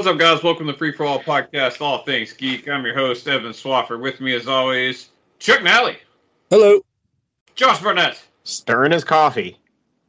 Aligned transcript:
What's 0.00 0.08
up, 0.08 0.16
guys? 0.18 0.42
Welcome 0.42 0.64
to 0.64 0.72
the 0.72 0.78
Free 0.78 0.92
for 0.92 1.04
All 1.04 1.20
Podcast, 1.22 1.82
All 1.82 1.98
Things 2.04 2.32
Geek. 2.32 2.66
I'm 2.70 2.86
your 2.86 2.94
host, 2.94 3.28
Evan 3.28 3.52
Swaffer. 3.52 4.00
With 4.00 4.18
me, 4.18 4.32
as 4.34 4.48
always, 4.48 5.10
Chuck 5.38 5.62
Nally, 5.62 5.98
Hello. 6.48 6.80
Josh 7.54 7.82
Burnett. 7.82 8.18
Stirring 8.44 8.92
his 8.92 9.04
coffee. 9.04 9.58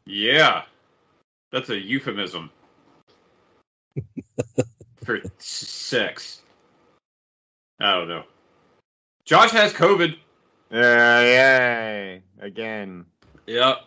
Yeah, 0.06 0.62
that's 1.52 1.68
a 1.72 1.78
euphemism 1.78 2.50
for 5.04 5.20
sex. 5.40 6.40
I 7.82 7.92
don't 7.96 8.08
know. 8.08 8.24
Josh 9.26 9.52
has 9.52 9.74
COVID. 9.74 10.14
Uh, 10.72 10.78
yay. 10.78 12.22
Again. 12.40 13.04
Yep. 13.46 13.82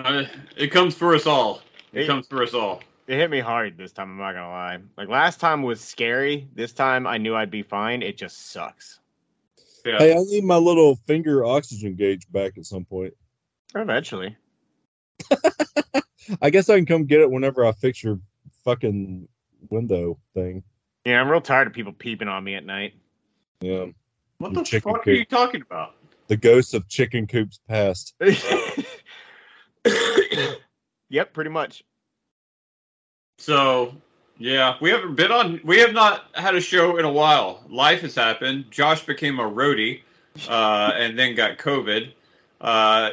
Uh, 0.00 0.24
it 0.56 0.72
comes 0.72 0.96
for 0.96 1.14
us 1.14 1.24
all. 1.24 1.62
It 1.92 2.00
Hey. 2.00 2.06
comes 2.08 2.26
for 2.26 2.42
us 2.42 2.52
all. 2.52 2.82
It 3.08 3.16
hit 3.16 3.30
me 3.30 3.40
hard 3.40 3.78
this 3.78 3.92
time, 3.92 4.10
I'm 4.10 4.18
not 4.18 4.34
gonna 4.34 4.50
lie. 4.50 4.78
Like 4.98 5.08
last 5.08 5.40
time 5.40 5.62
was 5.62 5.80
scary. 5.80 6.46
This 6.54 6.72
time 6.72 7.06
I 7.06 7.16
knew 7.16 7.34
I'd 7.34 7.50
be 7.50 7.62
fine. 7.62 8.02
It 8.02 8.18
just 8.18 8.50
sucks. 8.50 9.00
Yeah. 9.86 9.96
Hey, 9.96 10.12
I 10.12 10.18
need 10.18 10.44
my 10.44 10.58
little 10.58 10.96
finger 11.06 11.42
oxygen 11.42 11.96
gauge 11.96 12.30
back 12.30 12.58
at 12.58 12.66
some 12.66 12.84
point. 12.84 13.14
Eventually. 13.74 14.36
I 16.42 16.50
guess 16.50 16.68
I 16.68 16.76
can 16.76 16.84
come 16.84 17.06
get 17.06 17.22
it 17.22 17.30
whenever 17.30 17.64
I 17.64 17.72
fix 17.72 18.04
your 18.04 18.20
fucking 18.64 19.26
window 19.70 20.18
thing. 20.34 20.62
Yeah, 21.06 21.22
I'm 21.22 21.30
real 21.30 21.40
tired 21.40 21.68
of 21.68 21.72
people 21.72 21.94
peeping 21.94 22.28
on 22.28 22.44
me 22.44 22.56
at 22.56 22.66
night. 22.66 22.92
Yeah. 23.62 23.86
what 24.36 24.52
your 24.52 24.62
the 24.62 24.68
chicken 24.68 24.92
fuck 24.92 25.06
are 25.06 25.12
you 25.12 25.24
talking 25.24 25.62
about? 25.62 25.94
The 26.26 26.36
ghosts 26.36 26.74
of 26.74 26.86
chicken 26.88 27.26
coops 27.26 27.58
past. 27.66 28.14
yep, 31.08 31.32
pretty 31.32 31.48
much. 31.48 31.82
So, 33.38 33.94
yeah, 34.38 34.76
we 34.80 34.90
haven't 34.90 35.14
been 35.14 35.32
on. 35.32 35.60
We 35.64 35.78
have 35.78 35.92
not 35.92 36.26
had 36.34 36.54
a 36.54 36.60
show 36.60 36.98
in 36.98 37.04
a 37.04 37.10
while. 37.10 37.62
Life 37.68 38.02
has 38.02 38.14
happened. 38.14 38.70
Josh 38.70 39.04
became 39.06 39.38
a 39.40 39.48
roadie, 39.50 40.02
uh, 40.48 40.92
and 40.94 41.18
then 41.18 41.34
got 41.34 41.58
COVID. 41.58 42.12
Uh, 42.60 43.10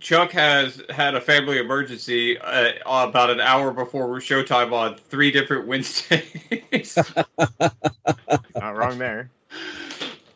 Chuck 0.00 0.30
has 0.32 0.82
had 0.90 1.14
a 1.14 1.20
family 1.20 1.58
emergency 1.58 2.38
uh, 2.38 2.72
about 2.86 3.30
an 3.30 3.40
hour 3.40 3.72
before 3.72 4.08
showtime 4.18 4.72
on 4.72 4.96
three 4.96 5.30
different 5.30 5.66
Wednesdays, 5.68 6.98
Not 8.56 8.76
wrong 8.76 8.98
there. 8.98 9.30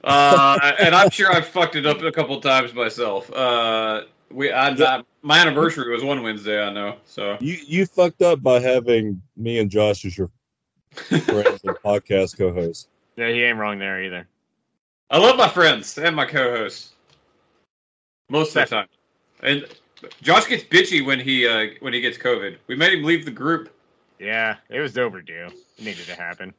uh, 0.04 0.72
and 0.80 0.94
I'm 0.94 1.10
sure 1.10 1.32
I've 1.32 1.46
fucked 1.46 1.76
it 1.76 1.86
up 1.86 2.02
a 2.02 2.10
couple 2.10 2.40
times 2.40 2.74
myself. 2.74 3.30
We, 4.32 4.50
I, 4.50 4.70
I, 4.70 5.02
my 5.22 5.38
anniversary 5.38 5.92
was 5.92 6.02
one 6.02 6.22
Wednesday, 6.22 6.62
I 6.62 6.72
know. 6.72 6.96
So, 7.04 7.36
You 7.40 7.56
you 7.66 7.86
fucked 7.86 8.22
up 8.22 8.42
by 8.42 8.60
having 8.60 9.22
me 9.36 9.58
and 9.58 9.70
Josh 9.70 10.04
as 10.04 10.16
your 10.16 10.30
friends 10.92 11.60
and 11.64 11.76
podcast 11.84 12.36
co-hosts. 12.38 12.88
Yeah, 13.16 13.28
he 13.28 13.42
ain't 13.42 13.58
wrong 13.58 13.78
there 13.78 14.02
either. 14.02 14.26
I 15.10 15.18
love 15.18 15.36
my 15.36 15.48
friends 15.48 15.98
and 15.98 16.16
my 16.16 16.24
co-hosts 16.24 16.92
most 18.30 18.56
of 18.56 18.68
the 18.68 18.76
time. 18.76 18.88
And 19.42 19.66
Josh 20.22 20.46
gets 20.46 20.64
bitchy 20.64 21.04
when 21.04 21.20
he 21.20 21.46
uh, 21.46 21.66
when 21.80 21.92
he 21.92 22.00
gets 22.00 22.18
COVID. 22.18 22.56
We 22.66 22.76
made 22.76 22.94
him 22.94 23.04
leave 23.04 23.24
the 23.24 23.30
group. 23.30 23.74
Yeah, 24.18 24.56
it 24.68 24.80
was 24.80 24.96
overdue. 24.96 25.48
It 25.78 25.84
needed 25.84 26.06
to 26.06 26.14
happen. 26.14 26.54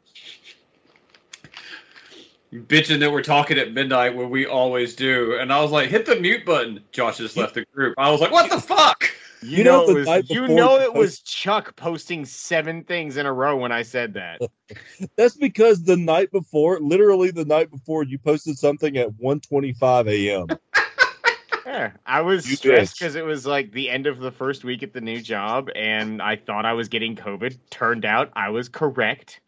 Bitching 2.54 3.00
that 3.00 3.12
we're 3.12 3.24
talking 3.24 3.58
at 3.58 3.74
midnight 3.74 4.16
when 4.16 4.30
we 4.30 4.46
always 4.46 4.96
do. 4.96 5.38
And 5.40 5.52
I 5.52 5.62
was 5.62 5.72
like, 5.72 5.90
hit 5.90 6.06
the 6.06 6.16
mute 6.16 6.46
button. 6.46 6.82
Josh 6.92 7.18
just 7.18 7.36
left 7.36 7.56
the 7.56 7.66
group. 7.74 7.96
I 7.98 8.12
was 8.12 8.22
like, 8.22 8.32
what 8.32 8.50
the 8.50 8.62
fuck? 8.62 9.06
You, 9.42 9.58
You 9.58 9.64
know 9.66 9.86
know, 9.86 9.98
it 9.98 10.08
was, 10.08 10.30
you 10.30 10.48
know 10.48 10.78
you 10.78 10.84
it 10.84 10.94
was 10.94 11.20
Chuck 11.20 11.76
posting 11.76 12.26
seven 12.26 12.84
things 12.84 13.18
in 13.18 13.26
a 13.26 13.34
row 13.34 13.58
when 13.58 13.72
I 13.72 13.84
said 13.84 14.14
that. 14.14 14.42
That's 15.18 15.36
because 15.36 15.84
the 15.84 15.98
night 15.98 16.32
before, 16.32 16.80
literally 16.80 17.32
the 17.32 17.44
night 17.44 17.70
before, 17.70 18.04
you 18.04 18.18
posted 18.18 18.58
something 18.58 18.98
at 18.98 19.10
1:25 19.10 20.08
a.m. 20.10 20.48
Yeah, 21.66 21.92
I 22.06 22.22
was 22.22 22.48
You 22.48 22.56
stressed 22.58 23.00
because 23.00 23.16
it 23.16 23.26
was 23.26 23.46
like 23.46 23.72
the 23.72 23.90
end 23.90 24.06
of 24.06 24.20
the 24.20 24.32
first 24.32 24.64
week 24.64 24.84
at 24.84 24.94
the 24.94 25.02
new 25.02 25.22
job, 25.22 25.70
and 25.76 26.22
I 26.22 26.36
thought 26.36 26.66
I 26.66 26.74
was 26.74 26.90
getting 26.90 27.16
COVID. 27.16 27.58
Turned 27.70 28.06
out 28.06 28.32
I 28.36 28.50
was 28.50 28.70
correct. 28.70 29.40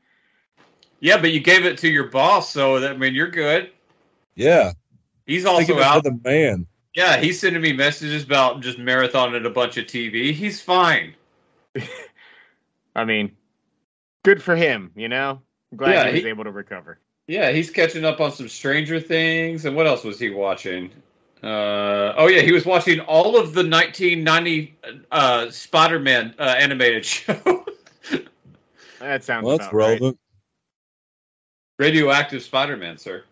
Yeah, 1.06 1.22
but 1.22 1.32
you 1.32 1.40
gave 1.40 1.66
it 1.68 1.78
to 1.80 1.88
your 1.88 2.06
boss, 2.06 2.50
so 2.50 2.80
that 2.80 2.94
I 2.94 2.98
mean 2.98 3.14
you're 3.14 3.30
good. 3.30 3.70
Yeah, 4.34 4.72
He's 5.28 5.46
also 5.46 5.74
of 5.74 5.80
it 5.80 5.84
for 5.84 5.88
out. 5.88 6.04
the 6.04 6.20
man. 6.24 6.66
Yeah, 6.96 7.18
he's 7.18 7.40
sending 7.40 7.62
me 7.62 7.74
messages 7.74 8.24
about 8.24 8.62
just 8.62 8.80
marathoning 8.80 9.46
a 9.46 9.50
bunch 9.52 9.78
of 9.78 9.86
TV. 9.86 10.34
He's 10.34 10.62
fine. 10.62 11.14
I 12.96 13.06
mean, 13.06 13.36
good 14.24 14.42
for 14.42 14.56
him. 14.56 14.92
You 14.96 15.08
know, 15.08 15.42
I'm 15.72 15.78
glad 15.78 15.92
Yeah, 15.92 16.06
he 16.08 16.12
was 16.14 16.22
he- 16.24 16.30
able 16.30 16.44
to 16.46 16.52
recover. 16.52 16.98
Yeah, 17.28 17.52
he's 17.52 17.70
catching 17.70 18.04
up 18.04 18.20
on 18.20 18.32
some 18.32 18.50
Stranger 18.50 19.00
Things. 19.00 19.66
And 19.66 19.76
what 19.76 19.86
else 19.86 20.04
was 20.04 20.20
he 20.20 20.32
watching? 20.32 20.90
Uh, 21.44 22.14
oh, 22.18 22.28
yeah, 22.30 22.42
he 22.42 22.52
was 22.52 22.66
watching 22.66 23.00
all 23.02 23.38
of 23.40 23.54
the 23.54 23.62
1990 23.68 24.76
uh, 25.12 25.52
Spider 25.52 26.00
Man 26.00 26.34
uh, 26.40 26.56
animated 26.58 27.06
show. 27.06 27.64
That 29.00 29.24
sounds 29.24 29.46
Well, 29.46 29.58
that's 29.60 29.68
about 29.70 30.02
right. 30.02 30.16
Radioactive 31.78 32.42
Spider 32.42 32.78
Man, 32.78 32.98
sir. 32.98 33.24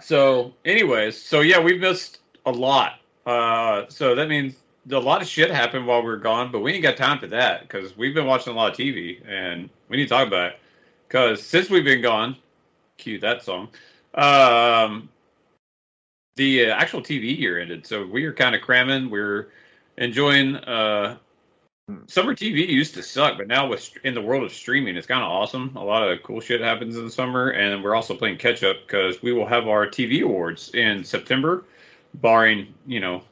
So, 0.00 0.54
anyways, 0.64 1.20
so 1.20 1.40
yeah, 1.40 1.60
we've 1.60 1.80
missed 1.80 2.20
a 2.46 2.50
lot. 2.50 3.00
Uh, 3.26 3.84
so 3.88 4.14
that 4.14 4.28
means 4.28 4.54
a 4.90 4.98
lot 4.98 5.20
of 5.20 5.28
shit 5.28 5.50
happened 5.50 5.86
while 5.86 6.00
we 6.00 6.08
were 6.08 6.16
gone, 6.16 6.50
but 6.50 6.60
we 6.60 6.72
ain't 6.72 6.82
got 6.82 6.96
time 6.96 7.18
for 7.18 7.26
that 7.28 7.62
because 7.62 7.96
we've 7.96 8.14
been 8.14 8.26
watching 8.26 8.52
a 8.52 8.56
lot 8.56 8.72
of 8.72 8.78
TV 8.78 9.20
and 9.28 9.68
we 9.88 9.96
need 9.96 10.04
to 10.04 10.08
talk 10.08 10.26
about 10.26 10.52
it. 10.52 10.58
Because 11.06 11.42
since 11.42 11.68
we've 11.68 11.84
been 11.84 12.02
gone, 12.02 12.36
cue 12.96 13.18
that 13.20 13.42
song. 13.42 13.68
Um, 14.14 15.08
the 16.36 16.70
uh, 16.70 16.74
actual 16.74 17.00
TV 17.00 17.36
year 17.36 17.58
ended, 17.58 17.86
so 17.86 18.06
we 18.06 18.24
are 18.24 18.32
kind 18.32 18.54
of 18.54 18.60
cramming. 18.62 19.10
We're 19.10 19.48
enjoying. 19.96 20.56
Uh, 20.56 21.16
Mm. 21.90 22.10
summer 22.10 22.34
TV 22.34 22.68
used 22.68 22.94
to 22.94 23.02
suck, 23.02 23.38
but 23.38 23.46
now 23.46 23.66
with 23.66 23.90
in 24.04 24.14
the 24.14 24.20
world 24.20 24.44
of 24.44 24.52
streaming, 24.52 24.96
it's 24.96 25.06
kind 25.06 25.22
of 25.22 25.30
awesome. 25.30 25.74
A 25.76 25.84
lot 25.84 26.06
of 26.06 26.22
cool 26.22 26.40
shit 26.40 26.60
happens 26.60 26.96
in 26.96 27.04
the 27.04 27.10
summer, 27.10 27.50
and 27.50 27.82
we're 27.82 27.94
also 27.94 28.14
playing 28.14 28.36
catch 28.36 28.62
up 28.62 28.76
because 28.86 29.22
we 29.22 29.32
will 29.32 29.46
have 29.46 29.66
our 29.68 29.86
TV 29.86 30.22
awards 30.22 30.74
in 30.74 31.02
September, 31.02 31.64
barring 32.14 32.74
you 32.86 33.00
know 33.00 33.22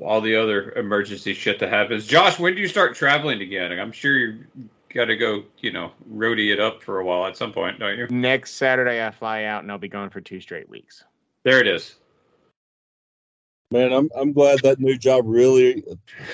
all 0.00 0.20
the 0.20 0.36
other 0.36 0.72
emergency 0.72 1.32
shit 1.32 1.58
that 1.60 1.70
happens. 1.70 2.06
Josh, 2.06 2.38
when 2.38 2.54
do 2.54 2.60
you 2.60 2.68
start 2.68 2.94
traveling 2.94 3.40
again? 3.40 3.72
I'm 3.78 3.92
sure 3.92 4.16
you 4.16 4.44
got 4.90 5.06
to 5.06 5.16
go, 5.16 5.44
you 5.58 5.72
know, 5.72 5.92
roadie 6.10 6.52
it 6.52 6.60
up 6.60 6.82
for 6.82 7.00
a 7.00 7.04
while 7.04 7.26
at 7.26 7.36
some 7.36 7.52
point, 7.52 7.78
don't 7.78 7.96
you? 7.96 8.06
Next 8.08 8.52
Saturday 8.52 9.04
I 9.04 9.10
fly 9.10 9.44
out, 9.44 9.62
and 9.62 9.72
I'll 9.72 9.78
be 9.78 9.88
gone 9.88 10.10
for 10.10 10.20
two 10.20 10.40
straight 10.40 10.68
weeks. 10.68 11.04
There 11.44 11.60
it 11.60 11.66
is. 11.66 11.96
Man, 13.72 13.92
I'm 13.92 14.10
I'm 14.14 14.32
glad 14.32 14.62
that 14.62 14.80
new 14.80 14.98
job 14.98 15.24
really 15.26 15.82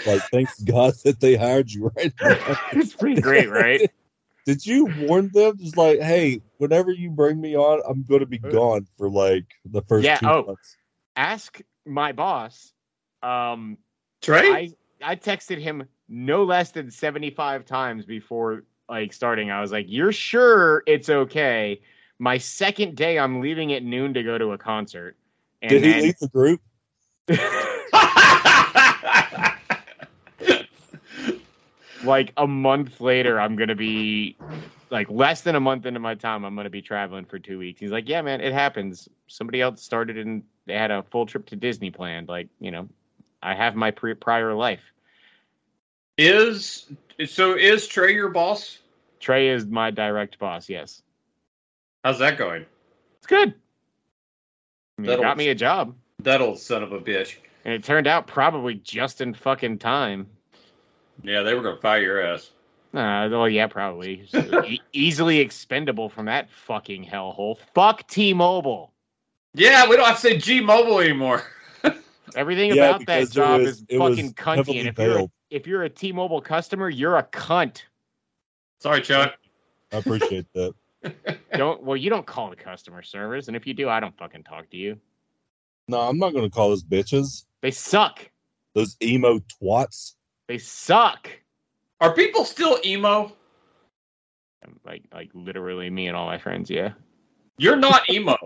like 0.05 0.23
thanks 0.33 0.61
God 0.63 0.95
that 1.05 1.21
they 1.21 1.37
hired 1.37 1.71
you 1.71 1.93
right 1.97 2.13
now. 2.21 2.37
it's 2.73 2.95
pretty 2.95 3.21
great, 3.21 3.49
right? 3.49 3.91
Did 4.45 4.65
you 4.65 4.87
warn 4.87 5.31
them 5.33 5.59
just 5.59 5.77
like, 5.77 6.01
hey, 6.01 6.41
whenever 6.57 6.91
you 6.91 7.11
bring 7.11 7.41
me 7.41 7.55
on, 7.55 7.83
I'm 7.89 8.03
gonna 8.03 8.27
be 8.27 8.39
gone 8.39 8.87
for 8.97 9.09
like 9.09 9.45
the 9.65 9.83
first 9.83 10.05
Yeah, 10.05 10.19
two 10.19 10.27
oh. 10.27 10.45
months. 10.47 10.77
Ask 11.17 11.61
my 11.87 12.13
boss. 12.13 12.73
Um, 13.23 13.79
Trey. 14.23 14.51
I 14.51 14.73
I 15.03 15.17
texted 15.17 15.61
him 15.61 15.87
no 16.09 16.45
less 16.45 16.73
than 16.73 16.91
75 16.91 17.67
times 17.67 18.05
before 18.05 18.65
like 18.89 19.13
starting. 19.13 19.51
I 19.51 19.61
was 19.61 19.71
like, 19.71 19.87
"You're 19.89 20.13
sure 20.13 20.83
it's 20.87 21.09
okay?" 21.09 21.83
My 22.19 22.39
second 22.39 22.97
day, 22.97 23.19
I'm 23.19 23.41
leaving 23.41 23.73
at 23.75 23.85
noon 23.85 24.15
to 24.15 24.25
go 24.25 24.39
to 24.39 24.53
a 24.53 24.59
concert. 24.59 25.17
And 25.63 25.71
Did 25.71 25.85
he 25.85 25.93
then, 25.93 26.03
leave 26.03 26.19
the 26.19 26.29
group? 26.29 26.61
Like 32.05 32.33
a 32.37 32.47
month 32.47 33.01
later, 33.01 33.41
I'm 33.41 33.57
gonna 33.57 33.75
be 33.75 34.37
like 34.91 35.11
less 35.11 35.43
than 35.43 35.55
a 35.55 35.61
month 35.61 35.87
into 35.87 36.01
my 36.01 36.15
time. 36.15 36.45
I'm 36.45 36.57
gonna 36.57 36.71
be 36.71 36.83
traveling 36.83 37.25
for 37.25 37.39
two 37.39 37.59
weeks. 37.59 37.81
He's 37.81 37.91
like, 37.91 38.09
"Yeah, 38.09 38.23
man, 38.23 38.41
it 38.41 38.53
happens. 38.53 39.09
Somebody 39.27 39.61
else 39.61 39.83
started 39.83 40.19
and 40.19 40.43
they 40.67 40.75
had 40.75 40.91
a 40.91 41.03
full 41.05 41.27
trip 41.27 41.47
to 41.47 41.57
Disney 41.57 41.91
planned. 41.91 42.29
Like, 42.29 42.49
you 42.61 42.71
know, 42.71 42.89
I 43.43 43.55
have 43.55 43.75
my 43.75 43.91
pre- 43.91 44.15
prior 44.15 44.55
life. 44.55 44.83
is 46.17 46.91
so 47.27 47.55
is 47.55 47.87
Trey 47.87 48.15
your 48.15 48.29
boss? 48.29 48.79
Trey 49.21 49.49
is 49.49 49.67
my 49.67 49.91
direct 49.91 50.39
boss. 50.39 50.69
Yes, 50.69 51.03
How's 52.05 52.19
that 52.21 52.39
going? 52.39 52.65
it's 53.19 53.27
good. 53.27 53.55
I 54.99 55.03
mean, 55.03 55.21
got 55.21 55.37
me 55.37 55.49
a 55.49 55.55
job. 55.55 55.95
That 56.23 56.41
old 56.41 56.59
son 56.59 56.83
of 56.83 56.93
a 56.93 57.01
bitch. 57.01 57.37
And 57.65 57.75
it 57.75 57.85
turned 57.85 58.07
out 58.07 58.27
probably 58.27 58.75
just 58.75 59.21
in 59.21 59.35
fucking 59.35 59.79
time. 59.79 60.27
Yeah, 61.23 61.43
they 61.43 61.55
were 61.55 61.63
gonna 61.63 61.81
fire 61.81 62.01
your 62.03 62.21
ass. 62.23 62.51
Uh, 62.95 63.29
well, 63.31 63.49
yeah, 63.49 63.67
probably. 63.67 64.27
E- 64.67 64.81
easily 64.93 65.39
expendable 65.41 66.09
from 66.09 66.27
that 66.27 66.51
fucking 66.51 67.05
hellhole. 67.05 67.57
Fuck 67.75 68.09
T-Mobile. 68.09 68.93
Yeah, 69.55 69.89
we 69.89 69.97
don't 69.97 70.07
have 70.07 70.17
to 70.17 70.21
say 70.21 70.39
G 70.39 70.61
Mobile 70.61 70.99
anymore. 71.01 71.43
Everything 72.37 72.75
Yeah, 72.75 72.97
about 72.97 73.07
that 73.07 73.31
job 73.31 73.61
was- 73.61 73.85
is 73.89 73.99
fucking 73.99 74.35
cunty. 74.35 74.81
And 74.81 74.89
if 74.89 74.99
you're, 74.99 75.19
a, 75.21 75.29
if 75.51 75.67
you're 75.67 75.83
a 75.85 75.91
T-Mobile 75.91 76.41
customer, 76.41 76.89
you're 76.89 77.17
a 77.17 77.25
cunt. 77.25 77.83
Sorry, 78.81 79.03
Chuck. 79.03 79.35
I 79.93 79.97
appreciate 79.99 80.47
that. 80.55 80.75
Don't 81.53 81.83
well, 81.83 81.97
you 81.97 82.11
don't 82.11 82.27
call 82.27 82.51
the 82.51 82.57
customer 82.57 83.03
service, 83.03 83.49
and 83.49 83.57
if 83.57 83.67
you 83.67 83.75
do, 83.75 83.89
I 83.89 84.01
don't 84.01 84.17
fucking 84.19 84.45
talk 84.45 84.69
to 84.71 84.77
you. 84.77 84.99
No, 85.89 86.01
I'm 86.01 86.19
not 86.19 86.33
going 86.33 86.45
to 86.45 86.51
call 86.51 86.69
those 86.69 86.85
bitches. 86.85 87.45
They 87.63 87.71
suck. 87.71 88.29
Those 88.75 88.97
emo 89.03 89.41
twats. 89.61 90.15
They 90.47 90.59
suck. 90.59 91.29
Are 92.01 92.15
people 92.15 92.45
still 92.45 92.79
emo? 92.85 93.33
Like 94.85 95.03
like 95.13 95.31
literally 95.35 95.89
me 95.91 96.09
and 96.09 96.17
all 96.17 96.27
my 96.27 96.39
friends. 96.39 96.69
Yeah. 96.71 96.93
You're 97.59 97.77
not 97.77 98.09
emo. 98.11 98.37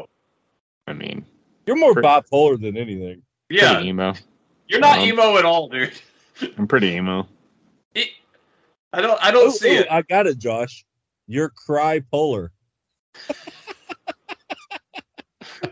I 0.86 0.92
mean, 0.92 1.24
You're 1.66 1.76
more 1.76 1.92
Pretty- 1.92 2.08
bipolar 2.08 2.60
than 2.60 2.76
anything. 2.76 3.22
Yeah, 3.50 3.74
pretty 3.74 3.88
emo. 3.90 4.14
you're 4.68 4.80
not 4.80 4.98
Um, 5.00 5.04
emo 5.08 5.36
at 5.36 5.44
all, 5.44 5.68
dude. 5.68 5.92
I'm 6.58 6.66
pretty 6.66 6.88
emo. 6.94 7.26
It- 7.94 8.08
I 8.92 9.00
don't. 9.00 9.22
I 9.24 9.30
don't 9.30 9.48
Oh, 9.48 9.50
see 9.50 9.76
oh, 9.78 9.80
it. 9.80 9.86
I 9.90 10.02
got 10.02 10.26
it, 10.26 10.38
Josh. 10.38 10.84
You're 11.26 11.50
cry 11.50 12.00
polar. 12.10 12.52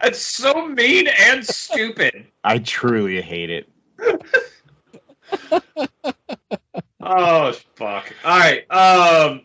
It's 0.02 0.20
so 0.20 0.66
mean 0.66 1.08
and 1.08 1.44
stupid. 1.44 2.26
I 2.44 2.58
truly 2.58 3.20
hate 3.20 3.50
it. 3.50 3.68
Oh 7.02 7.52
fuck! 7.74 8.14
All 8.24 8.38
right, 8.38 8.70
um, 8.70 9.42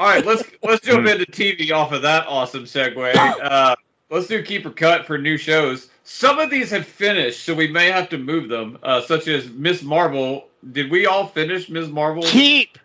all 0.00 0.06
right. 0.06 0.24
Let's 0.24 0.42
let's 0.62 0.84
jump 0.84 1.06
into 1.06 1.26
TV 1.26 1.70
off 1.70 1.92
of 1.92 2.02
that 2.02 2.26
awesome 2.26 2.64
segue. 2.64 3.14
Uh, 3.14 3.76
let's 4.10 4.26
do 4.26 4.42
keep 4.42 4.66
or 4.66 4.70
cut 4.70 5.06
for 5.06 5.16
new 5.18 5.36
shows. 5.36 5.90
Some 6.02 6.38
of 6.38 6.50
these 6.50 6.70
have 6.70 6.86
finished, 6.86 7.44
so 7.44 7.54
we 7.54 7.68
may 7.68 7.90
have 7.90 8.08
to 8.08 8.18
move 8.18 8.48
them. 8.48 8.78
Uh, 8.82 9.00
such 9.02 9.28
as 9.28 9.48
Ms. 9.50 9.82
Marvel. 9.82 10.48
Did 10.72 10.90
we 10.90 11.06
all 11.06 11.26
finish 11.28 11.68
Ms. 11.68 11.88
Marvel? 11.88 12.22
Keep. 12.24 12.78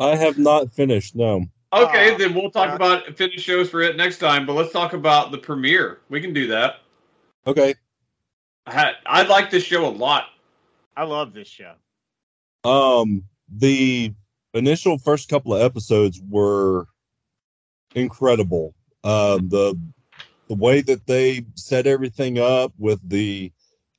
I 0.00 0.16
have 0.16 0.38
not 0.38 0.72
finished. 0.72 1.14
No. 1.14 1.46
Okay, 1.72 2.14
Oh, 2.14 2.18
then 2.18 2.34
we'll 2.34 2.50
talk 2.50 2.68
God. 2.68 2.76
about 2.76 3.16
finished 3.16 3.44
shows 3.44 3.68
for 3.68 3.82
it 3.82 3.96
next 3.96 4.18
time. 4.18 4.46
But 4.46 4.54
let's 4.54 4.72
talk 4.72 4.92
about 4.92 5.32
the 5.32 5.38
premiere. 5.38 5.98
We 6.08 6.20
can 6.20 6.32
do 6.32 6.46
that. 6.48 6.76
Okay. 7.46 7.74
I, 8.66 8.72
had, 8.72 8.94
I 9.04 9.22
like 9.24 9.50
this 9.50 9.64
show 9.64 9.86
a 9.86 9.90
lot. 9.90 10.26
I 10.96 11.04
love 11.04 11.32
this 11.34 11.48
show. 11.48 11.74
Um, 12.64 13.24
the 13.48 14.12
initial 14.54 14.98
first 14.98 15.28
couple 15.28 15.54
of 15.54 15.62
episodes 15.62 16.20
were 16.28 16.86
incredible. 17.94 18.74
Um, 19.04 19.48
the 19.48 19.78
the 20.48 20.54
way 20.54 20.80
that 20.80 21.06
they 21.06 21.44
set 21.54 21.86
everything 21.86 22.38
up 22.38 22.72
with 22.78 23.00
the 23.08 23.52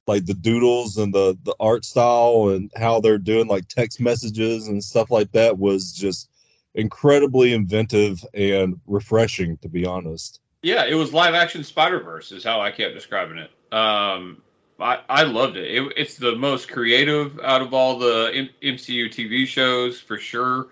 like 0.05 0.25
the 0.25 0.33
doodles 0.33 0.97
and 0.97 1.13
the 1.13 1.37
the 1.43 1.55
art 1.59 1.85
style 1.85 2.49
and 2.49 2.71
how 2.75 2.99
they're 2.99 3.17
doing 3.17 3.47
like 3.47 3.67
text 3.67 3.99
messages 3.99 4.67
and 4.67 4.83
stuff 4.83 5.11
like 5.11 5.31
that 5.33 5.57
was 5.57 5.93
just 5.93 6.29
incredibly 6.77 7.53
inventive 7.53 8.23
and 8.33 8.79
refreshing 8.85 9.57
to 9.57 9.67
be 9.67 9.85
honest. 9.85 10.39
Yeah, 10.61 10.85
it 10.85 10.93
was 10.93 11.13
live 11.13 11.33
action 11.33 11.63
Spider 11.63 11.99
Verse 11.99 12.31
is 12.31 12.43
how 12.43 12.61
I 12.61 12.71
kept 12.71 12.93
describing 12.93 13.39
it. 13.39 13.51
Um, 13.73 14.41
I 14.79 14.99
I 15.09 15.23
loved 15.23 15.57
it. 15.57 15.69
it. 15.69 15.93
It's 15.97 16.15
the 16.15 16.35
most 16.35 16.69
creative 16.69 17.39
out 17.43 17.61
of 17.61 17.73
all 17.73 17.97
the 17.99 18.31
M- 18.33 18.49
MCU 18.75 19.09
TV 19.09 19.45
shows 19.45 19.99
for 19.99 20.17
sure. 20.17 20.67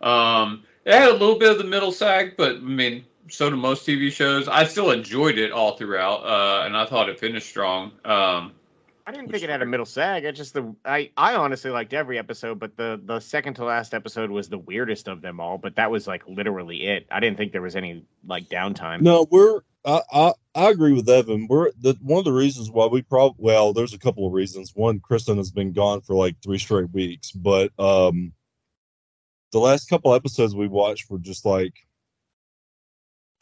Um, 0.00 0.64
it 0.84 0.92
had 0.92 1.08
a 1.08 1.12
little 1.12 1.38
bit 1.38 1.50
of 1.50 1.58
the 1.58 1.64
middle 1.64 1.92
sag, 1.92 2.36
but 2.36 2.56
I 2.56 2.60
mean, 2.60 3.04
so 3.28 3.50
do 3.50 3.56
most 3.56 3.86
TV 3.86 4.12
shows. 4.12 4.48
I 4.48 4.64
still 4.64 4.90
enjoyed 4.90 5.38
it 5.38 5.50
all 5.52 5.76
throughout, 5.76 6.24
uh, 6.24 6.66
and 6.66 6.76
I 6.76 6.86
thought 6.86 7.08
it 7.08 7.18
finished 7.18 7.48
strong. 7.48 7.92
Um, 8.04 8.52
I 9.08 9.10
didn't 9.10 9.30
think 9.30 9.42
it 9.42 9.48
had 9.48 9.62
a 9.62 9.66
middle 9.66 9.86
sag. 9.86 10.26
I 10.26 10.32
just 10.32 10.52
the 10.52 10.76
I 10.84 11.10
I 11.16 11.34
honestly 11.34 11.70
liked 11.70 11.94
every 11.94 12.18
episode, 12.18 12.58
but 12.58 12.76
the 12.76 13.00
the 13.02 13.20
second 13.20 13.54
to 13.54 13.64
last 13.64 13.94
episode 13.94 14.28
was 14.30 14.50
the 14.50 14.58
weirdest 14.58 15.08
of 15.08 15.22
them 15.22 15.40
all. 15.40 15.56
But 15.56 15.76
that 15.76 15.90
was 15.90 16.06
like 16.06 16.28
literally 16.28 16.86
it. 16.86 17.06
I 17.10 17.18
didn't 17.18 17.38
think 17.38 17.52
there 17.52 17.62
was 17.62 17.74
any 17.74 18.04
like 18.26 18.50
downtime. 18.50 19.00
No, 19.00 19.26
we're 19.30 19.60
I, 19.86 20.02
I 20.12 20.32
I 20.54 20.68
agree 20.68 20.92
with 20.92 21.08
Evan. 21.08 21.46
We're 21.48 21.70
the 21.80 21.96
one 22.02 22.18
of 22.18 22.26
the 22.26 22.34
reasons 22.34 22.70
why 22.70 22.84
we 22.84 23.00
probably 23.00 23.36
well, 23.38 23.72
there's 23.72 23.94
a 23.94 23.98
couple 23.98 24.26
of 24.26 24.34
reasons. 24.34 24.72
One, 24.74 25.00
Kristen 25.00 25.38
has 25.38 25.50
been 25.50 25.72
gone 25.72 26.02
for 26.02 26.14
like 26.14 26.36
three 26.42 26.58
straight 26.58 26.90
weeks, 26.92 27.32
but 27.32 27.72
um, 27.78 28.34
the 29.52 29.58
last 29.58 29.88
couple 29.88 30.12
episodes 30.12 30.54
we 30.54 30.68
watched 30.68 31.08
were 31.08 31.18
just 31.18 31.46
like, 31.46 31.72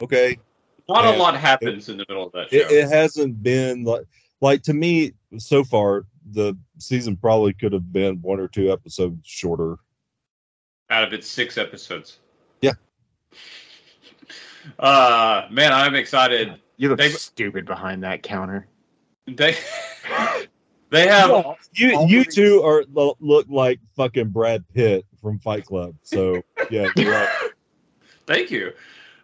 okay, 0.01 0.39
not 0.87 1.03
Yeah. 1.03 1.17
a 1.17 1.17
lot 1.17 1.35
happens 1.35 1.89
in 1.89 1.97
the 1.97 2.05
middle 2.07 2.27
of 2.27 2.31
that 2.31 2.51
show. 2.51 2.55
it, 2.55 2.71
it 2.71 2.87
hasn't 2.87 3.43
been 3.43 3.83
like 3.83 4.05
like 4.41 4.61
to 4.63 4.73
me 4.73 5.13
so 5.37 5.63
far. 5.63 6.05
The 6.31 6.57
season 6.77 7.15
probably 7.15 7.53
could 7.53 7.71
have 7.71 7.93
been 7.93 8.21
one 8.21 8.39
or 8.41 8.49
two 8.49 8.71
episodes 8.71 9.25
shorter. 9.25 9.77
out 10.89 11.03
of 11.05 11.13
its 11.13 11.27
six 11.27 11.57
episodes. 11.57 12.19
Yeah. 12.61 12.73
Uh, 14.79 15.47
man, 15.49 15.71
I'm 15.73 15.95
excited. 15.95 16.55
You 16.77 16.89
look 16.89 16.97
They- 16.99 17.09
stupid 17.09 17.65
behind 17.65 18.03
that 18.03 18.23
counter. 18.23 18.67
They 19.25 19.55
they 20.89 21.07
have 21.07 21.29
Well, 21.31 21.57
you 21.73 22.05
you 22.07 22.23
two 22.23 22.61
are 22.63 22.83
look 22.93 23.47
like 23.49 23.79
fucking 23.95 24.29
Brad 24.29 24.63
Pitt 24.73 25.05
from 25.21 25.39
Fight 25.39 25.65
Club. 25.65 25.95
So 26.03 26.41
yeah, 26.69 26.87
you're 26.95 27.11
right. 27.11 27.29
Thank 28.25 28.51
you. 28.51 28.71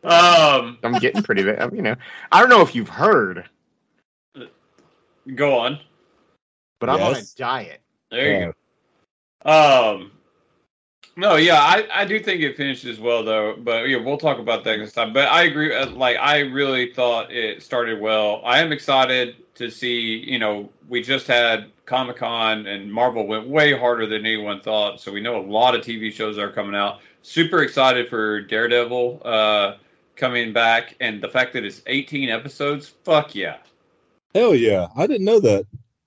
Um, 0.04 0.78
I'm 0.84 1.00
getting 1.00 1.24
pretty. 1.24 1.42
You 1.44 1.82
know, 1.82 1.96
I 2.32 2.40
don't 2.42 2.50
know 2.50 2.62
if 2.62 2.76
you've 2.76 2.90
heard, 2.90 3.46
go 5.36 5.58
on. 5.58 5.80
but 6.80 6.90
I'm 6.90 7.02
on 7.02 7.16
a 7.16 7.24
diet. 7.36 7.82
There 8.12 8.40
you 8.42 8.54
go. 9.46 10.00
Um, 10.00 10.12
no, 11.16 11.36
yeah, 11.36 11.60
I, 11.60 11.88
I 11.94 12.06
do 12.06 12.20
think 12.20 12.42
it 12.42 12.58
finished 12.58 12.86
as 12.86 13.00
well 13.00 13.24
though. 13.24 13.56
But 13.58 13.88
yeah, 13.88 13.98
we'll 13.98 14.18
talk 14.18 14.40
about 14.40 14.64
that 14.64 14.80
next 14.80 14.94
time. 14.94 15.14
But 15.14 15.28
I 15.28 15.44
agree. 15.44 15.76
uh, 15.76 15.90
Like 15.92 16.18
I 16.18 16.40
really 16.40 16.94
thought 16.94 17.32
it 17.32 17.62
started 17.62 18.00
well. 18.00 18.42
I 18.44 18.60
am 18.60 18.72
excited 18.72 19.36
to 19.56 19.70
see. 19.70 20.24
You 20.28 20.40
know, 20.40 20.70
we 20.90 21.02
just 21.02 21.28
had 21.28 21.72
Comic 21.86 22.18
Con 22.18 22.66
and 22.66 22.92
Marvel 22.92 23.28
went 23.28 23.48
way 23.48 23.78
harder 23.78 24.06
than 24.08 24.26
anyone 24.26 24.62
thought. 24.62 25.00
So 25.00 25.12
we 25.12 25.22
know 25.22 25.38
a 25.40 25.46
lot 25.46 25.76
of 25.76 25.82
TV 25.82 26.12
shows 26.12 26.38
are 26.38 26.52
coming 26.52 26.76
out. 26.76 27.02
Super 27.22 27.62
excited 27.64 28.10
for 28.10 28.42
Daredevil 28.42 29.22
uh, 29.24 29.76
coming 30.16 30.52
back, 30.52 30.96
and 31.00 31.22
the 31.22 31.30
fact 31.30 31.54
that 31.54 31.64
it's 31.64 31.82
18 31.88 32.30
episodes. 32.30 32.88
Fuck 33.04 33.36
yeah. 33.36 33.58
Hell 34.34 34.56
yeah, 34.56 34.88
I 34.96 35.08
didn't 35.08 35.26
know 35.26 35.40
that. 35.40 35.66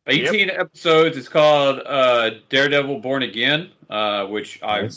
18 0.09 0.51
episodes. 0.51 1.17
It's 1.17 1.29
called 1.29 1.81
uh, 1.85 2.31
Daredevil 2.49 3.01
Born 3.01 3.23
Again, 3.23 3.71
uh, 3.91 4.27
which 4.27 4.63
I 4.63 4.89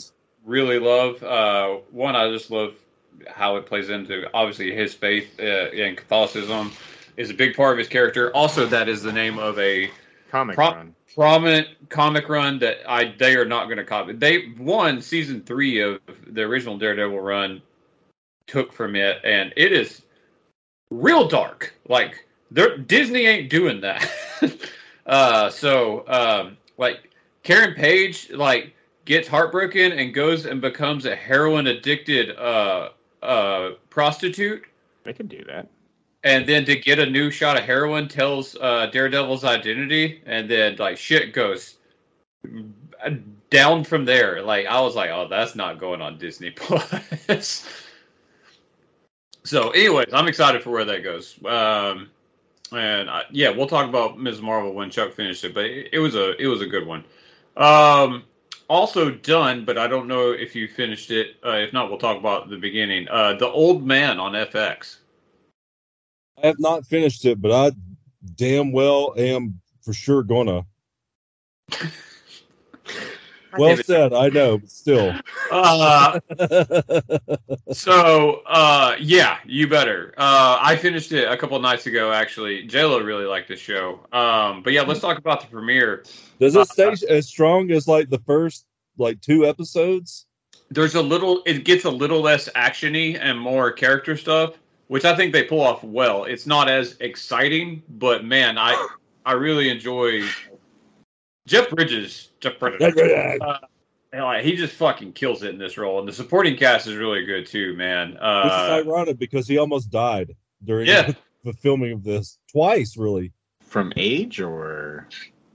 really 0.44 0.78
love. 0.78 1.22
Uh, 1.22 1.78
one, 1.90 2.16
I 2.16 2.30
just 2.30 2.50
love 2.50 2.74
how 3.28 3.56
it 3.56 3.66
plays 3.66 3.90
into 3.90 4.28
obviously 4.34 4.74
his 4.74 4.94
faith 4.94 5.38
uh, 5.38 5.42
and 5.42 5.96
Catholicism 5.96 6.72
is 7.16 7.30
a 7.30 7.34
big 7.34 7.54
part 7.54 7.72
of 7.72 7.78
his 7.78 7.88
character. 7.88 8.34
Also, 8.34 8.66
that 8.66 8.88
is 8.88 9.02
the 9.02 9.12
name 9.12 9.38
of 9.38 9.58
a 9.58 9.90
Comic 10.30 10.56
Pro- 10.56 10.74
run. 10.74 10.94
prominent 11.14 11.68
comic 11.88 12.28
run 12.28 12.60
that 12.60 12.78
I 12.88 13.14
they 13.18 13.34
are 13.36 13.44
not 13.44 13.64
going 13.66 13.78
to 13.78 13.84
copy. 13.84 14.12
They 14.12 14.52
won 14.58 15.02
season 15.02 15.42
three 15.42 15.80
of 15.80 16.00
the 16.26 16.42
original 16.42 16.78
Daredevil 16.78 17.20
run, 17.20 17.62
took 18.46 18.72
from 18.72 18.96
it, 18.96 19.20
and 19.24 19.52
it 19.56 19.72
is 19.72 20.02
real 20.90 21.26
dark. 21.26 21.74
Like 21.88 22.26
they're, 22.50 22.76
Disney 22.78 23.26
ain't 23.26 23.50
doing 23.50 23.80
that. 23.82 24.10
uh, 25.06 25.50
so 25.50 26.04
um, 26.08 26.56
like 26.78 27.10
Karen 27.42 27.74
Page 27.74 28.30
like 28.30 28.74
gets 29.04 29.26
heartbroken 29.28 29.92
and 29.92 30.12
goes 30.14 30.46
and 30.46 30.60
becomes 30.60 31.06
a 31.06 31.14
heroin 31.16 31.66
addicted 31.66 32.36
uh, 32.36 32.90
uh, 33.22 33.70
prostitute 33.88 34.64
They 35.04 35.12
could 35.12 35.28
do 35.28 35.42
that. 35.44 35.68
and 36.24 36.46
then 36.46 36.64
to 36.66 36.76
get 36.76 36.98
a 36.98 37.06
new 37.06 37.30
shot 37.30 37.56
of 37.56 37.64
heroin 37.64 38.08
tells 38.08 38.56
uh, 38.56 38.86
Daredevil's 38.92 39.44
identity, 39.44 40.22
and 40.26 40.48
then 40.50 40.76
like 40.76 40.96
shit 40.98 41.32
goes 41.32 41.76
down 43.50 43.84
from 43.84 44.04
there. 44.04 44.42
Like 44.42 44.66
I 44.66 44.80
was 44.80 44.94
like, 44.96 45.10
oh, 45.10 45.26
that's 45.28 45.54
not 45.54 45.78
going 45.78 46.00
on 46.02 46.18
Disney 46.18 46.50
Plus. 46.56 47.66
so, 49.44 49.70
anyways, 49.70 50.12
I'm 50.12 50.28
excited 50.28 50.62
for 50.62 50.70
where 50.70 50.84
that 50.84 51.02
goes. 51.02 51.36
Um, 51.44 52.10
and 52.72 53.10
I, 53.10 53.24
yeah, 53.30 53.50
we'll 53.50 53.66
talk 53.66 53.88
about 53.88 54.18
Ms. 54.18 54.40
Marvel 54.40 54.72
when 54.72 54.90
Chuck 54.90 55.12
finished 55.14 55.44
it, 55.44 55.54
but 55.54 55.64
it, 55.64 55.88
it 55.92 55.98
was 55.98 56.14
a 56.14 56.36
it 56.40 56.46
was 56.46 56.60
a 56.60 56.66
good 56.66 56.86
one. 56.86 57.04
Um, 57.56 58.24
also 58.68 59.10
done, 59.10 59.64
but 59.64 59.76
I 59.76 59.88
don't 59.88 60.06
know 60.06 60.30
if 60.30 60.54
you 60.54 60.68
finished 60.68 61.10
it. 61.10 61.36
Uh, 61.44 61.56
if 61.56 61.72
not, 61.72 61.88
we'll 61.88 61.98
talk 61.98 62.16
about 62.16 62.48
the 62.48 62.56
beginning. 62.56 63.08
Uh, 63.08 63.34
the 63.34 63.48
Old 63.48 63.84
Man 63.84 64.20
on 64.20 64.32
FX. 64.32 64.98
I 66.42 66.46
have 66.46 66.60
not 66.60 66.86
finished 66.86 67.24
it, 67.24 67.40
but 67.40 67.52
I 67.52 67.72
damn 68.36 68.72
well 68.72 69.14
am 69.16 69.60
for 69.82 69.92
sure 69.92 70.22
gonna. 70.22 70.64
Well 73.58 73.70
David- 73.70 73.86
said, 73.86 74.12
I 74.12 74.28
know, 74.28 74.58
but 74.58 74.70
still. 74.70 75.14
Uh, 75.50 76.20
so 77.72 78.42
uh, 78.46 78.96
yeah, 79.00 79.38
you 79.44 79.68
better. 79.68 80.14
Uh, 80.16 80.58
I 80.60 80.76
finished 80.76 81.12
it 81.12 81.30
a 81.30 81.36
couple 81.36 81.56
of 81.56 81.62
nights 81.62 81.86
ago. 81.86 82.12
Actually, 82.12 82.68
JLo 82.68 83.04
really 83.04 83.24
liked 83.24 83.48
the 83.48 83.56
show. 83.56 84.00
Um, 84.12 84.62
but 84.62 84.72
yeah, 84.72 84.82
let's 84.82 85.00
talk 85.00 85.18
about 85.18 85.40
the 85.40 85.46
premiere. 85.48 86.04
Does 86.38 86.54
it 86.54 86.68
stay 86.68 86.94
as 87.08 87.28
strong 87.28 87.70
as 87.70 87.88
like 87.88 88.10
the 88.10 88.20
first 88.20 88.66
like 88.96 89.20
two 89.20 89.46
episodes? 89.46 90.26
there's 90.70 90.94
a 90.94 91.02
little 91.02 91.42
it 91.46 91.64
gets 91.64 91.84
a 91.84 91.90
little 91.90 92.20
less 92.20 92.48
actiony 92.50 93.18
and 93.20 93.38
more 93.38 93.72
character 93.72 94.16
stuff, 94.16 94.58
which 94.88 95.04
I 95.04 95.14
think 95.16 95.32
they 95.32 95.42
pull 95.42 95.60
off 95.60 95.82
well. 95.82 96.24
It's 96.24 96.46
not 96.46 96.68
as 96.68 96.96
exciting, 97.00 97.82
but 97.88 98.24
man, 98.24 98.56
I 98.56 98.88
I 99.26 99.32
really 99.32 99.68
enjoy 99.68 100.22
Jeff 101.50 101.68
Bridges. 101.68 102.30
Jeff 102.38 102.60
Bridges. 102.60 102.80
Uh, 103.40 103.58
and, 104.12 104.22
like, 104.22 104.44
he 104.44 104.54
just 104.54 104.74
fucking 104.74 105.12
kills 105.14 105.42
it 105.42 105.50
in 105.50 105.58
this 105.58 105.76
role, 105.76 105.98
and 105.98 106.06
the 106.06 106.12
supporting 106.12 106.56
cast 106.56 106.86
is 106.86 106.94
really 106.94 107.24
good 107.24 107.44
too, 107.44 107.74
man. 107.74 108.10
Which 108.10 108.16
is 108.18 108.20
Uh, 108.22 108.82
ironic 108.86 109.18
because 109.18 109.48
he 109.48 109.58
almost 109.58 109.90
died 109.90 110.36
during 110.64 110.86
Yeah. 110.86 111.10
the 111.44 111.52
filming 111.52 111.92
of 111.92 112.04
this 112.04 112.38
twice, 112.52 112.96
really. 112.96 113.32
From 113.62 113.92
age 113.96 114.40
or 114.40 115.08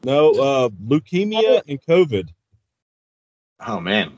No, 0.04 0.32
uh, 0.32 0.70
leukemia 0.86 1.62
and 1.68 1.82
COVID. 1.82 2.28
oh 3.66 3.80
man, 3.80 4.18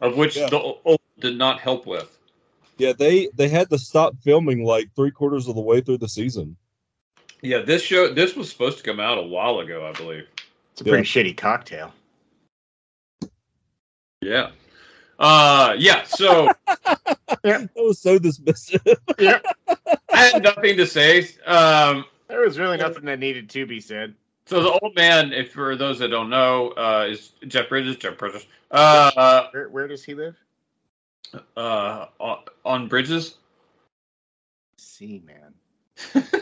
of 0.00 0.16
which 0.16 0.36
Yeah. 0.38 0.48
the 0.48 0.58
old 0.58 1.00
did 1.18 1.36
not 1.36 1.60
help 1.60 1.86
with. 1.86 2.18
Yeah, 2.78 2.94
they 2.94 3.28
they 3.34 3.48
had 3.48 3.68
to 3.70 3.78
stop 3.78 4.16
filming 4.22 4.64
like 4.64 4.88
three 4.96 5.10
quarters 5.10 5.48
of 5.48 5.54
the 5.54 5.60
way 5.60 5.82
through 5.82 5.98
the 5.98 6.08
season. 6.08 6.56
Yeah, 7.42 7.58
this 7.62 7.82
show 7.82 8.12
this 8.12 8.36
was 8.36 8.50
supposed 8.50 8.78
to 8.78 8.84
come 8.84 9.00
out 9.00 9.18
a 9.18 9.22
while 9.22 9.60
ago, 9.60 9.86
I 9.86 9.92
believe. 9.92 10.26
it's 10.72 10.80
a 10.82 10.84
Yeah. 10.84 10.90
pretty 10.92 11.04
shitty 11.08 11.36
cocktail. 11.36 11.92
Yeah. 14.20 14.50
Uh 15.18 15.74
yeah, 15.78 16.04
so 16.04 16.48
That 17.42 17.70
was 17.76 17.98
so 17.98 18.18
dismissive. 18.18 18.96
yeah. 19.18 19.38
I 20.12 20.24
had 20.26 20.42
nothing 20.42 20.76
to 20.76 20.86
say. 20.86 21.28
Um 21.46 22.04
There 22.28 22.40
was 22.40 22.58
really 22.58 22.76
nothing 22.76 23.04
that 23.06 23.18
needed 23.18 23.48
to 23.50 23.64
be 23.66 23.80
said. 23.80 24.14
so 24.46 24.62
the 24.62 24.70
old 24.82 24.94
man, 24.94 25.32
if 25.32 25.52
for 25.52 25.76
those 25.76 25.98
that 26.00 26.08
don't 26.08 26.28
know, 26.30 26.70
uh 26.76 27.06
is 27.08 27.32
Jeff 27.46 27.68
Bridges, 27.70 27.96
Jeff 27.96 28.18
Bridges. 28.18 28.46
Uh 28.70 29.46
Where 29.52 29.68
where 29.70 29.88
does 29.88 30.04
he 30.04 30.14
live? 30.14 30.36
uh 31.56 32.06
on- 32.18 32.44
on 32.64 32.88
Bridges. 32.88 33.36
See, 34.76 35.22
man. 35.24 35.54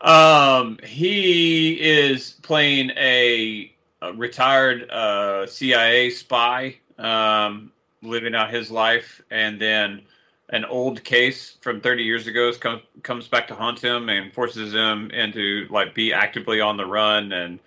um 0.00 0.78
he 0.84 1.72
is 1.80 2.32
playing 2.42 2.90
a, 2.96 3.72
a 4.02 4.12
retired 4.12 4.90
uh 4.90 5.46
CIA 5.46 6.10
spy 6.10 6.76
um 6.98 7.72
living 8.02 8.34
out 8.34 8.50
his 8.50 8.70
life. 8.70 9.20
And 9.30 9.60
then 9.60 10.02
an 10.50 10.64
old 10.64 11.02
case 11.02 11.56
from 11.60 11.80
30 11.80 12.04
years 12.04 12.26
ago 12.26 12.52
comes 12.54 12.82
comes 13.02 13.28
back 13.28 13.48
to 13.48 13.54
haunt 13.54 13.82
him 13.82 14.08
and 14.08 14.32
forces 14.32 14.72
him 14.72 15.10
into 15.10 15.66
like 15.70 15.94
be 15.94 16.12
actively 16.12 16.60
on 16.60 16.76
the 16.76 16.86
run 16.86 17.32
and 17.32 17.58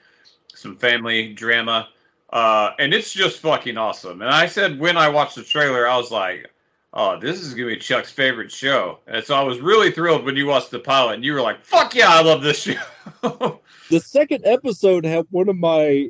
some 0.53 0.75
family 0.77 1.33
drama. 1.33 1.89
Uh 2.29 2.71
and 2.79 2.93
it's 2.93 3.11
just 3.11 3.39
fucking 3.39 3.77
awesome. 3.77 4.21
And 4.21 4.31
i 4.31 4.45
said 4.45 4.79
when 4.79 4.97
i 4.97 5.09
watched 5.09 5.35
the 5.35 5.43
trailer 5.43 5.87
i 5.87 5.97
was 5.97 6.11
like 6.11 6.51
oh 6.93 7.19
this 7.19 7.41
is 7.41 7.53
gonna 7.53 7.67
be 7.67 7.77
chuck's 7.77 8.11
favorite 8.11 8.51
show 8.51 8.99
and 9.07 9.23
so 9.23 9.35
i 9.35 9.41
was 9.41 9.59
really 9.59 9.91
thrilled 9.91 10.25
when 10.25 10.35
you 10.35 10.45
watched 10.45 10.71
the 10.71 10.79
pilot 10.79 11.15
and 11.15 11.23
you 11.23 11.33
were 11.33 11.41
like 11.41 11.63
fuck 11.63 11.93
yeah 11.93 12.09
i 12.09 12.21
love 12.21 12.41
this 12.41 12.61
show 12.61 12.73
the 13.89 13.99
second 13.99 14.45
episode 14.45 15.05
had 15.05 15.25
one 15.29 15.49
of 15.49 15.57
my 15.57 16.09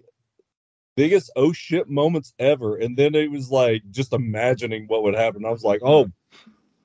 biggest 1.00 1.32
oh 1.38 1.54
shit 1.54 1.90
moments 1.90 2.34
ever, 2.40 2.76
and 2.76 2.98
then 2.98 3.16
it 3.16 3.32
was 3.32 3.50
like 3.50 3.84
just 3.90 4.12
imagining 4.12 4.86
what 4.88 5.04
would 5.04 5.16
happen. 5.16 5.46
I 5.46 5.50
was 5.50 5.64
like, 5.64 5.80
oh, 5.82 6.12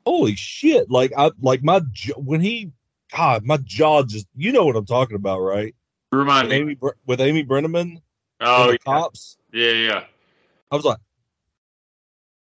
holy 0.06 0.36
shit! 0.36 0.88
Like 0.88 1.12
I 1.18 1.32
like 1.40 1.64
my 1.64 1.80
when 2.16 2.40
he, 2.40 2.70
God, 3.14 3.44
my 3.44 3.56
jaw 3.56 4.04
just 4.04 4.28
you 4.36 4.52
know 4.52 4.64
what 4.66 4.76
I'm 4.76 4.86
talking 4.86 5.16
about, 5.16 5.40
right? 5.40 5.74
remind 6.12 6.48
With 6.48 6.52
me 6.52 6.60
Amy 6.60 6.78
with 7.06 7.20
Amy 7.20 7.44
Brenneman 7.44 8.00
oh 8.40 8.70
yeah. 8.70 8.76
cops. 8.84 9.36
yeah 9.52 9.72
yeah 9.72 10.04
I 10.70 10.76
was 10.76 10.84
like. 10.84 10.98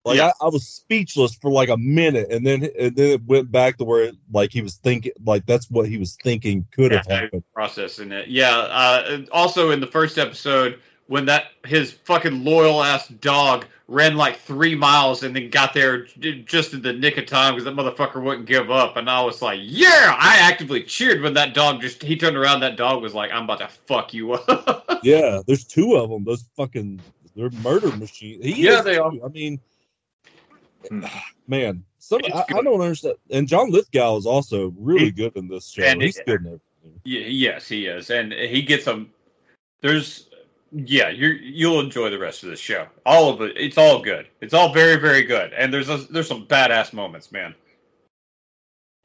Like 0.05 0.17
Yeah. 0.17 0.33
I, 0.41 0.47
I 0.47 0.49
was 0.49 0.67
speechless 0.67 1.35
for 1.35 1.51
like 1.51 1.69
a 1.69 1.77
minute, 1.77 2.29
and 2.31 2.47
then 2.47 2.69
and 2.79 2.97
then 2.97 3.11
it 3.11 3.25
went 3.25 3.51
back 3.53 3.77
to 3.79 3.85
where 3.85 4.13
like 4.33 4.51
he 4.53 4.63
was 4.63 4.77
thinking, 4.77 5.13
like 5.25 5.45
that's 5.47 5.71
what 5.71 5.89
he 5.89 5.99
was 5.99 6.17
thinking 6.23 6.67
could 6.75 6.93
have 6.93 7.07
happened. 7.07 7.45
processing 7.55 8.11
it. 8.13 8.29
Yeah. 8.29 8.57
Uh, 8.57 9.21
also, 9.31 9.71
in 9.71 9.81
the 9.81 9.87
first 9.87 10.17
episode, 10.19 10.79
when 11.09 11.27
that 11.27 11.47
his 11.67 11.93
fucking 11.93 12.45
loyal 12.45 12.83
ass 12.83 13.09
dog 13.09 13.67
ran 13.89 14.17
like 14.17 14.39
three 14.39 14.77
miles 14.77 15.25
and 15.25 15.35
then 15.35 15.51
got 15.51 15.75
there 15.75 16.05
just 16.45 16.73
in 16.73 16.81
the 16.81 16.93
nick 16.93 17.19
of 17.19 17.27
time 17.27 17.55
because 17.55 17.65
that 17.65 17.75
motherfucker 17.75 18.23
wouldn't 18.23 18.47
give 18.47 18.71
up, 18.71 18.97
and 18.97 19.11
I 19.11 19.21
was 19.23 19.43
like, 19.43 19.59
yeah, 19.63 20.17
I 20.19 20.39
actively 20.41 20.83
cheered 20.85 21.21
when 21.21 21.35
that 21.35 21.53
dog 21.53 21.83
just 21.83 22.03
he 22.03 22.17
turned 22.17 22.37
around. 22.39 22.61
That 22.61 22.77
dog 22.77 23.03
was 23.03 23.13
like, 23.15 23.33
I'm 23.33 23.45
about 23.45 23.59
to 23.59 23.69
fuck 23.69 24.15
you 24.15 24.33
up. 24.33 24.87
Yeah, 25.03 25.41
there's 25.47 25.65
two 25.65 25.97
of 25.97 26.11
them. 26.11 26.25
Those 26.25 26.45
fucking 26.57 27.01
they're 27.35 27.49
murder 27.63 27.95
machines. 27.97 28.45
He 28.45 28.65
Yeah, 28.65 28.79
is 28.79 28.85
they 28.85 28.97
are. 28.99 29.11
I 29.25 29.29
mean. 29.29 29.61
man, 31.49 31.85
some 31.99 32.21
I, 32.33 32.45
I 32.49 32.63
don't 32.63 32.81
understand. 32.81 33.17
And 33.31 33.47
John 33.49 33.71
Lithgow 33.71 34.17
is 34.17 34.27
also 34.27 34.73
really 34.79 35.07
He- 35.07 35.11
good 35.11 35.37
in 35.37 35.49
this 35.49 35.69
show. 35.71 35.83
and 35.83 36.01
He's 36.03 36.17
it- 36.19 36.27
good 36.27 36.41
in 36.41 36.47
everything. 36.47 37.01
Yes, 37.05 37.69
he 37.69 37.87
is, 37.87 38.11
and 38.11 38.33
he 38.33 38.63
gets 38.63 38.87
them. 38.87 39.13
There's, 39.83 40.29
yeah, 40.73 41.11
you 41.11 41.29
you'll 41.29 41.81
enjoy 41.81 42.09
the 42.11 42.19
rest 42.19 42.43
of 42.43 42.49
the 42.51 42.57
show. 42.57 42.87
All 43.05 43.29
of 43.29 43.41
it, 43.43 43.57
it's 43.57 43.77
all 43.77 44.01
good. 44.01 44.29
It's 44.41 44.55
all 44.55 44.73
very 44.73 44.97
very 44.97 45.23
good, 45.23 45.53
and 45.53 45.73
there's 45.73 45.91
a, 45.91 45.99
there's 45.99 46.29
some 46.29 46.47
badass 46.47 46.93
moments, 46.95 47.33
man. 47.33 47.55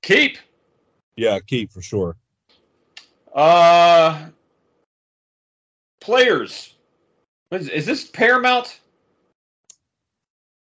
Keep. 0.04 0.38
Yeah, 1.18 1.40
keep 1.40 1.72
for 1.72 1.82
sure. 1.82 2.16
Uh, 3.34 4.28
players. 6.00 6.74
Is, 7.52 7.70
is 7.70 7.86
this 7.86 8.06
Paramount? 8.06 8.80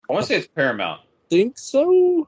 I 0.10 0.14
want 0.14 0.26
to 0.26 0.28
say 0.28 0.38
it's 0.38 0.48
Paramount. 0.48 1.02
Think 1.30 1.58
so? 1.58 2.28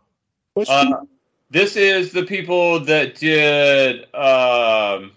Uh, 0.56 1.02
this 1.50 1.76
is 1.76 2.12
the 2.12 2.24
people 2.24 2.80
that 2.82 3.16
did. 3.16 4.04
Um, 4.14 5.12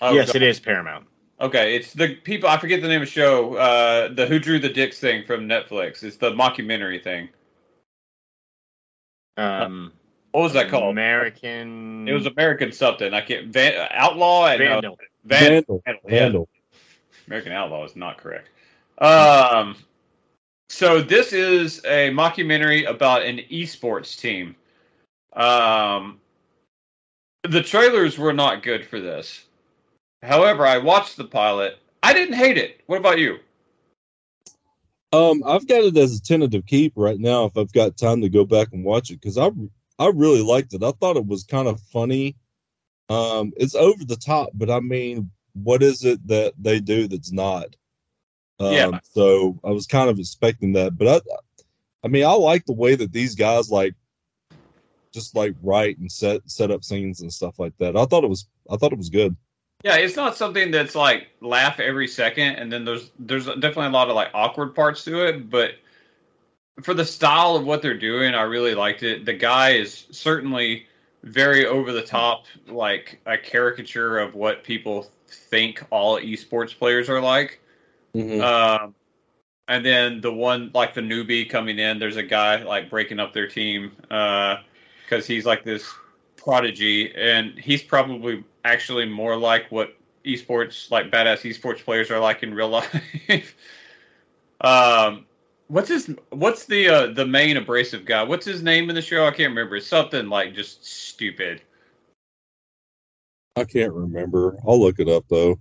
oh, 0.00 0.12
yes, 0.12 0.26
God. 0.28 0.36
it 0.36 0.42
is 0.42 0.58
Paramount. 0.58 1.06
Okay, 1.40 1.76
it's 1.76 1.94
the 1.94 2.16
people. 2.16 2.48
I 2.48 2.58
forget 2.58 2.82
the 2.82 2.88
name 2.88 3.00
of 3.00 3.08
the 3.08 3.12
show. 3.12 3.54
Uh, 3.54 4.12
the 4.12 4.26
Who 4.26 4.38
Drew 4.38 4.58
the 4.58 4.68
Dicks 4.68 4.98
thing 4.98 5.24
from 5.24 5.48
Netflix. 5.48 6.02
It's 6.02 6.16
the 6.16 6.32
mockumentary 6.32 7.02
thing. 7.02 7.28
Um, 9.36 9.92
What 10.32 10.42
was 10.42 10.52
that 10.54 10.68
called? 10.68 10.90
American. 10.90 12.06
It 12.08 12.12
was 12.12 12.26
American 12.26 12.72
something. 12.72 13.14
I 13.14 13.20
can't. 13.20 13.46
Van, 13.46 13.88
Outlaw. 13.92 14.48
and, 14.48 14.62
uh, 14.62 14.66
Vandal. 14.66 14.98
Van, 15.24 15.40
Vandal. 15.40 15.82
Vandal, 15.86 16.10
yeah. 16.10 16.18
Vandal. 16.18 16.48
American 17.26 17.52
Outlaw 17.52 17.84
is 17.84 17.96
not 17.96 18.18
correct. 18.18 18.48
Um, 18.98 19.76
so 20.70 21.02
this 21.02 21.32
is 21.32 21.78
a 21.84 22.10
mockumentary 22.10 22.88
about 22.88 23.22
an 23.24 23.38
esports 23.50 24.16
team. 24.16 24.54
Um, 25.32 26.20
the 27.42 27.62
trailers 27.62 28.16
were 28.16 28.32
not 28.32 28.62
good 28.62 28.86
for 28.86 29.00
this. 29.00 29.44
However, 30.22 30.64
I 30.64 30.78
watched 30.78 31.16
the 31.16 31.24
pilot. 31.24 31.78
I 32.04 32.12
didn't 32.12 32.36
hate 32.36 32.56
it. 32.56 32.82
What 32.86 32.98
about 32.98 33.18
you? 33.18 33.40
Um, 35.12 35.42
I've 35.44 35.66
got 35.66 35.82
it 35.82 35.96
as 35.96 36.16
a 36.16 36.22
tentative 36.22 36.66
keep 36.66 36.92
right 36.94 37.18
now. 37.18 37.46
If 37.46 37.56
I've 37.56 37.72
got 37.72 37.96
time 37.96 38.20
to 38.20 38.28
go 38.28 38.44
back 38.44 38.68
and 38.72 38.84
watch 38.84 39.10
it, 39.10 39.20
because 39.20 39.38
I 39.38 39.50
I 39.98 40.06
really 40.14 40.42
liked 40.42 40.72
it. 40.72 40.84
I 40.84 40.92
thought 40.92 41.16
it 41.16 41.26
was 41.26 41.42
kind 41.42 41.66
of 41.66 41.80
funny. 41.80 42.36
Um, 43.08 43.52
it's 43.56 43.74
over 43.74 44.04
the 44.04 44.16
top, 44.16 44.50
but 44.54 44.70
I 44.70 44.78
mean, 44.78 45.32
what 45.54 45.82
is 45.82 46.04
it 46.04 46.24
that 46.28 46.52
they 46.58 46.78
do 46.78 47.08
that's 47.08 47.32
not? 47.32 47.74
Um, 48.60 48.72
Yeah. 48.72 49.00
So 49.02 49.58
I 49.64 49.70
was 49.70 49.86
kind 49.86 50.10
of 50.10 50.18
expecting 50.18 50.74
that, 50.74 50.96
but 50.96 51.08
I, 51.08 51.20
I 52.04 52.08
mean, 52.08 52.24
I 52.24 52.32
like 52.32 52.66
the 52.66 52.72
way 52.72 52.94
that 52.94 53.12
these 53.12 53.34
guys 53.34 53.70
like, 53.70 53.94
just 55.12 55.34
like 55.34 55.56
write 55.60 55.98
and 55.98 56.10
set 56.12 56.48
set 56.48 56.70
up 56.70 56.84
scenes 56.84 57.20
and 57.20 57.32
stuff 57.32 57.58
like 57.58 57.76
that. 57.78 57.96
I 57.96 58.04
thought 58.04 58.22
it 58.22 58.30
was 58.30 58.46
I 58.70 58.76
thought 58.76 58.92
it 58.92 58.98
was 58.98 59.10
good. 59.10 59.34
Yeah, 59.82 59.96
it's 59.96 60.14
not 60.14 60.36
something 60.36 60.70
that's 60.70 60.94
like 60.94 61.28
laugh 61.40 61.80
every 61.80 62.06
second, 62.06 62.56
and 62.56 62.72
then 62.72 62.84
there's 62.84 63.10
there's 63.18 63.46
definitely 63.46 63.86
a 63.86 63.90
lot 63.90 64.08
of 64.08 64.14
like 64.14 64.30
awkward 64.34 64.74
parts 64.74 65.04
to 65.04 65.26
it, 65.26 65.50
but 65.50 65.72
for 66.82 66.94
the 66.94 67.04
style 67.04 67.56
of 67.56 67.64
what 67.64 67.82
they're 67.82 67.98
doing, 67.98 68.34
I 68.34 68.42
really 68.42 68.74
liked 68.74 69.02
it. 69.02 69.24
The 69.24 69.32
guy 69.32 69.70
is 69.70 70.06
certainly 70.10 70.86
very 71.22 71.66
over 71.66 71.92
the 71.92 72.02
top, 72.02 72.44
like 72.68 73.20
a 73.26 73.36
caricature 73.36 74.18
of 74.18 74.34
what 74.34 74.64
people 74.64 75.10
think 75.28 75.84
all 75.90 76.20
esports 76.20 76.76
players 76.76 77.08
are 77.08 77.20
like. 77.20 77.60
Um, 78.14 78.94
and 79.68 79.84
then 79.86 80.20
the 80.20 80.32
one 80.32 80.70
like 80.74 80.94
the 80.94 81.00
newbie 81.00 81.48
coming 81.48 81.78
in, 81.78 81.98
there's 81.98 82.16
a 82.16 82.22
guy 82.22 82.62
like 82.62 82.90
breaking 82.90 83.20
up 83.20 83.32
their 83.32 83.46
team 83.46 83.92
because 84.02 85.26
he's 85.26 85.46
like 85.46 85.64
this 85.64 85.88
prodigy, 86.36 87.14
and 87.14 87.58
he's 87.58 87.82
probably 87.82 88.44
actually 88.64 89.06
more 89.06 89.36
like 89.36 89.70
what 89.70 89.96
esports 90.26 90.90
like 90.90 91.10
badass 91.10 91.48
esports 91.48 91.82
players 91.84 92.10
are 92.10 92.18
like 92.18 92.42
in 92.42 92.52
real 92.52 92.68
life. 93.28 93.56
um, 94.60 95.24
what's 95.68 95.88
his 95.88 96.14
what's 96.30 96.66
the 96.66 96.88
uh, 96.88 97.06
the 97.12 97.26
main 97.26 97.56
abrasive 97.56 98.04
guy? 98.04 98.22
What's 98.22 98.44
his 98.44 98.62
name 98.62 98.88
in 98.90 98.96
the 98.96 99.02
show? 99.02 99.26
I 99.26 99.30
can't 99.30 99.50
remember. 99.50 99.76
It's 99.76 99.86
something 99.86 100.28
like 100.28 100.54
just 100.54 100.84
stupid. 100.84 101.62
I 103.56 103.64
can't 103.64 103.92
remember. 103.92 104.58
I'll 104.66 104.80
look 104.80 104.98
it 104.98 105.08
up 105.08 105.24
though. 105.28 105.60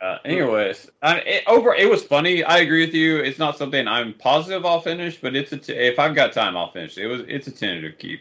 Uh, 0.00 0.18
anyways, 0.24 0.90
I, 1.02 1.18
it, 1.20 1.44
over 1.46 1.74
it 1.74 1.88
was 1.88 2.02
funny. 2.04 2.44
I 2.44 2.58
agree 2.58 2.84
with 2.84 2.94
you. 2.94 3.18
It's 3.18 3.38
not 3.38 3.56
something 3.56 3.86
I'm 3.88 4.12
positive 4.14 4.66
I'll 4.66 4.80
finish, 4.80 5.20
but 5.20 5.34
it's 5.34 5.52
a 5.52 5.56
t- 5.56 5.72
if 5.72 5.98
I've 5.98 6.14
got 6.14 6.32
time, 6.32 6.56
I'll 6.56 6.70
finish. 6.70 6.98
It 6.98 7.06
was 7.06 7.22
it's 7.26 7.46
a 7.46 7.50
tentative 7.50 7.98
keep. 7.98 8.20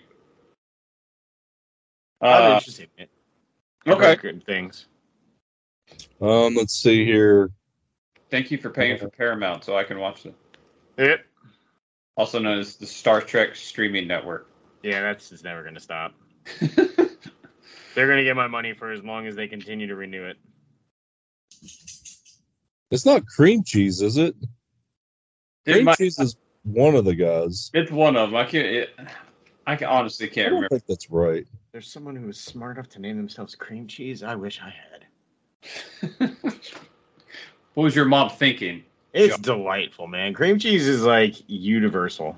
I'm 2.22 2.51
Uh, 2.51 2.56
interested 2.56 2.89
in 2.98 3.03
it. 3.03 3.10
I've 3.86 3.94
okay. 3.96 4.06
heard 4.06 4.22
Good 4.22 4.46
things. 4.46 4.86
Um, 6.22 6.56
let's 6.56 6.74
see 6.74 7.03
here. 7.03 7.51
Thank 8.30 8.50
you 8.50 8.58
for 8.58 8.70
paying 8.70 8.98
for 8.98 9.10
Paramount 9.10 9.63
so 9.63 9.77
I 9.77 9.84
can 9.84 10.00
watch 10.00 10.24
them. 10.24 10.34
Yeah. 10.98 11.18
Also 12.15 12.39
known 12.39 12.60
as 12.60 12.77
the 12.77 12.86
Star 12.86 13.20
Trek 13.20 13.56
streaming 13.56 14.08
network. 14.08 14.50
Yeah, 14.84 15.01
that's 15.01 15.30
just 15.30 15.44
never 15.44 15.63
gonna 15.63 15.80
stop. 15.80 16.13
They're 16.60 18.08
gonna 18.08 18.24
get 18.24 18.36
my 18.36 18.48
money 18.48 18.74
for 18.74 18.92
as 18.92 19.03
long 19.03 19.27
as 19.27 19.36
they 19.36 19.48
continue 19.48 19.88
to 19.88 19.96
renew 19.96 20.24
it. 20.25 20.38
It's 22.94 23.08
not 23.08 23.26
cream 23.26 23.64
cheese, 23.64 24.04
is 24.04 24.18
it? 24.18 24.36
It 25.66 25.72
Cream 25.74 25.86
might- 25.86 25.98
cheese 25.98 26.20
is 26.20 26.38
one 26.62 26.94
of 26.96 27.06
the 27.06 27.16
guys. 27.16 27.72
it's 27.74 27.90
one 27.92 28.16
of 28.16 28.30
them. 28.30 28.38
I 28.38 28.44
can't. 28.46 28.68
It, 28.68 28.90
I 29.66 29.76
can 29.76 29.88
honestly 29.88 30.28
can't 30.28 30.50
don't 30.50 30.56
remember. 30.56 30.70
think 30.70 30.86
that's 30.86 31.10
right. 31.10 31.48
There's 31.72 31.92
someone 31.92 32.16
who 32.16 32.30
is 32.30 32.40
smart 32.40 32.78
enough 32.78 32.90
to 32.90 33.00
name 33.00 33.18
themselves 33.18 33.56
cream 33.56 33.88
cheese. 33.88 34.22
I 34.22 34.36
wish 34.36 34.62
I 34.62 34.70
had. 34.70 35.06
what 37.74 37.84
was 37.84 37.96
your 37.96 38.06
mom 38.06 38.30
thinking? 38.30 38.84
It's 39.12 39.32
Yeah. 39.32 39.42
delightful, 39.42 40.06
man. 40.06 40.34
Cream 40.36 40.60
cheese 40.60 40.88
is 40.88 41.02
like 41.02 41.36
universal. 41.48 42.38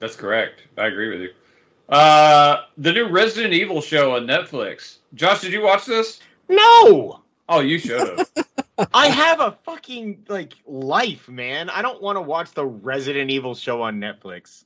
That's 0.00 0.16
correct. 0.16 0.64
I 0.76 0.88
agree 0.88 1.08
with 1.08 1.20
you. 1.22 1.30
Uh, 1.88 2.64
the 2.76 2.92
new 2.92 3.08
Resident 3.08 3.54
Evil 3.54 3.80
show 3.80 4.16
on 4.16 4.26
Netflix. 4.26 4.98
Josh, 5.14 5.40
did 5.40 5.52
you 5.54 5.62
watch 5.62 5.86
this? 5.86 6.20
No, 6.50 7.22
Oh, 7.48 7.60
you 7.60 7.78
should 7.78 8.00
have. 8.18 8.30
I 8.92 9.08
have 9.08 9.40
a 9.40 9.52
fucking 9.64 10.26
like 10.28 10.54
life, 10.66 11.28
man. 11.28 11.70
I 11.70 11.82
don't 11.82 12.00
want 12.02 12.16
to 12.16 12.22
watch 12.22 12.52
the 12.52 12.64
Resident 12.66 13.30
Evil 13.30 13.54
show 13.54 13.82
on 13.82 14.00
Netflix. 14.00 14.64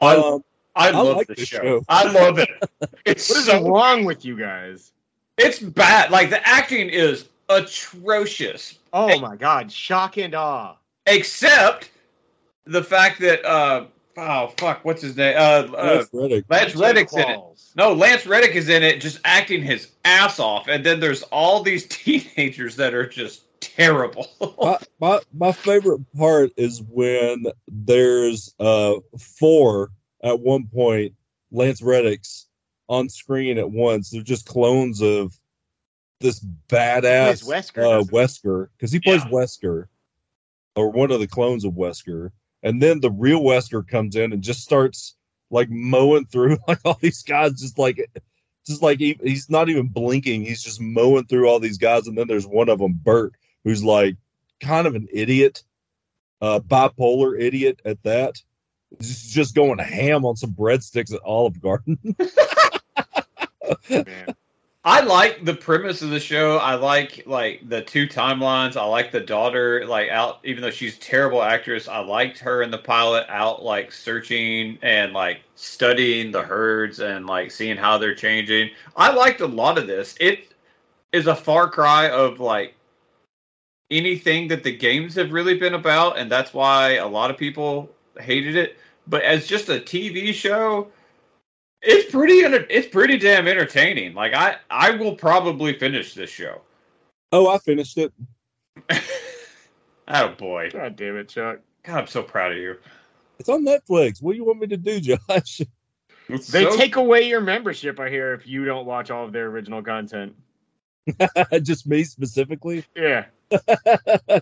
I, 0.00 0.16
Um, 0.16 0.42
I 0.74 0.90
I 0.92 1.02
love 1.02 1.16
like 1.16 1.28
the 1.28 1.36
this 1.36 1.48
show. 1.48 1.58
show. 1.60 1.84
I 1.88 2.04
love 2.10 2.38
it. 2.38 2.48
It's 3.04 3.28
What 3.28 3.38
is 3.38 3.46
so 3.46 3.60
wrong 3.62 4.04
with 4.04 4.24
you 4.24 4.38
guys? 4.38 4.92
it's 5.38 5.58
bad. 5.58 6.10
Like 6.10 6.30
the 6.30 6.46
acting 6.46 6.88
is 6.88 7.28
atrocious. 7.48 8.78
Oh 8.92 9.18
my 9.18 9.36
god, 9.36 9.70
shock 9.72 10.16
and 10.18 10.34
awe. 10.34 10.76
Except 11.06 11.90
the 12.64 12.82
fact 12.82 13.20
that 13.20 13.44
uh 13.44 13.86
oh 14.18 14.52
fuck, 14.58 14.84
what's 14.84 15.02
his 15.02 15.16
name? 15.16 15.36
Uh, 15.36 15.40
uh 15.40 15.84
Lance 15.84 16.08
Reddick. 16.12 16.44
Lance 16.48 16.76
Reddick's 16.76 17.14
in 17.14 17.28
it. 17.28 17.40
No, 17.76 17.92
Lance 17.92 18.26
Reddick 18.26 18.54
is 18.54 18.68
in 18.68 18.82
it, 18.82 19.00
just 19.00 19.20
acting 19.24 19.62
his 19.62 19.88
ass 20.04 20.38
off, 20.38 20.68
and 20.68 20.84
then 20.84 21.00
there's 21.00 21.22
all 21.24 21.62
these 21.62 21.86
teenagers 21.88 22.76
that 22.76 22.94
are 22.94 23.06
just 23.06 23.42
terrible. 23.60 24.26
my, 24.60 24.78
my 25.00 25.20
my 25.32 25.52
favorite 25.52 26.00
part 26.16 26.50
is 26.56 26.82
when 26.82 27.46
there's 27.68 28.54
uh 28.58 28.94
four 29.18 29.90
at 30.22 30.40
one 30.40 30.66
point 30.66 31.14
Lance 31.50 31.82
Reddick's 31.82 32.46
on 32.88 33.08
screen 33.08 33.58
at 33.58 33.70
once. 33.70 34.10
They're 34.10 34.22
just 34.22 34.46
clones 34.46 35.00
of 35.02 35.38
this 36.20 36.44
badass 36.68 37.46
Wesker, 37.46 38.00
uh. 38.00 38.04
Wesker 38.04 38.68
because 38.76 38.92
he 38.92 39.00
plays 39.00 39.22
Yeah. 39.24 39.30
Wesker 39.30 39.86
or 40.74 40.90
one 40.90 41.10
of 41.10 41.20
the 41.20 41.26
clones 41.26 41.64
of 41.64 41.72
Wesker, 41.74 42.30
and 42.62 42.82
then 42.82 43.00
the 43.00 43.10
real 43.10 43.40
Wesker 43.40 43.86
comes 43.86 44.16
in 44.16 44.32
and 44.32 44.42
just 44.42 44.62
starts 44.62 45.14
like 45.50 45.68
mowing 45.70 46.26
through 46.26 46.58
like 46.68 46.80
all 46.84 46.98
these 47.00 47.22
guys, 47.22 47.60
just 47.60 47.78
like 47.78 48.10
just 48.66 48.82
like 48.82 48.98
he, 48.98 49.18
he's 49.22 49.48
not 49.48 49.68
even 49.68 49.88
blinking. 49.88 50.42
He's 50.42 50.62
just 50.62 50.80
mowing 50.80 51.26
through 51.26 51.48
all 51.48 51.60
these 51.60 51.78
guys, 51.78 52.06
and 52.06 52.16
then 52.16 52.26
there's 52.28 52.46
one 52.46 52.68
of 52.68 52.78
them, 52.78 52.98
Bert, 53.02 53.34
who's 53.64 53.82
like 53.82 54.16
kind 54.60 54.86
of 54.86 54.94
an 54.94 55.08
idiot, 55.12 55.62
uh, 56.40 56.60
bipolar 56.60 57.40
idiot 57.40 57.80
at 57.84 58.02
that. 58.02 58.34
Just, 59.00 59.30
just 59.30 59.54
going 59.54 59.78
ham 59.78 60.24
on 60.24 60.36
some 60.36 60.52
breadsticks 60.52 61.12
at 61.12 61.20
Olive 61.22 61.60
Garden. 61.60 61.98
Man. 63.90 64.34
I 64.88 65.00
like 65.00 65.44
the 65.44 65.52
premise 65.52 66.00
of 66.00 66.08
the 66.08 66.18
show. 66.18 66.56
I 66.56 66.74
like 66.74 67.24
like 67.26 67.68
the 67.68 67.82
two 67.82 68.08
timelines. 68.08 68.74
I 68.74 68.84
like 68.86 69.12
the 69.12 69.20
daughter 69.20 69.84
like 69.84 70.08
out 70.08 70.38
even 70.44 70.62
though 70.62 70.70
she's 70.70 70.96
terrible 70.96 71.42
actress, 71.42 71.88
I 71.88 71.98
liked 71.98 72.38
her 72.38 72.62
in 72.62 72.70
the 72.70 72.78
pilot 72.78 73.26
out 73.28 73.62
like 73.62 73.92
searching 73.92 74.78
and 74.80 75.12
like 75.12 75.42
studying 75.56 76.32
the 76.32 76.40
herds 76.40 77.00
and 77.00 77.26
like 77.26 77.50
seeing 77.50 77.76
how 77.76 77.98
they're 77.98 78.14
changing. 78.14 78.70
I 78.96 79.12
liked 79.12 79.42
a 79.42 79.46
lot 79.46 79.76
of 79.76 79.86
this. 79.86 80.16
It 80.20 80.54
is 81.12 81.26
a 81.26 81.36
far 81.36 81.68
cry 81.68 82.08
of 82.08 82.40
like 82.40 82.74
anything 83.90 84.48
that 84.48 84.62
the 84.62 84.74
games 84.74 85.14
have 85.16 85.32
really 85.32 85.58
been 85.58 85.74
about 85.74 86.18
and 86.18 86.32
that's 86.32 86.54
why 86.54 86.92
a 86.92 87.06
lot 87.06 87.30
of 87.30 87.36
people 87.36 87.90
hated 88.18 88.56
it. 88.56 88.78
But 89.06 89.20
as 89.20 89.46
just 89.46 89.68
a 89.68 89.80
TV 89.80 90.32
show, 90.32 90.88
it's 91.82 92.10
pretty 92.10 92.44
enter- 92.44 92.66
it's 92.68 92.88
pretty 92.88 93.18
damn 93.18 93.46
entertaining. 93.48 94.14
Like 94.14 94.34
I 94.34 94.56
I 94.70 94.92
will 94.92 95.14
probably 95.14 95.78
finish 95.78 96.14
this 96.14 96.30
show. 96.30 96.60
oh, 97.32 97.48
I 97.48 97.58
finished 97.58 97.98
it. 97.98 98.12
oh 100.08 100.28
boy. 100.38 100.70
God 100.72 100.96
damn 100.96 101.16
it, 101.16 101.28
Chuck. 101.28 101.60
God, 101.84 101.98
I'm 102.00 102.06
so 102.06 102.22
proud 102.22 102.52
of 102.52 102.58
you. 102.58 102.76
It's 103.38 103.48
on 103.48 103.64
Netflix. 103.64 104.20
What 104.20 104.32
do 104.32 104.36
you 104.38 104.44
want 104.44 104.60
me 104.60 104.66
to 104.68 104.76
do, 104.76 105.00
Josh? 105.00 105.60
They 106.28 106.36
So- 106.36 106.76
take 106.76 106.96
away 106.96 107.22
your 107.26 107.40
membership, 107.40 107.98
I 107.98 108.10
hear, 108.10 108.34
if 108.34 108.46
you 108.46 108.66
don't 108.66 108.84
watch 108.84 109.10
all 109.10 109.24
of 109.24 109.32
their 109.32 109.46
original 109.46 109.82
content. 109.82 110.34
just 111.62 111.86
me 111.86 112.04
specifically. 112.04 112.84
Yeah. 112.94 113.24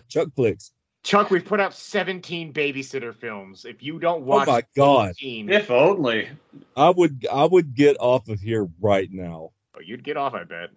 Chuck 0.09 0.27
clicks. 0.35 0.73
Chuck, 1.07 1.31
we've 1.31 1.45
put 1.45 1.61
out 1.61 1.73
17 1.73 2.51
babysitter 2.51 3.15
films. 3.15 3.63
If 3.63 3.81
you 3.81 3.97
don't 3.97 4.23
watch 4.23 4.49
Oh 4.49 4.51
my 4.51 4.63
God. 4.75 5.11
18, 5.11 5.49
if 5.49 5.71
only. 5.71 6.27
I 6.75 6.89
would 6.89 7.25
I 7.31 7.45
would 7.45 7.73
get 7.73 7.95
off 8.01 8.27
of 8.27 8.41
here 8.41 8.67
right 8.81 9.07
now. 9.09 9.51
oh, 9.73 9.79
you'd 9.79 10.03
get 10.03 10.17
off, 10.17 10.33
I 10.33 10.43
bet. 10.43 10.69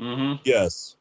Mm-hmm. 0.00 0.42
Yes. 0.44 0.96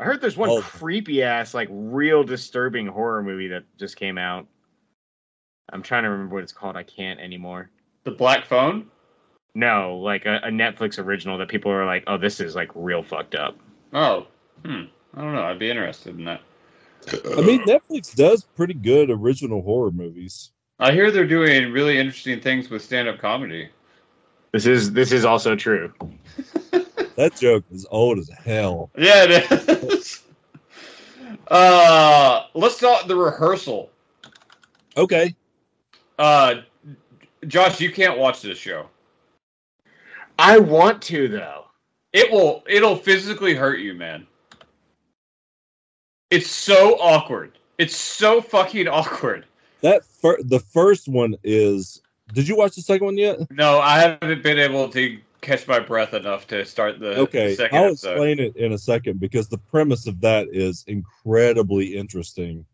I 0.00 0.02
heard 0.04 0.20
there's 0.20 0.36
one 0.36 0.50
Oh. 0.50 0.62
creepy 0.62 1.22
ass, 1.22 1.54
like 1.54 1.68
real 1.70 2.24
disturbing 2.24 2.88
horror 2.88 3.22
movie 3.22 3.46
that 3.46 3.62
just 3.78 3.94
came 3.94 4.18
out. 4.18 4.48
I'm 5.68 5.82
trying 5.84 6.02
to 6.02 6.10
remember 6.10 6.34
what 6.34 6.42
it's 6.42 6.52
called. 6.52 6.74
I 6.76 6.82
can't 6.82 7.20
anymore. 7.20 7.70
The 8.02 8.10
black 8.10 8.46
phone. 8.46 8.90
No, 9.54 9.98
like 9.98 10.26
a, 10.26 10.40
a 10.42 10.48
Netflix 10.50 10.98
original 10.98 11.38
that 11.38 11.48
people 11.50 11.70
are 11.70 11.86
like, 11.86 12.02
oh, 12.08 12.18
this 12.18 12.40
is 12.40 12.56
like 12.56 12.72
real 12.74 13.04
fucked 13.04 13.36
up. 13.36 13.56
Oh, 13.92 14.26
hmm. 14.64 14.86
I 15.14 15.20
don't 15.20 15.34
know. 15.34 15.44
I'd 15.44 15.60
be 15.60 15.70
interested 15.70 16.18
in 16.18 16.24
that. 16.24 16.40
I 17.08 17.40
mean 17.40 17.64
Netflix 17.64 18.14
does 18.14 18.44
pretty 18.56 18.74
good 18.74 19.10
original 19.10 19.62
horror 19.62 19.90
movies. 19.90 20.50
I 20.78 20.92
hear 20.92 21.10
they're 21.10 21.26
doing 21.26 21.72
really 21.72 21.98
interesting 21.98 22.40
things 22.40 22.70
with 22.70 22.82
stand-up 22.82 23.18
comedy. 23.18 23.68
This 24.52 24.66
is 24.66 24.92
this 24.92 25.12
is 25.12 25.24
also 25.24 25.56
true. 25.56 25.92
That 27.16 27.36
joke 27.36 27.64
is 27.70 27.86
old 27.90 28.18
as 28.18 28.28
hell. 28.28 28.90
Yeah, 28.98 29.24
it 29.28 29.52
is. 29.84 30.22
uh, 31.48 32.46
let's 32.54 32.78
talk 32.78 33.06
the 33.06 33.14
rehearsal. 33.14 33.90
Okay. 34.96 35.34
Uh, 36.18 36.62
Josh, 37.46 37.80
you 37.80 37.92
can't 37.92 38.18
watch 38.18 38.42
this 38.42 38.58
show. 38.58 38.88
I 40.38 40.58
want 40.58 41.02
to 41.02 41.28
though. 41.28 41.66
It 42.12 42.30
will. 42.30 42.64
It'll 42.66 42.96
physically 42.96 43.54
hurt 43.54 43.78
you, 43.78 43.94
man. 43.94 44.26
It's 46.30 46.50
so 46.50 46.98
awkward. 47.00 47.52
It's 47.78 47.96
so 47.96 48.40
fucking 48.40 48.88
awkward. 48.88 49.46
That 49.82 50.04
fir- 50.04 50.42
the 50.42 50.60
first 50.60 51.08
one 51.08 51.36
is 51.44 52.00
did 52.32 52.48
you 52.48 52.56
watch 52.56 52.74
the 52.76 52.82
second 52.82 53.04
one 53.04 53.18
yet? 53.18 53.50
No, 53.50 53.78
I 53.80 53.98
haven't 54.00 54.42
been 54.42 54.58
able 54.58 54.88
to 54.90 55.18
catch 55.42 55.68
my 55.68 55.78
breath 55.78 56.14
enough 56.14 56.46
to 56.48 56.64
start 56.64 56.98
the, 56.98 57.18
Okay, 57.18 57.54
the 57.54 57.64
2nd 57.64 57.72
I'll 57.74 57.84
episode. 57.88 58.08
explain 58.12 58.38
it 58.40 58.56
in 58.56 58.72
a 58.72 58.78
second 58.78 59.20
because 59.20 59.48
the 59.48 59.58
premise 59.58 60.06
of 60.06 60.22
that 60.22 60.48
is 60.50 60.84
incredibly 60.86 61.96
interesting. 61.96 62.64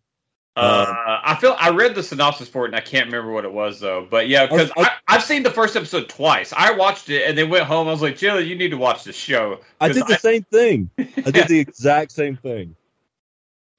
Uh, 0.57 0.93
I 1.25 1.37
feel 1.41 1.57
I 1.59 1.71
read 1.71 1.95
the 1.95 2.03
synopsis 2.03 2.49
for 2.49 2.65
it 2.65 2.69
and 2.69 2.77
I 2.77 2.81
can't 2.81 3.07
remember 3.07 3.33
what 3.33 3.45
it 3.45 3.53
was 3.53 3.81
though. 3.81 4.07
But 4.09 4.29
yeah, 4.29 4.47
because 4.47 4.71
I- 4.77 4.83
I, 4.83 4.91
I've 5.09 5.23
seen 5.25 5.43
the 5.43 5.51
first 5.51 5.75
episode 5.75 6.09
twice. 6.09 6.53
I 6.57 6.73
watched 6.73 7.09
it 7.09 7.25
and 7.27 7.37
then 7.37 7.49
went 7.51 7.65
home. 7.65 7.89
I 7.89 7.93
was 7.93 8.03
like, 8.03 8.17
Jilly, 8.19 8.45
you 8.45 8.55
need 8.57 8.71
to 8.71 8.77
watch 8.77 9.03
this 9.05 9.17
show. 9.17 9.61
I 9.81 9.89
did 9.89 10.07
the 10.07 10.19
same 10.19 10.43
thing. 10.45 10.91
I 10.99 11.31
did 11.31 11.49
the 11.49 11.59
exact 11.59 12.13
same 12.13 12.37
thing. 12.37 12.77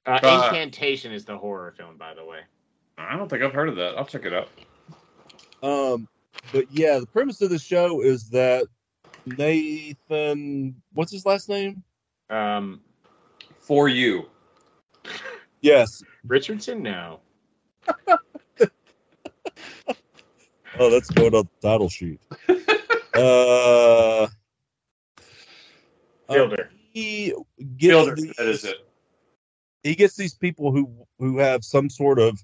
Uh, 0.06 0.18
Uh, 0.22 0.48
Incantation 0.50 1.12
is 1.12 1.24
the 1.24 1.36
horror 1.36 1.72
film, 1.72 1.96
by 1.96 2.14
the 2.14 2.24
way. 2.24 2.40
I 2.98 3.16
don't 3.16 3.28
think 3.28 3.42
I've 3.42 3.52
heard 3.52 3.68
of 3.68 3.76
that. 3.76 3.96
I'll 3.96 4.04
check 4.04 4.24
it 4.24 4.32
out. 4.32 4.48
Um, 5.62 6.08
but 6.52 6.66
yeah, 6.70 6.98
the 6.98 7.06
premise 7.06 7.40
of 7.40 7.50
the 7.50 7.58
show 7.58 8.02
is 8.02 8.30
that 8.30 8.66
Nathan, 9.24 10.82
what's 10.92 11.12
his 11.12 11.24
last 11.24 11.48
name? 11.48 11.82
Um, 12.28 12.80
For 13.60 13.88
you. 13.88 14.28
Yes. 15.60 16.02
Richardson, 16.26 16.82
no. 16.82 17.20
Oh, 20.78 20.90
that's 20.90 21.10
going 21.10 21.34
on 21.34 21.46
the 21.60 21.68
title 21.68 21.90
sheet. 21.90 22.18
uh, 22.48 24.26
uh, 24.26 24.26
Fielder. 26.30 26.70
he 26.92 27.34
gets 27.76 27.92
Fielder, 27.92 28.14
these, 28.14 28.32
that 28.36 28.46
is 28.46 28.64
it. 28.64 28.76
He 29.82 29.94
gets 29.94 30.16
these 30.16 30.34
people 30.34 30.72
who 30.72 31.06
who 31.18 31.38
have 31.38 31.64
some 31.64 31.90
sort 31.90 32.18
of 32.18 32.38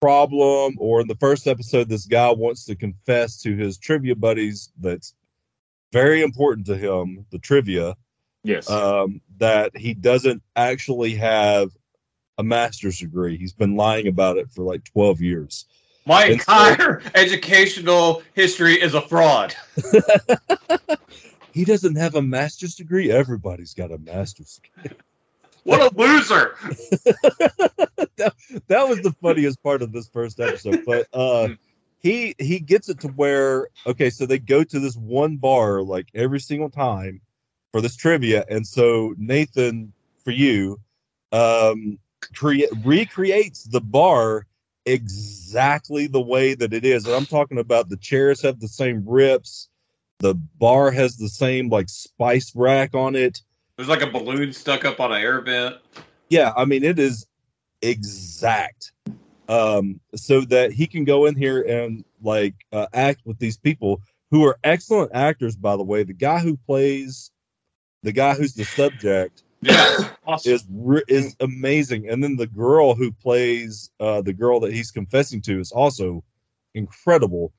problem 0.00 0.76
or 0.78 1.00
in 1.00 1.08
the 1.08 1.16
first 1.16 1.46
episode 1.46 1.88
this 1.88 2.06
guy 2.06 2.30
wants 2.30 2.66
to 2.66 2.76
confess 2.76 3.42
to 3.42 3.56
his 3.56 3.78
trivia 3.78 4.14
buddies 4.14 4.70
that's 4.78 5.14
very 5.92 6.22
important 6.22 6.66
to 6.66 6.76
him 6.76 7.26
the 7.30 7.38
trivia 7.38 7.96
Yes. 8.44 8.70
um, 8.70 9.20
that 9.38 9.76
he 9.76 9.94
doesn't 9.94 10.42
actually 10.54 11.16
have 11.16 11.70
a 12.38 12.44
master's 12.44 13.00
degree 13.00 13.36
he's 13.36 13.52
been 13.52 13.74
lying 13.74 14.06
about 14.06 14.36
it 14.38 14.48
for 14.50 14.62
like 14.62 14.84
12 14.84 15.20
years 15.20 15.64
My 16.06 16.26
And 16.26 16.40
so- 16.40 16.52
entire 16.52 17.02
educational 17.16 18.22
history 18.34 18.74
is 18.80 18.94
a 18.94 19.02
fraud. 19.02 19.54
he 21.52 21.64
doesn't 21.64 21.96
have 21.96 22.14
a 22.14 22.22
master's 22.22 22.76
degree 22.76 23.10
everybody's 23.10 23.74
got 23.74 23.90
a 23.90 23.98
master's 23.98 24.60
degree 24.62 24.96
What 25.68 25.92
a 25.92 25.94
loser! 25.94 26.56
that, 28.16 28.32
that 28.68 28.88
was 28.88 29.02
the 29.02 29.14
funniest 29.20 29.62
part 29.62 29.82
of 29.82 29.92
this 29.92 30.08
first 30.08 30.40
episode. 30.40 30.82
But 30.86 31.08
uh 31.12 31.48
he 32.00 32.34
he 32.38 32.58
gets 32.58 32.88
it 32.88 33.00
to 33.00 33.08
where 33.08 33.68
okay, 33.86 34.08
so 34.08 34.24
they 34.24 34.38
go 34.38 34.64
to 34.64 34.80
this 34.80 34.96
one 34.96 35.36
bar 35.36 35.82
like 35.82 36.08
every 36.14 36.40
single 36.40 36.70
time 36.70 37.20
for 37.70 37.82
this 37.82 37.96
trivia, 37.96 38.46
and 38.48 38.66
so 38.66 39.14
Nathan 39.18 39.92
for 40.24 40.30
you 40.30 40.80
um 41.32 41.98
create 42.34 42.70
recreates 42.82 43.64
the 43.64 43.82
bar 43.82 44.46
exactly 44.86 46.06
the 46.06 46.18
way 46.18 46.54
that 46.54 46.72
it 46.72 46.86
is. 46.86 47.04
And 47.04 47.14
I'm 47.14 47.26
talking 47.26 47.58
about 47.58 47.90
the 47.90 47.98
chairs 47.98 48.40
have 48.40 48.58
the 48.58 48.68
same 48.68 49.04
rips, 49.06 49.68
the 50.20 50.34
bar 50.34 50.90
has 50.92 51.18
the 51.18 51.28
same 51.28 51.68
like 51.68 51.90
spice 51.90 52.56
rack 52.56 52.94
on 52.94 53.16
it. 53.16 53.42
There's 53.78 53.88
like 53.88 54.02
a 54.02 54.10
balloon 54.10 54.52
stuck 54.52 54.84
up 54.84 54.98
on 54.98 55.12
an 55.12 55.22
air 55.22 55.40
vent. 55.40 55.76
Yeah, 56.30 56.52
I 56.56 56.64
mean 56.64 56.82
it 56.82 56.98
is 56.98 57.26
exact. 57.80 58.92
Um, 59.48 60.00
so 60.16 60.40
that 60.46 60.72
he 60.72 60.88
can 60.88 61.04
go 61.04 61.26
in 61.26 61.36
here 61.36 61.62
and 61.62 62.04
like 62.20 62.56
uh, 62.72 62.88
act 62.92 63.20
with 63.24 63.38
these 63.38 63.56
people 63.56 64.02
who 64.32 64.44
are 64.44 64.58
excellent 64.64 65.12
actors, 65.14 65.54
by 65.54 65.76
the 65.76 65.84
way. 65.84 66.02
The 66.02 66.12
guy 66.12 66.40
who 66.40 66.56
plays 66.56 67.30
the 68.02 68.10
guy 68.10 68.34
who's 68.34 68.54
the 68.54 68.64
subject 68.64 69.44
Yeah, 69.62 70.08
awesome. 70.26 70.52
is 70.52 70.66
is 71.06 71.36
amazing, 71.38 72.08
and 72.08 72.20
then 72.20 72.34
the 72.34 72.48
girl 72.48 72.96
who 72.96 73.12
plays 73.12 73.90
uh, 74.00 74.22
the 74.22 74.32
girl 74.32 74.58
that 74.60 74.72
he's 74.72 74.90
confessing 74.90 75.40
to 75.42 75.60
is 75.60 75.70
also 75.70 76.24
incredible. 76.74 77.52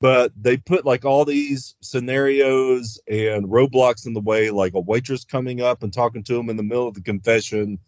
But 0.00 0.32
they 0.36 0.58
put 0.58 0.84
like 0.84 1.04
all 1.04 1.24
these 1.24 1.74
scenarios 1.80 3.00
and 3.08 3.46
roadblocks 3.46 4.06
in 4.06 4.12
the 4.12 4.20
way, 4.20 4.50
like 4.50 4.74
a 4.74 4.80
waitress 4.80 5.24
coming 5.24 5.62
up 5.62 5.82
and 5.82 5.92
talking 5.92 6.22
to 6.24 6.38
him 6.38 6.50
in 6.50 6.56
the 6.56 6.62
middle 6.62 6.86
of 6.86 6.94
the 6.94 7.02
confession, 7.02 7.78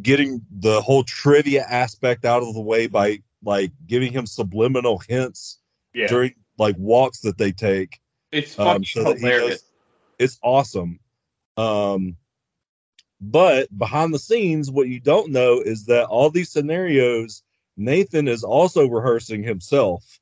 getting 0.00 0.42
the 0.50 0.80
whole 0.80 1.02
trivia 1.02 1.64
aspect 1.68 2.24
out 2.24 2.42
of 2.42 2.54
the 2.54 2.60
way 2.60 2.86
by 2.86 3.18
like 3.42 3.72
giving 3.86 4.12
him 4.12 4.26
subliminal 4.26 4.98
hints 4.98 5.58
yeah, 5.92 6.06
during 6.06 6.34
like 6.56 6.76
walks 6.78 7.20
that 7.20 7.36
they 7.36 7.50
take 7.50 8.00
it's 8.32 8.58
um, 8.58 8.84
so 8.84 9.14
hilarious. 9.14 9.60
does- 9.60 9.64
it's 10.18 10.38
awesome. 10.42 11.00
Um, 11.56 12.16
but 13.20 13.76
behind 13.76 14.14
the 14.14 14.18
scenes, 14.18 14.70
what 14.70 14.88
you 14.88 15.00
don't 15.00 15.32
know 15.32 15.60
is 15.60 15.86
that 15.86 16.06
all 16.06 16.30
these 16.30 16.50
scenarios, 16.50 17.42
Nathan 17.76 18.28
is 18.28 18.44
also 18.44 18.86
rehearsing 18.86 19.42
himself, 19.42 20.19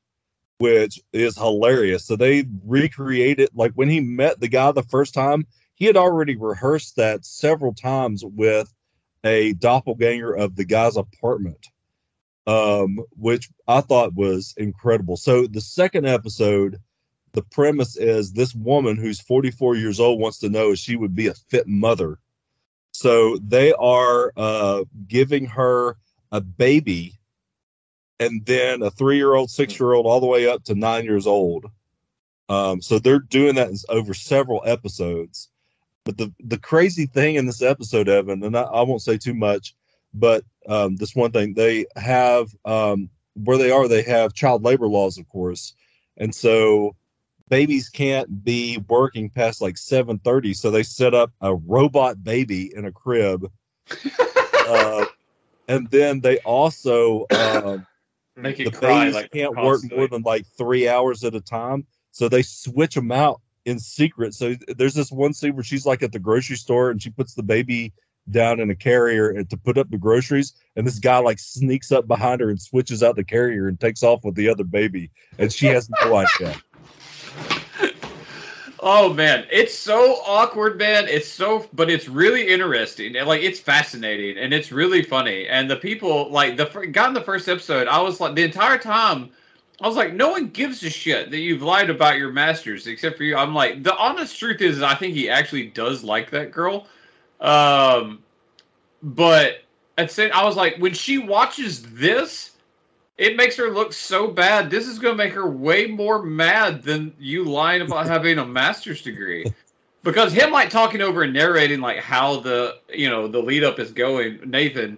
which 0.59 1.01
is 1.13 1.37
hilarious. 1.37 2.05
So 2.05 2.17
they 2.17 2.45
recreated, 2.65 3.51
like 3.55 3.73
when 3.73 3.89
he 3.89 4.01
met 4.01 4.41
the 4.41 4.49
guy 4.49 4.71
the 4.73 4.83
first 4.83 5.15
time, 5.15 5.47
he 5.75 5.87
had 5.87 5.97
already 5.97 6.37
rehearsed 6.37 6.97
that 6.97 7.25
several 7.25 7.73
times 7.73 8.25
with 8.25 8.73
a 9.25 9.53
doppelganger 9.55 10.33
of 10.33 10.57
the 10.57 10.65
guy's 10.65 10.97
apartment, 10.97 11.69
um, 12.47 12.99
which 13.17 13.49
I 13.67 13.81
thought 13.81 14.15
was 14.15 14.55
incredible. 14.57 15.17
So 15.17 15.47
the 15.47 15.61
second 15.61 16.07
episode, 16.07 16.79
the 17.33 17.43
premise 17.43 17.97
is 17.97 18.33
this 18.33 18.55
woman 18.55 18.97
who's 18.97 19.21
44 19.21 19.77
years 19.77 20.01
old 20.01 20.21
wants 20.21 20.39
to 20.39 20.49
know 20.49 20.73
if 20.73 20.79
she 20.79 20.97
would 20.97 21.15
be 21.15 21.29
a 21.29 21.35
fit 21.35 21.69
mother. 21.69 22.19
So 22.93 23.39
they 23.41 23.73
are 23.73 24.33
uh, 24.37 24.85
giving 25.07 25.47
her 25.47 25.97
a 26.33 26.41
baby 26.41 27.19
and 28.21 28.45
then 28.45 28.83
a 28.83 28.91
three 28.91 29.17
year 29.17 29.35
old, 29.35 29.51
six 29.51 29.79
year 29.79 29.93
old, 29.93 30.07
all 30.07 30.21
the 30.21 30.27
way 30.27 30.49
up 30.49 30.65
to 30.65 30.75
nine 30.75 31.05
years 31.05 31.27
old. 31.27 31.67
Um, 32.49 32.81
so 32.81 32.99
they're 32.99 33.19
doing 33.19 33.57
that 33.57 33.71
over 33.89 34.15
several 34.15 34.63
episodes. 34.65 35.49
But 36.05 36.17
the, 36.17 36.33
the 36.41 36.59
crazy 36.59 37.07
thing 37.07 37.35
in 37.35 37.47
this 37.47 37.61
episode, 37.61 38.09
Evan, 38.09 38.43
and 38.43 38.57
I, 38.57 38.63
I 38.63 38.83
won't 38.83 39.03
say 39.03 39.19
too 39.19 39.35
much, 39.35 39.75
but 40.15 40.45
um, 40.67 40.97
this 40.97 41.15
one 41.15 41.33
thing 41.33 41.55
they 41.55 41.87
have 41.97 42.49
um, 42.65 43.11
where 43.35 43.59
they 43.59 43.71
are, 43.71 43.87
they 43.87 44.03
have 44.03 44.33
child 44.33 44.65
labor 44.65 44.89
laws, 44.89 45.19
of 45.19 45.29
course. 45.29 45.75
And 46.17 46.35
so 46.35 46.97
babies 47.49 47.89
can't 47.89 48.45
be 48.45 48.79
working 48.89 49.31
past 49.31 49.61
like 49.61 49.77
7.30 49.77 50.55
so 50.57 50.71
they 50.71 50.83
set 50.83 51.15
up 51.15 51.33
a 51.41 51.55
robot 51.55 52.23
baby 52.23 52.71
in 52.75 52.85
a 52.85 52.93
crib 52.93 53.51
uh, 54.67 55.05
and 55.67 55.89
then 55.91 56.21
they 56.21 56.39
also 56.39 57.27
Make 58.39 58.59
the 58.59 58.65
it 58.65 58.75
cry 58.75 59.09
like 59.09 59.31
can't 59.31 59.57
work 59.57 59.83
more 59.91 60.09
than 60.09 60.23
like 60.23 60.47
three 60.57 60.89
hours 60.89 61.25
at 61.25 61.35
a 61.35 61.41
time 61.41 61.87
so 62.13 62.29
they 62.29 62.43
switch 62.43 62.95
them 62.95 63.13
out 63.13 63.41
in 63.65 63.79
secret. 63.79 64.35
So 64.35 64.57
there's 64.77 64.95
this 64.95 65.13
one 65.13 65.35
scene 65.35 65.55
where 65.55 65.65
she's 65.65 65.87
like 65.87 66.03
at 66.03 66.13
the 66.13 66.19
grocery 66.19 66.57
store 66.57 66.91
and 66.91 67.01
she 67.03 67.11
puts 67.11 67.35
the 67.35 67.43
baby 67.43 67.93
down 68.31 68.61
in 68.61 68.71
a 68.71 68.75
carrier 68.75 69.31
and 69.31 69.49
to 69.51 69.57
put 69.57 69.79
up 69.79 69.91
the 69.91 69.99
groceries 69.99 70.53
and 70.77 70.87
this 70.87 70.99
guy 70.99 71.19
like 71.19 71.39
sneaks 71.39 71.93
up 71.93 72.07
behind 72.07 72.41
her 72.41 72.51
and 72.51 72.61
switches 72.61 73.03
out 73.03 73.17
the 73.17 73.25
carrier 73.25 73.69
and 73.69 73.81
takes 73.81 74.03
off 74.03 74.23
with 74.23 74.35
the 74.35 74.49
other 74.51 74.65
baby 74.65 75.11
and 75.39 75.51
she 75.51 75.67
has 75.67 75.89
no 75.89 76.15
idea 76.15 76.55
Oh 78.81 79.13
man, 79.13 79.47
it's 79.51 79.77
so 79.77 80.17
awkward, 80.25 80.79
man. 80.79 81.09
It's 81.09 81.29
so, 81.29 81.69
but 81.73 81.91
it's 81.91 82.09
really 82.09 82.49
interesting 82.49 83.17
and 83.17 83.27
like 83.27 83.43
it's 83.43 83.59
fascinating 83.59 84.39
and 84.39 84.53
it's 84.53 84.71
really 84.71 85.03
funny. 85.03 85.49
And 85.49 85.71
the 85.71 85.77
people, 85.77 86.31
like 86.31 86.57
the 86.57 86.67
got 86.93 87.09
in 87.09 87.15
the 87.15 87.21
first 87.21 87.49
episode, 87.49 87.89
I 87.89 88.01
was 88.01 88.21
like 88.21 88.35
the 88.35 88.45
entire 88.45 88.79
time, 88.79 89.31
I 89.81 89.87
was 89.87 89.97
like, 89.97 90.13
no 90.13 90.31
one 90.31 90.49
gives 90.49 90.83
a 90.83 90.91
shit 90.91 91.31
that 91.31 91.39
you've 91.39 91.63
lied 91.63 91.91
about 91.91 92.19
your 92.19 92.33
masters 92.33 92.87
except 92.87 93.17
for 93.17 93.25
you. 93.25 93.37
I'm 93.37 93.55
like, 93.55 93.83
the 93.83 93.97
honest 93.97 94.39
truth 94.39 94.61
is, 94.61 94.83
I 94.83 94.95
think 94.95 95.15
he 95.15 95.29
actually 95.29 95.69
does 95.69 96.05
like 96.05 96.31
that 96.31 96.51
girl. 96.51 96.87
Um, 97.41 98.23
but 99.03 99.63
the 99.97 100.09
same, 100.09 100.31
I 100.35 100.45
was 100.45 100.57
like, 100.57 100.77
when 100.79 100.95
she 100.95 101.19
watches 101.19 101.83
this, 101.95 102.53
it 103.19 103.37
makes 103.37 103.57
her 103.57 103.69
look 103.71 103.93
so 103.93 104.29
bad. 104.29 104.71
This 104.71 104.87
is 104.87 104.99
going 105.01 105.19
to 105.19 105.23
make 105.23 105.35
her 105.35 105.51
way 105.51 105.87
more 105.87 106.23
mad 106.23 106.83
than 106.85 107.13
you 107.19 107.45
lying 107.45 107.83
about 107.83 108.07
having 108.07 108.39
a 108.39 108.47
master's 108.47 109.03
degree. 109.03 109.45
Because 110.05 110.33
him 110.33 110.53
like 110.53 110.71
talking 110.71 111.03
over 111.03 111.25
and 111.25 111.33
narrating 111.35 111.81
like 111.81 111.99
how 111.99 112.39
the 112.39 112.79
you 112.89 113.11
know 113.11 113.27
the 113.27 113.41
lead 113.41 113.65
up 113.65 113.81
is 113.81 113.91
going, 113.91 114.39
Nathan 114.47 114.97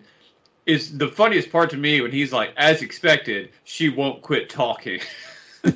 is 0.66 0.98
the 0.98 1.08
funniest 1.08 1.50
part 1.50 1.70
to 1.70 1.78
me 1.78 2.02
when 2.02 2.12
he's 2.12 2.34
like, 2.34 2.52
as 2.58 2.82
expected, 2.82 3.48
she 3.64 3.88
won't 3.88 4.20
quit 4.20 4.50
talking. 4.50 5.00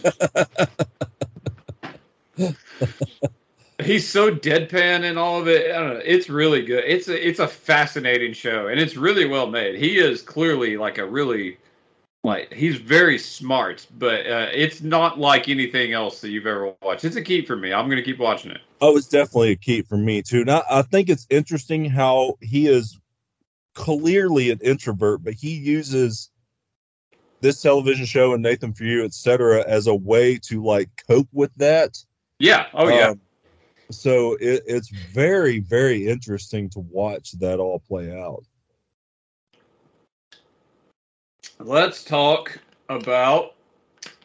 he's 3.82 4.06
so 4.06 4.30
deadpan 4.30 5.04
and 5.04 5.18
all 5.18 5.40
of 5.40 5.48
it. 5.48 5.74
I 5.74 5.80
don't 5.80 5.94
know. 5.94 6.02
It's 6.04 6.28
really 6.28 6.62
good. 6.62 6.84
It's 6.86 7.08
a 7.08 7.28
it's 7.28 7.38
a 7.40 7.48
fascinating 7.48 8.34
show 8.34 8.68
and 8.68 8.78
it's 8.78 8.94
really 8.94 9.24
well 9.24 9.46
made. 9.46 9.76
He 9.76 9.96
is 9.96 10.20
clearly 10.20 10.76
like 10.76 10.98
a 10.98 11.06
really 11.06 11.56
like 12.24 12.52
he's 12.52 12.76
very 12.76 13.18
smart, 13.18 13.86
but 13.98 14.26
uh, 14.26 14.48
it's 14.52 14.80
not 14.80 15.18
like 15.18 15.48
anything 15.48 15.92
else 15.92 16.20
that 16.22 16.30
you've 16.30 16.46
ever 16.46 16.74
watched. 16.82 17.04
It's 17.04 17.16
a 17.16 17.22
keep 17.22 17.46
for 17.46 17.56
me. 17.56 17.72
I'm 17.72 17.88
gonna 17.88 18.02
keep 18.02 18.18
watching 18.18 18.50
it. 18.50 18.60
Oh, 18.80 18.96
it's 18.96 19.06
definitely 19.06 19.52
a 19.52 19.56
keep 19.56 19.86
for 19.86 19.98
me 19.98 20.22
too. 20.22 20.44
Now, 20.44 20.62
I 20.68 20.82
think 20.82 21.08
it's 21.08 21.26
interesting 21.30 21.84
how 21.84 22.38
he 22.40 22.66
is 22.66 22.98
clearly 23.74 24.50
an 24.50 24.58
introvert, 24.62 25.22
but 25.22 25.34
he 25.34 25.54
uses 25.54 26.30
this 27.40 27.60
television 27.60 28.06
show 28.06 28.32
and 28.32 28.42
Nathan 28.42 28.72
for 28.72 28.84
You, 28.84 29.04
etc., 29.04 29.62
as 29.66 29.86
a 29.86 29.94
way 29.94 30.38
to 30.44 30.64
like 30.64 30.88
cope 31.06 31.28
with 31.32 31.54
that. 31.56 32.02
Yeah. 32.38 32.66
Oh 32.72 32.88
yeah. 32.88 33.10
Um, 33.10 33.20
so 33.90 34.32
it, 34.40 34.62
it's 34.66 34.88
very, 34.88 35.58
very 35.58 36.08
interesting 36.08 36.70
to 36.70 36.80
watch 36.80 37.32
that 37.32 37.60
all 37.60 37.80
play 37.80 38.10
out. 38.18 38.44
Let's 41.64 42.04
talk 42.04 42.58
about. 42.90 43.54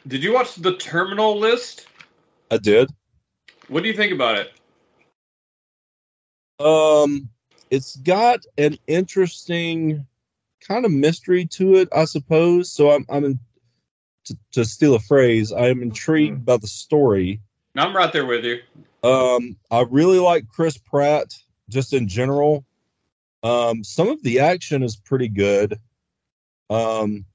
Did 0.06 0.26
you 0.26 0.34
watch 0.34 0.56
the 0.56 0.76
Terminal 0.76 1.40
List? 1.40 1.88
I 2.52 2.58
did. 2.58 2.92
What 3.70 3.82
do 3.82 3.88
you 3.88 3.96
think 3.96 4.12
about 4.12 4.40
it? 4.40 4.52
Um, 6.60 7.30
it's 7.72 7.96
got 7.96 8.42
an 8.58 8.78
interesting 8.88 10.06
kind 10.68 10.84
of 10.84 10.92
mystery 10.92 11.46
to 11.46 11.76
it, 11.76 11.88
I 11.96 12.04
suppose. 12.04 12.74
So 12.74 12.92
I'm, 12.92 13.06
I'm 13.10 13.24
in, 13.24 13.40
to, 14.26 14.38
to 14.52 14.66
steal 14.66 14.96
a 14.96 15.00
phrase, 15.00 15.54
I 15.54 15.68
am 15.68 15.82
intrigued 15.82 16.44
by 16.44 16.58
the 16.58 16.68
story. 16.68 17.40
I'm 17.74 17.96
right 17.96 18.12
there 18.12 18.26
with 18.26 18.44
you. 18.44 18.60
Um, 19.02 19.56
I 19.72 19.86
really 19.90 20.20
like 20.20 20.50
Chris 20.50 20.78
Pratt, 20.78 21.34
just 21.70 21.94
in 21.94 22.10
general. 22.10 22.66
Um, 23.44 23.86
some 23.86 24.10
of 24.10 24.22
the 24.24 24.42
action 24.42 24.84
is 24.84 24.98
pretty 24.98 25.30
good. 25.30 25.80
Um, 26.70 27.26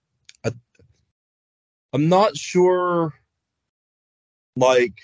I'm 1.95 2.09
not 2.09 2.37
sure, 2.37 3.15
like, 4.57 4.95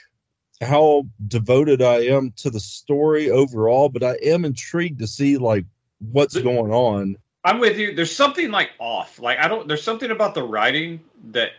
how 0.61 1.07
devoted 1.27 1.81
I 1.81 2.07
am 2.07 2.33
to 2.39 2.51
the 2.51 2.61
story 2.61 3.31
overall, 3.31 3.89
but 3.89 4.03
I 4.03 4.17
am 4.23 4.45
intrigued 4.45 4.99
to 4.99 5.07
see 5.07 5.39
like 5.39 5.65
what's 6.01 6.37
going 6.37 6.73
on. 6.73 7.17
I'm 7.45 7.59
with 7.59 7.79
you. 7.79 7.95
There's 7.95 8.15
something 8.15 8.51
like 8.51 8.71
off. 8.79 9.19
Like 9.19 9.39
I 9.39 9.49
don't. 9.49 9.67
There's 9.67 9.83
something 9.83 10.11
about 10.11 10.35
the 10.35 10.43
writing 10.43 11.01
that 11.31 11.53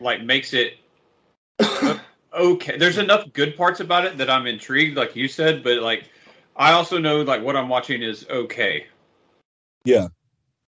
like 0.00 0.22
makes 0.22 0.52
it 0.52 0.74
okay. 2.34 2.76
There's 2.76 2.98
enough 2.98 3.32
good 3.32 3.56
parts 3.56 3.80
about 3.80 4.04
it 4.04 4.18
that 4.18 4.28
I'm 4.28 4.46
intrigued, 4.46 4.96
like 4.96 5.16
you 5.16 5.28
said. 5.28 5.62
But 5.62 5.78
like, 5.78 6.10
I 6.56 6.72
also 6.72 6.98
know 6.98 7.22
like 7.22 7.42
what 7.42 7.56
I'm 7.56 7.68
watching 7.68 8.02
is 8.02 8.26
okay. 8.28 8.86
Yeah. 9.84 10.08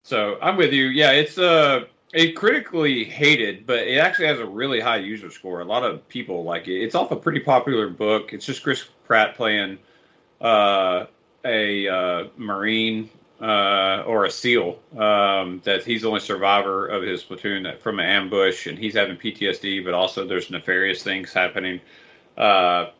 So 0.04 0.38
I'm 0.40 0.56
with 0.56 0.72
you. 0.72 0.87
Yeah, 0.87 1.11
it's 1.12 1.37
uh, 1.37 1.87
it 2.12 2.33
critically 2.33 3.05
hated, 3.05 3.66
but 3.66 3.81
it 3.81 3.99
actually 3.99 4.27
has 4.27 4.38
a 4.38 4.47
really 4.47 4.81
high 4.81 4.97
user 4.97 5.31
score. 5.31 5.61
A 5.61 5.64
lot 5.64 5.85
of 5.85 6.07
people 6.09 6.42
like 6.42 6.66
it. 6.66 6.83
It's 6.83 6.94
off 6.94 7.11
a 7.11 7.16
pretty 7.16 7.40
popular 7.40 7.88
book. 7.88 8.33
It's 8.33 8.47
just 8.47 8.62
Chris 8.62 8.85
Pratt 9.05 9.35
playing 9.37 9.79
uh, 10.40 11.07
a 11.44 11.88
uh, 11.88 12.29
Marine 12.37 13.11
uh, 13.40 14.03
or 14.07 14.25
a 14.25 14.31
SEAL 14.31 14.79
um, 14.97 15.61
that 15.64 15.85
he's 15.85 16.03
the 16.03 16.09
only 16.09 16.21
survivor 16.21 16.87
of 16.87 17.03
his 17.03 17.23
platoon 17.23 17.62
that, 17.64 17.83
from 17.83 17.99
an 17.99 18.07
ambush, 18.07 18.66
and 18.66 18.79
he's 18.79 18.94
having 18.94 19.16
PTSD, 19.16 19.85
but 19.85 19.94
also 19.94 20.27
there's 20.27 20.51
nefarious 20.51 21.03
things 21.03 21.33
happening. 21.33 21.81
Uh, 22.37 22.90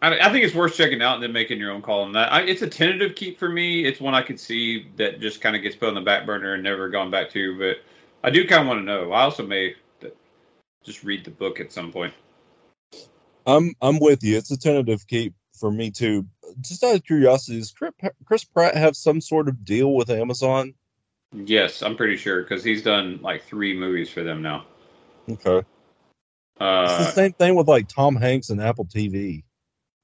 I, 0.00 0.18
I 0.20 0.32
think 0.32 0.44
it's 0.44 0.54
worth 0.54 0.74
checking 0.74 1.02
out 1.02 1.14
and 1.14 1.22
then 1.22 1.32
making 1.32 1.58
your 1.58 1.72
own 1.72 1.82
call 1.82 2.02
on 2.02 2.12
that. 2.12 2.32
I, 2.32 2.42
it's 2.42 2.62
a 2.62 2.68
tentative 2.68 3.14
keep 3.14 3.38
for 3.38 3.48
me. 3.48 3.84
It's 3.84 4.00
one 4.00 4.14
I 4.14 4.22
could 4.22 4.40
see 4.40 4.86
that 4.96 5.20
just 5.20 5.40
kind 5.40 5.54
of 5.54 5.62
gets 5.62 5.76
put 5.76 5.88
on 5.88 5.94
the 5.94 6.00
back 6.00 6.24
burner 6.24 6.54
and 6.54 6.62
never 6.62 6.88
gone 6.88 7.10
back 7.10 7.30
to, 7.30 7.58
but 7.58 7.76
I 8.22 8.30
do 8.30 8.46
kind 8.46 8.62
of 8.62 8.68
want 8.68 8.80
to 8.80 8.84
know. 8.84 9.12
I 9.12 9.22
also 9.22 9.46
may 9.46 9.74
just 10.84 11.04
read 11.04 11.24
the 11.24 11.30
book 11.30 11.60
at 11.60 11.72
some 11.72 11.92
point. 11.92 12.14
I'm 13.46 13.74
I'm 13.80 13.98
with 14.00 14.22
you. 14.22 14.36
It's 14.36 14.50
a 14.50 14.58
tentative 14.58 15.06
keep 15.06 15.34
for 15.58 15.70
me 15.70 15.90
too. 15.90 16.26
Just 16.60 16.84
out 16.84 16.96
of 16.96 17.04
curiosity, 17.04 17.58
does 17.58 17.72
Chris, 18.26 18.44
Pratt 18.44 18.76
have 18.76 18.96
some 18.96 19.20
sort 19.20 19.48
of 19.48 19.64
deal 19.64 19.92
with 19.94 20.10
Amazon? 20.10 20.74
Yes, 21.32 21.82
I'm 21.82 21.96
pretty 21.96 22.16
sure 22.16 22.42
because 22.42 22.64
he's 22.64 22.82
done 22.82 23.20
like 23.22 23.44
three 23.44 23.78
movies 23.78 24.10
for 24.10 24.22
them 24.24 24.42
now. 24.42 24.66
Okay. 25.30 25.62
it's 26.84 26.96
the 26.96 27.04
Uh, 27.04 27.06
same 27.06 27.32
thing 27.34 27.54
with 27.56 27.68
like 27.68 27.88
Tom 27.88 28.16
Hanks 28.16 28.50
and 28.50 28.60
Apple 28.62 28.86
TV. 28.86 29.44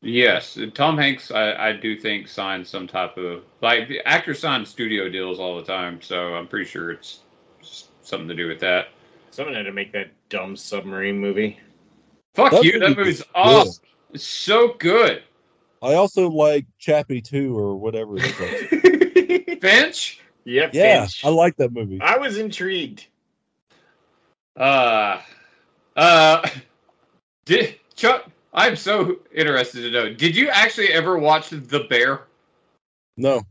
yes, 0.03 0.59
Tom 0.74 0.98
Hanks, 0.98 1.31
I, 1.31 1.70
I 1.70 1.72
do 1.72 1.98
think 1.98 2.29
signed 2.29 2.66
some 2.66 2.87
type 2.87 3.16
of 3.18 3.44
like 3.62 3.88
the 3.88 4.07
actors 4.07 4.40
sign 4.40 4.66
studio 4.66 5.09
deals 5.09 5.40
all 5.40 5.57
the 5.57 5.64
time, 5.64 6.03
so 6.03 6.35
I'm 6.35 6.48
pretty 6.48 6.66
sure 6.66 6.92
it's 6.92 7.20
something 8.05 8.29
to 8.29 8.35
do 8.35 8.47
with 8.47 8.61
that. 8.61 8.88
Someone 9.31 9.55
had 9.55 9.64
to 9.64 9.73
make 9.73 9.93
that 9.93 10.11
dumb 10.29 10.57
submarine 10.57 11.19
movie. 11.19 11.59
Fuck 12.35 12.53
That 12.53 12.64
you, 12.64 12.75
movie 12.75 12.87
that 12.87 12.97
movie's 12.97 13.19
was 13.19 13.29
awesome. 13.35 13.85
It's 14.12 14.27
so 14.27 14.75
good. 14.79 15.23
I 15.83 15.95
also 15.95 16.31
like 16.31 16.67
Chappie 16.79 17.21
2 17.21 17.57
or 17.59 17.77
whatever 17.77 18.17
it's 18.17 18.33
called. 18.33 19.61
Finch. 19.61 20.21
Yep. 20.45 20.71
yeah, 20.73 21.01
Finch. 21.01 21.25
I 21.25 21.29
like 21.29 21.57
that 21.57 21.73
movie. 21.73 22.01
I 22.01 22.19
was 22.19 22.38
intrigued. 22.38 23.07
Uh, 24.57 25.21
uh, 25.97 26.49
did 27.45 27.75
Chuck? 27.97 28.31
I'm 28.53 28.77
so 28.77 29.17
interested 29.35 29.83
to 29.83 29.90
know. 29.90 30.14
Did 30.14 30.37
you 30.37 30.49
actually 30.49 30.88
ever 30.88 31.19
watch 31.19 31.49
The 31.51 31.81
Bear? 31.90 32.23
No. 33.17 33.43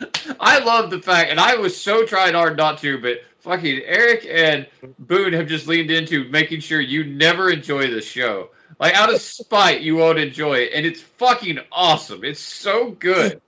I 0.40 0.58
love 0.58 0.90
the 0.90 1.00
fact, 1.00 1.30
and 1.30 1.38
I 1.38 1.56
was 1.56 1.80
so 1.80 2.04
trying 2.04 2.34
hard 2.34 2.56
not 2.56 2.78
to, 2.78 3.00
but 3.00 3.18
fucking 3.42 3.82
Eric 3.84 4.26
and 4.28 4.66
Boone 4.98 5.32
have 5.34 5.46
just 5.46 5.66
leaned 5.66 5.90
into 5.90 6.28
making 6.30 6.60
sure 6.60 6.80
you 6.80 7.04
never 7.04 7.50
enjoy 7.50 7.90
the 7.90 8.00
show. 8.00 8.50
Like 8.78 8.94
out 8.94 9.12
of 9.12 9.20
spite, 9.20 9.82
you 9.82 9.96
won't 9.96 10.18
enjoy 10.18 10.54
it, 10.54 10.72
and 10.74 10.86
it's 10.86 11.00
fucking 11.00 11.58
awesome. 11.70 12.24
It's 12.24 12.40
so 12.40 12.90
good. 12.90 13.40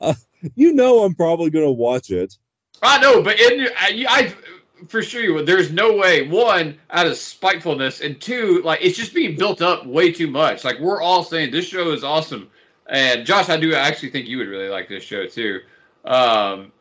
You 0.56 0.72
know 0.72 1.04
I'm 1.04 1.14
probably 1.14 1.50
going 1.50 1.64
to 1.64 1.70
watch 1.70 2.10
it. 2.10 2.36
I 2.82 2.98
know, 2.98 3.22
but 3.22 3.38
in 3.38 3.68
I, 3.78 4.04
I 4.08 4.34
for 4.88 5.02
sure 5.02 5.22
you 5.22 5.34
would. 5.34 5.46
There's 5.46 5.70
no 5.70 5.96
way. 5.96 6.28
One, 6.28 6.78
out 6.90 7.06
of 7.06 7.16
spitefulness, 7.16 8.00
and 8.00 8.20
two, 8.20 8.60
like 8.64 8.80
it's 8.82 8.96
just 8.96 9.14
being 9.14 9.36
built 9.36 9.62
up 9.62 9.86
way 9.86 10.10
too 10.10 10.26
much. 10.26 10.64
Like 10.64 10.80
we're 10.80 11.00
all 11.00 11.22
saying 11.22 11.52
this 11.52 11.66
show 11.66 11.92
is 11.92 12.02
awesome, 12.02 12.50
and 12.88 13.24
Josh, 13.24 13.48
I 13.48 13.56
do 13.56 13.74
actually 13.74 14.10
think 14.10 14.26
you 14.26 14.38
would 14.38 14.48
really 14.48 14.68
like 14.68 14.88
this 14.88 15.04
show 15.04 15.26
too. 15.26 15.60
Um, 16.04 16.72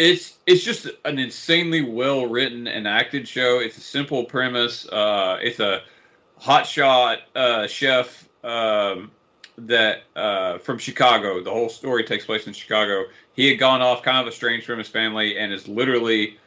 it's 0.00 0.38
it's 0.46 0.64
just 0.64 0.88
an 1.04 1.18
insanely 1.18 1.82
well 1.82 2.26
written 2.26 2.66
and 2.66 2.88
acted 2.88 3.28
show. 3.28 3.58
It's 3.58 3.76
a 3.76 3.82
simple 3.82 4.24
premise. 4.24 4.88
Uh, 4.88 5.38
it's 5.42 5.60
a 5.60 5.82
hotshot 6.40 7.18
uh, 7.36 7.66
chef 7.66 8.26
um, 8.42 9.10
that 9.58 10.04
uh, 10.16 10.56
from 10.58 10.78
Chicago. 10.78 11.42
The 11.42 11.50
whole 11.50 11.68
story 11.68 12.04
takes 12.04 12.24
place 12.24 12.46
in 12.46 12.54
Chicago. 12.54 13.04
He 13.34 13.50
had 13.50 13.58
gone 13.58 13.82
off 13.82 14.02
kind 14.02 14.26
of 14.26 14.32
estranged 14.32 14.64
from 14.64 14.78
his 14.78 14.88
family 14.88 15.38
and 15.38 15.52
is 15.52 15.68
literally 15.68 16.38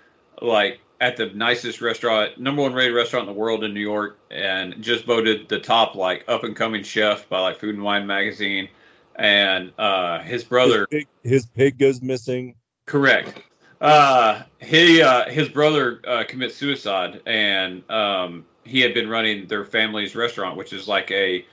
like 0.41 0.79
at 0.99 1.17
the 1.17 1.27
nicest 1.27 1.79
restaurant, 1.79 2.39
number 2.39 2.63
one 2.63 2.73
rated 2.73 2.95
restaurant 2.95 3.27
in 3.27 3.35
the 3.35 3.39
world 3.39 3.63
in 3.63 3.73
New 3.73 3.81
York, 3.81 4.17
and 4.31 4.81
just 4.81 5.05
voted 5.05 5.47
the 5.47 5.59
top 5.59 5.93
like 5.93 6.25
up 6.27 6.43
and 6.43 6.55
coming 6.55 6.81
chef 6.81 7.29
by 7.29 7.39
like 7.39 7.59
Food 7.59 7.75
and 7.75 7.83
Wine 7.83 8.07
magazine. 8.07 8.67
And 9.15 9.73
uh, 9.77 10.21
his 10.21 10.43
brother, 10.43 10.87
His 10.89 11.03
pig, 11.03 11.07
his 11.21 11.45
pig 11.45 11.77
goes 11.77 12.01
missing. 12.01 12.55
Correct. 12.85 13.41
Uh, 13.79 14.43
he 14.59 15.01
uh, 15.01 15.29
his 15.29 15.49
brother 15.49 16.01
uh, 16.07 16.23
commits 16.27 16.55
suicide, 16.55 17.21
and 17.25 17.89
um, 17.89 18.45
he 18.63 18.79
had 18.79 18.93
been 18.93 19.09
running 19.09 19.47
their 19.47 19.65
family's 19.65 20.15
restaurant, 20.15 20.57
which 20.57 20.73
is 20.73 20.87
like 20.87 21.11
a 21.11 21.45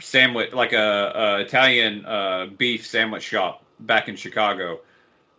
sandwich, 0.00 0.52
like 0.52 0.72
a, 0.72 1.12
a 1.14 1.40
Italian 1.40 2.06
uh, 2.06 2.46
beef 2.56 2.86
sandwich 2.86 3.22
shop 3.22 3.64
back 3.80 4.08
in 4.08 4.16
Chicago. 4.16 4.80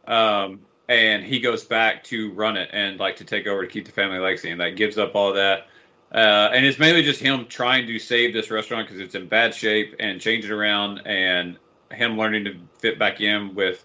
Um, 0.07 0.61
and 0.89 1.23
he 1.23 1.39
goes 1.39 1.65
back 1.65 2.03
to 2.05 2.31
run 2.31 2.55
it 2.55 2.69
and 2.71 2.99
like 2.99 3.17
to 3.17 3.25
take 3.25 3.45
over 3.45 3.65
to 3.65 3.67
keep 3.67 3.85
the 3.85 3.91
family 3.91 4.19
legacy, 4.19 4.51
and 4.51 4.59
like 4.59 4.75
gives 4.75 4.97
up 4.97 5.15
all 5.15 5.33
that. 5.33 5.67
Uh, 6.11 6.49
and 6.53 6.65
it's 6.65 6.79
mainly 6.79 7.03
just 7.03 7.19
him 7.19 7.45
trying 7.47 7.87
to 7.87 7.99
save 7.99 8.31
this 8.31 8.49
restaurant 8.49 8.87
because 8.87 9.01
it's 9.01 9.15
in 9.15 9.27
bad 9.27 9.53
shape 9.53 9.95
and 9.99 10.21
change 10.21 10.45
it 10.45 10.51
around, 10.51 11.01
and 11.05 11.57
him 11.91 12.17
learning 12.17 12.45
to 12.45 12.55
fit 12.79 12.99
back 12.99 13.21
in 13.21 13.55
with 13.55 13.83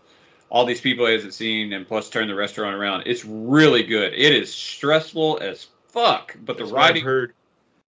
all 0.53 0.67
these 0.67 0.83
people 0.83 1.07
he 1.07 1.15
hasn't 1.15 1.33
seen, 1.33 1.73
and 1.73 1.89
plus 1.89 2.11
turn 2.11 2.29
the 2.29 2.35
restaurant 2.35 2.77
around. 2.77 3.05
It's 3.07 3.25
really 3.25 3.83
good. 3.83 4.13
It 4.13 4.35
is 4.35 4.53
stressful 4.53 5.39
as 5.41 5.67
fuck, 5.89 6.37
but 6.45 6.59
the 6.59 6.65
That's 6.65 6.73
what 6.73 6.83
I've 6.83 6.89
writing 6.89 7.05
heard. 7.05 7.33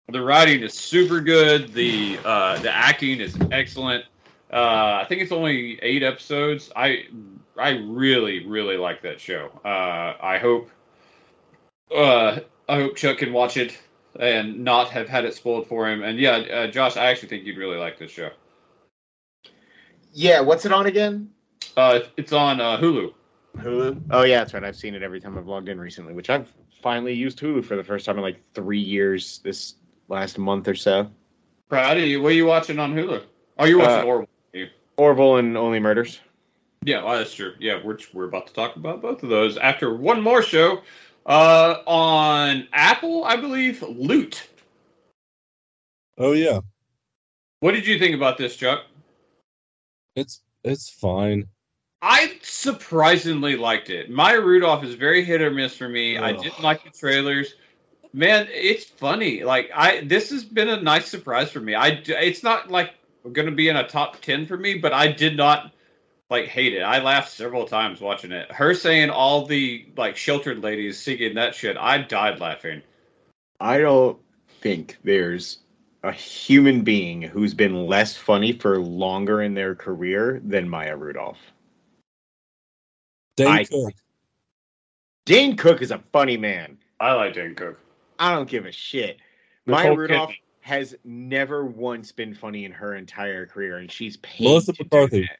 the 0.08 0.20
writing 0.20 0.62
is 0.62 0.74
super 0.74 1.20
good. 1.20 1.72
The 1.72 2.18
uh, 2.24 2.58
the 2.58 2.74
acting 2.74 3.20
is 3.20 3.38
excellent. 3.52 4.04
Uh, 4.52 4.98
I 5.00 5.06
think 5.08 5.22
it's 5.22 5.30
only 5.30 5.78
eight 5.82 6.02
episodes. 6.02 6.72
I 6.74 7.04
I 7.56 7.70
really 7.78 8.44
really 8.44 8.76
like 8.76 9.02
that 9.02 9.20
show. 9.20 9.52
Uh, 9.64 10.16
I 10.20 10.38
hope 10.38 10.68
uh, 11.94 12.40
I 12.68 12.74
hope 12.74 12.96
Chuck 12.96 13.18
can 13.18 13.32
watch 13.32 13.56
it 13.56 13.78
and 14.18 14.64
not 14.64 14.88
have 14.88 15.08
had 15.08 15.24
it 15.24 15.34
spoiled 15.34 15.68
for 15.68 15.88
him. 15.88 16.02
And 16.02 16.18
yeah, 16.18 16.38
uh, 16.38 16.66
Josh, 16.66 16.96
I 16.96 17.06
actually 17.06 17.28
think 17.28 17.44
you'd 17.44 17.56
really 17.56 17.76
like 17.76 18.00
this 18.00 18.10
show. 18.10 18.30
Yeah, 20.12 20.40
what's 20.40 20.64
it 20.64 20.72
on 20.72 20.86
again? 20.86 21.30
Uh, 21.76 22.00
it's 22.16 22.32
on 22.32 22.60
uh, 22.60 22.78
Hulu. 22.78 23.12
Hulu. 23.56 24.02
Oh 24.10 24.22
yeah, 24.22 24.38
that's 24.38 24.54
right. 24.54 24.64
I've 24.64 24.76
seen 24.76 24.94
it 24.94 25.02
every 25.02 25.20
time 25.20 25.36
I've 25.38 25.46
logged 25.46 25.68
in 25.68 25.80
recently, 25.80 26.12
which 26.14 26.30
I've 26.30 26.52
finally 26.82 27.14
used 27.14 27.38
Hulu 27.40 27.64
for 27.64 27.76
the 27.76 27.84
first 27.84 28.06
time 28.06 28.16
in 28.16 28.22
like 28.22 28.40
three 28.54 28.80
years 28.80 29.40
this 29.44 29.74
last 30.08 30.38
month 30.38 30.68
or 30.68 30.74
so. 30.74 31.10
Proud 31.68 31.96
of 31.98 32.04
you, 32.04 32.22
what 32.22 32.32
are 32.32 32.34
you 32.36 32.46
watching 32.46 32.78
on 32.78 32.94
Hulu? 32.94 33.22
Oh, 33.58 33.64
you're 33.64 33.78
watching 33.78 34.08
Uh, 34.08 34.12
Orville. 34.12 34.28
Orville 34.96 35.36
and 35.36 35.56
Only 35.56 35.80
Murders. 35.80 36.20
Yeah, 36.84 37.02
well, 37.04 37.18
that's 37.18 37.34
true. 37.34 37.54
Yeah, 37.58 37.80
we're 37.84 37.98
we're 38.12 38.24
about 38.26 38.46
to 38.48 38.52
talk 38.54 38.76
about 38.76 39.02
both 39.02 39.22
of 39.22 39.28
those 39.28 39.56
after 39.58 39.94
one 39.94 40.22
more 40.22 40.42
show 40.42 40.82
uh, 41.26 41.78
on 41.86 42.68
Apple, 42.72 43.24
I 43.24 43.36
believe. 43.36 43.82
Loot. 43.82 44.48
Oh 46.16 46.32
yeah, 46.32 46.60
What 47.60 47.72
did 47.72 47.86
you 47.86 47.98
think 47.98 48.14
about 48.14 48.38
this, 48.38 48.56
Chuck? 48.56 48.84
it's 50.16 50.40
it's 50.64 50.88
fine. 50.90 51.46
I 52.00 52.38
surprisingly 52.42 53.56
liked 53.56 53.90
it. 53.90 54.10
Maya 54.10 54.40
Rudolph 54.40 54.84
is 54.84 54.94
very 54.94 55.24
hit 55.24 55.42
or 55.42 55.50
miss 55.50 55.76
for 55.76 55.88
me. 55.88 56.16
I 56.16 56.32
didn't 56.32 56.62
like 56.62 56.84
the 56.84 56.90
trailers. 56.90 57.54
Man, 58.12 58.46
it's 58.50 58.84
funny. 58.84 59.42
Like 59.42 59.70
I, 59.74 60.02
this 60.02 60.30
has 60.30 60.44
been 60.44 60.68
a 60.68 60.80
nice 60.80 61.08
surprise 61.08 61.50
for 61.50 61.60
me. 61.60 61.74
I, 61.74 62.00
it's 62.06 62.42
not 62.42 62.70
like 62.70 62.94
going 63.32 63.46
to 63.46 63.54
be 63.54 63.68
in 63.68 63.76
a 63.76 63.86
top 63.86 64.20
ten 64.20 64.46
for 64.46 64.56
me, 64.56 64.74
but 64.78 64.92
I 64.92 65.08
did 65.08 65.36
not 65.36 65.72
like 66.30 66.46
hate 66.46 66.74
it. 66.74 66.82
I 66.82 67.00
laughed 67.02 67.32
several 67.32 67.66
times 67.66 68.00
watching 68.00 68.32
it. 68.32 68.50
Her 68.52 68.74
saying 68.74 69.10
all 69.10 69.46
the 69.46 69.86
like 69.96 70.16
sheltered 70.16 70.62
ladies 70.62 70.98
singing 70.98 71.34
that 71.34 71.54
shit. 71.54 71.76
I 71.76 71.98
died 71.98 72.38
laughing. 72.38 72.82
I 73.60 73.78
don't 73.78 74.18
think 74.60 74.98
there's 75.02 75.58
a 76.04 76.12
human 76.12 76.82
being 76.82 77.22
who's 77.22 77.54
been 77.54 77.86
less 77.86 78.16
funny 78.16 78.52
for 78.52 78.78
longer 78.78 79.42
in 79.42 79.54
their 79.54 79.74
career 79.74 80.40
than 80.44 80.68
Maya 80.68 80.96
Rudolph. 80.96 81.38
Dane 83.38 83.48
I- 83.48 83.64
Cook. 83.64 83.94
Dane 85.24 85.56
Cook 85.56 85.82
is 85.82 85.90
a 85.90 85.98
funny 86.12 86.36
man. 86.36 86.78
I 86.98 87.12
like 87.12 87.34
Dan 87.34 87.54
Cook. 87.54 87.78
I 88.18 88.34
don't 88.34 88.48
give 88.48 88.66
a 88.66 88.72
shit. 88.72 89.18
Nicole 89.66 89.84
Maya 89.84 89.94
Rudolph 89.94 90.30
Kidman. 90.30 90.36
has 90.62 90.96
never 91.04 91.64
once 91.64 92.10
been 92.10 92.34
funny 92.34 92.64
in 92.64 92.72
her 92.72 92.96
entire 92.96 93.46
career, 93.46 93.76
and 93.76 93.92
she's 93.92 94.16
paid 94.16 94.44
Melissa 94.44 94.72
to 94.72 94.78
do 94.78 94.84
McCarthy. 94.84 95.20
that. 95.20 95.38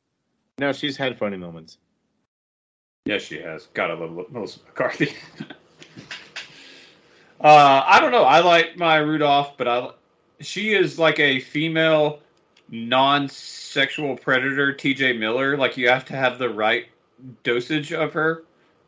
No, 0.59 0.73
she's 0.73 0.97
had 0.97 1.19
funny 1.19 1.37
moments. 1.37 1.79
Yes, 3.07 3.23
she 3.23 3.41
has. 3.41 3.67
Gotta 3.75 3.95
love 3.95 4.31
Melissa 4.31 4.61
McCarthy. 4.67 5.13
uh, 7.41 7.83
I 7.87 7.99
don't 8.01 8.13
know. 8.13 8.25
I 8.25 8.41
like 8.41 8.77
Maya 8.77 9.05
Rudolph, 9.05 9.57
but 9.57 9.67
I 9.67 9.91
she 10.41 10.75
is 10.75 10.99
like 10.99 11.19
a 11.19 11.41
female 11.41 12.21
non-sexual 12.69 14.17
predator, 14.19 14.73
T.J. 14.73 15.15
Miller. 15.15 15.57
Like 15.57 15.77
you 15.77 15.89
have 15.89 16.05
to 16.07 16.15
have 16.15 16.39
the 16.39 16.51
right 16.51 16.87
dosage 17.43 17.93
of 17.93 18.13
her. 18.13 18.45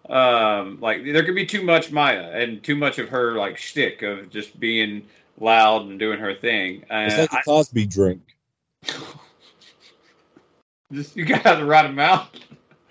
Um, 0.08 0.78
like 0.80 1.04
there 1.04 1.24
could 1.24 1.34
be 1.34 1.46
too 1.46 1.62
much 1.62 1.92
Maya 1.92 2.30
and 2.32 2.62
too 2.62 2.74
much 2.74 2.98
of 2.98 3.08
her 3.10 3.32
like 3.32 3.56
shtick 3.56 4.02
of 4.02 4.30
just 4.30 4.58
being 4.58 5.06
loud 5.38 5.82
and 5.82 5.98
doing 5.98 6.18
her 6.18 6.34
thing. 6.34 6.84
It's 6.90 7.18
like 7.18 7.32
a 7.32 7.36
I- 7.36 7.42
Cosby 7.42 7.86
drink. 7.86 8.22
Just 10.92 11.16
you 11.16 11.24
gotta 11.24 11.48
have 11.48 11.58
the 11.58 11.64
right 11.64 11.86
amount. 11.86 12.44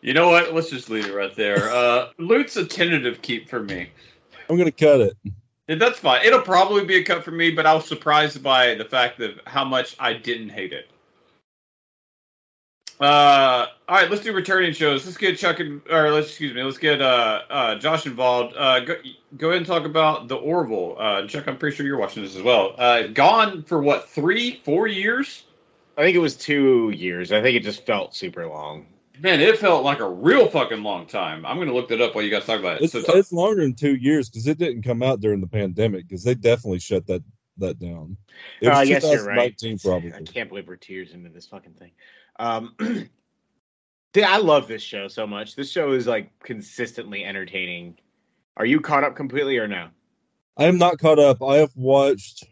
you 0.00 0.14
know 0.14 0.28
what? 0.30 0.54
Let's 0.54 0.70
just 0.70 0.88
leave 0.88 1.06
it 1.06 1.12
right 1.12 1.36
there. 1.36 1.70
Uh, 1.70 2.12
Loot's 2.18 2.56
a 2.56 2.64
tentative 2.64 3.20
keep 3.20 3.46
for 3.50 3.62
me. 3.62 3.90
I'm 4.48 4.56
gonna 4.56 4.70
cut 4.70 5.00
it. 5.00 5.16
That's 5.66 5.98
fine. 5.98 6.24
It'll 6.24 6.40
probably 6.40 6.84
be 6.84 6.96
a 6.96 7.04
cut 7.04 7.24
for 7.24 7.32
me, 7.32 7.50
but 7.50 7.66
I 7.66 7.74
was 7.74 7.86
surprised 7.86 8.42
by 8.42 8.74
the 8.74 8.84
fact 8.86 9.20
of 9.20 9.38
how 9.46 9.64
much 9.64 9.96
I 9.98 10.14
didn't 10.14 10.48
hate 10.48 10.72
it. 10.72 10.88
Uh, 12.98 13.66
all 13.88 13.96
right, 13.96 14.10
let's 14.10 14.22
do 14.22 14.32
returning 14.32 14.72
shows. 14.72 15.04
Let's 15.04 15.18
get 15.18 15.36
Chuck 15.36 15.60
and, 15.60 15.82
or 15.90 16.10
let's 16.12 16.28
excuse 16.28 16.54
me, 16.54 16.62
let's 16.62 16.78
get 16.78 17.02
uh, 17.02 17.42
uh, 17.50 17.74
Josh 17.76 18.06
involved. 18.06 18.54
Uh, 18.56 18.80
go, 18.80 18.94
go 19.36 19.48
ahead 19.48 19.58
and 19.58 19.66
talk 19.66 19.84
about 19.84 20.28
the 20.28 20.36
Orville. 20.36 20.96
Uh, 20.98 21.26
Chuck, 21.26 21.46
I'm 21.46 21.58
pretty 21.58 21.76
sure 21.76 21.84
you're 21.84 21.98
watching 21.98 22.22
this 22.22 22.36
as 22.36 22.42
well. 22.42 22.74
Uh, 22.78 23.08
gone 23.08 23.62
for 23.64 23.82
what 23.82 24.08
three, 24.08 24.62
four 24.64 24.86
years? 24.86 25.44
I 25.98 26.02
think 26.02 26.16
it 26.16 26.20
was 26.20 26.36
two 26.36 26.90
years. 26.90 27.32
I 27.32 27.42
think 27.42 27.56
it 27.56 27.62
just 27.62 27.84
felt 27.84 28.14
super 28.14 28.46
long. 28.46 28.86
Man, 29.20 29.40
it 29.40 29.58
felt 29.58 29.82
like 29.84 30.00
a 30.00 30.08
real 30.08 30.48
fucking 30.48 30.82
long 30.82 31.06
time. 31.06 31.44
I'm 31.44 31.58
gonna 31.58 31.72
look 31.74 31.88
that 31.88 32.00
up 32.00 32.14
while 32.14 32.24
you 32.24 32.30
guys 32.30 32.44
talk 32.44 32.60
about 32.60 32.76
it. 32.76 32.84
It's, 32.84 32.92
So, 32.92 33.02
talk- 33.02 33.16
it's 33.16 33.32
longer 33.32 33.62
than 33.62 33.74
two 33.74 33.94
years 33.94 34.28
because 34.28 34.46
it 34.46 34.58
didn't 34.58 34.82
come 34.82 35.02
out 35.02 35.20
during 35.20 35.40
the 35.40 35.46
pandemic 35.46 36.06
because 36.06 36.22
they 36.24 36.34
definitely 36.34 36.80
shut 36.80 37.06
that 37.08 37.22
that 37.58 37.78
down. 37.78 38.18
It 38.60 38.68
was 38.68 38.78
Uh, 38.78 38.80
yes, 38.82 39.02
you're 39.04 39.24
right. 39.24 39.54
probably. 39.82 40.12
I 40.12 40.20
can't 40.22 40.48
believe 40.50 40.68
we're 40.68 40.76
two 40.76 40.92
years 40.92 41.12
into 41.12 41.30
this 41.30 41.46
fucking 41.46 41.72
thing. 41.72 41.92
Um, 42.38 42.74
dude, 44.12 44.24
I 44.24 44.38
love 44.38 44.68
this 44.68 44.82
show 44.82 45.08
so 45.08 45.26
much. 45.26 45.56
This 45.56 45.70
show 45.70 45.92
is 45.92 46.06
like 46.06 46.30
consistently 46.40 47.24
entertaining. 47.24 47.98
Are 48.56 48.66
you 48.66 48.80
caught 48.80 49.04
up 49.04 49.16
completely 49.16 49.58
or 49.58 49.68
no? 49.68 49.88
I 50.56 50.64
am 50.64 50.78
not 50.78 50.98
caught 50.98 51.18
up. 51.18 51.42
I 51.42 51.56
have 51.58 51.76
watched 51.76 52.44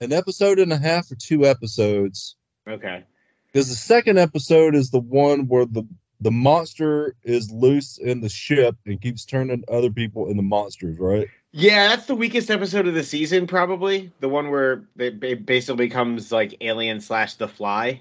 an 0.00 0.12
episode 0.12 0.58
and 0.58 0.72
a 0.72 0.78
half 0.78 1.10
or 1.10 1.14
two 1.16 1.44
episodes 1.46 2.36
Okay. 2.68 3.04
because 3.46 3.68
the 3.68 3.74
second 3.74 4.18
episode 4.18 4.74
is 4.74 4.90
the 4.90 4.98
one 5.00 5.48
where 5.48 5.66
the 5.66 5.84
the 6.20 6.30
monster 6.30 7.14
is 7.24 7.50
loose 7.52 7.98
in 7.98 8.22
the 8.22 8.28
ship 8.30 8.74
and 8.86 8.98
keeps 9.02 9.26
turning 9.26 9.62
other 9.70 9.90
people 9.90 10.30
into 10.30 10.42
monsters, 10.42 10.98
right? 10.98 11.28
Yeah, 11.52 11.88
that's 11.88 12.06
the 12.06 12.14
weakest 12.14 12.50
episode 12.50 12.86
of 12.88 12.94
the 12.94 13.04
season, 13.04 13.46
probably. 13.46 14.10
The 14.20 14.28
one 14.30 14.50
where 14.50 14.84
it 14.98 15.44
basically 15.44 15.88
becomes 15.88 16.32
like 16.32 16.54
Alien 16.62 17.02
slash 17.02 17.34
The 17.34 17.48
Fly. 17.48 18.00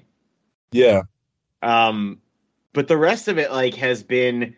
Yeah. 0.75 1.03
Um, 1.61 2.19
but 2.73 2.87
the 2.87 2.97
rest 2.97 3.27
of 3.27 3.37
it 3.37 3.51
like 3.51 3.75
has 3.75 4.03
been 4.03 4.55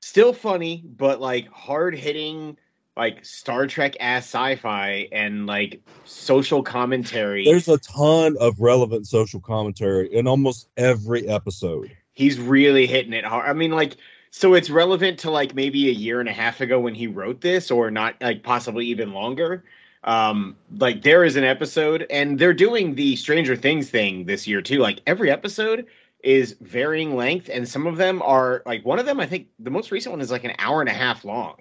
still 0.00 0.32
funny, 0.32 0.82
but 0.86 1.20
like 1.20 1.48
hard 1.48 1.94
hitting, 1.94 2.56
like 2.96 3.24
Star 3.24 3.66
Trek 3.66 3.96
ass 3.98 4.24
sci-fi 4.24 5.08
and 5.10 5.46
like 5.46 5.82
social 6.04 6.62
commentary. 6.62 7.44
There's 7.44 7.68
a 7.68 7.78
ton 7.78 8.36
of 8.38 8.60
relevant 8.60 9.06
social 9.08 9.40
commentary 9.40 10.14
in 10.14 10.26
almost 10.28 10.68
every 10.76 11.26
episode. 11.26 11.96
He's 12.12 12.38
really 12.38 12.86
hitting 12.86 13.12
it 13.12 13.24
hard. 13.24 13.48
I 13.48 13.52
mean, 13.52 13.72
like, 13.72 13.96
so 14.30 14.54
it's 14.54 14.70
relevant 14.70 15.20
to 15.20 15.30
like 15.30 15.54
maybe 15.54 15.88
a 15.88 15.92
year 15.92 16.20
and 16.20 16.28
a 16.28 16.32
half 16.32 16.60
ago 16.60 16.78
when 16.78 16.94
he 16.94 17.08
wrote 17.08 17.40
this, 17.40 17.70
or 17.70 17.90
not 17.90 18.14
like 18.20 18.44
possibly 18.44 18.86
even 18.86 19.12
longer. 19.12 19.64
Um, 20.02 20.56
like 20.78 21.02
there 21.02 21.24
is 21.24 21.36
an 21.36 21.44
episode, 21.44 22.06
and 22.10 22.38
they're 22.38 22.54
doing 22.54 22.94
the 22.94 23.16
Stranger 23.16 23.56
Things 23.56 23.90
thing 23.90 24.24
this 24.24 24.46
year 24.46 24.62
too. 24.62 24.78
Like 24.78 25.00
every 25.06 25.30
episode 25.30 25.86
is 26.22 26.56
varying 26.60 27.16
length, 27.16 27.50
and 27.52 27.68
some 27.68 27.86
of 27.86 27.96
them 27.96 28.22
are 28.22 28.62
like 28.64 28.84
one 28.84 28.98
of 28.98 29.06
them. 29.06 29.20
I 29.20 29.26
think 29.26 29.48
the 29.58 29.70
most 29.70 29.90
recent 29.90 30.12
one 30.12 30.20
is 30.20 30.30
like 30.30 30.44
an 30.44 30.54
hour 30.58 30.80
and 30.80 30.88
a 30.88 30.94
half 30.94 31.24
long. 31.24 31.56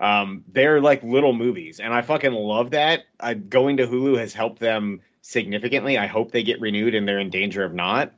Um, 0.00 0.44
they're 0.48 0.80
like 0.80 1.02
little 1.02 1.32
movies, 1.32 1.78
and 1.78 1.92
I 1.92 2.02
fucking 2.02 2.32
love 2.32 2.70
that. 2.70 3.04
I, 3.20 3.34
going 3.34 3.76
to 3.76 3.86
Hulu 3.86 4.18
has 4.18 4.32
helped 4.32 4.58
them 4.58 5.02
significantly. 5.20 5.98
I 5.98 6.06
hope 6.06 6.32
they 6.32 6.42
get 6.42 6.60
renewed, 6.60 6.94
and 6.94 7.06
they're 7.06 7.18
in 7.18 7.30
danger 7.30 7.64
of 7.64 7.74
not. 7.74 8.12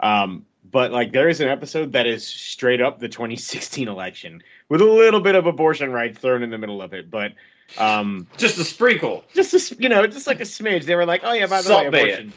Um, 0.00 0.46
but 0.70 0.92
like 0.92 1.12
there 1.12 1.28
is 1.28 1.40
an 1.40 1.48
episode 1.48 1.92
that 1.92 2.06
is 2.06 2.26
straight 2.26 2.80
up 2.80 2.98
the 2.98 3.08
2016 3.08 3.88
election 3.88 4.42
with 4.68 4.80
a 4.80 4.84
little 4.84 5.20
bit 5.20 5.34
of 5.34 5.46
abortion 5.46 5.92
rights 5.92 6.18
thrown 6.18 6.42
in 6.42 6.50
the 6.50 6.58
middle 6.58 6.82
of 6.82 6.92
it, 6.92 7.10
but 7.10 7.32
um, 7.78 8.26
just 8.36 8.58
a 8.58 8.64
sprinkle. 8.64 9.24
just 9.34 9.52
a, 9.54 9.56
s- 9.56 9.74
you 9.78 9.88
know, 9.88 10.06
just 10.06 10.26
like 10.26 10.40
a 10.40 10.44
smidge. 10.44 10.84
They 10.84 10.94
were 10.94 11.06
like, 11.06 11.22
oh 11.24 11.32
yeah, 11.32 11.46
by 11.46 11.62
the 11.62 11.68
way, 11.68 11.74
Salt 11.82 11.92
Bae 11.92 11.98
abortion. 11.98 12.32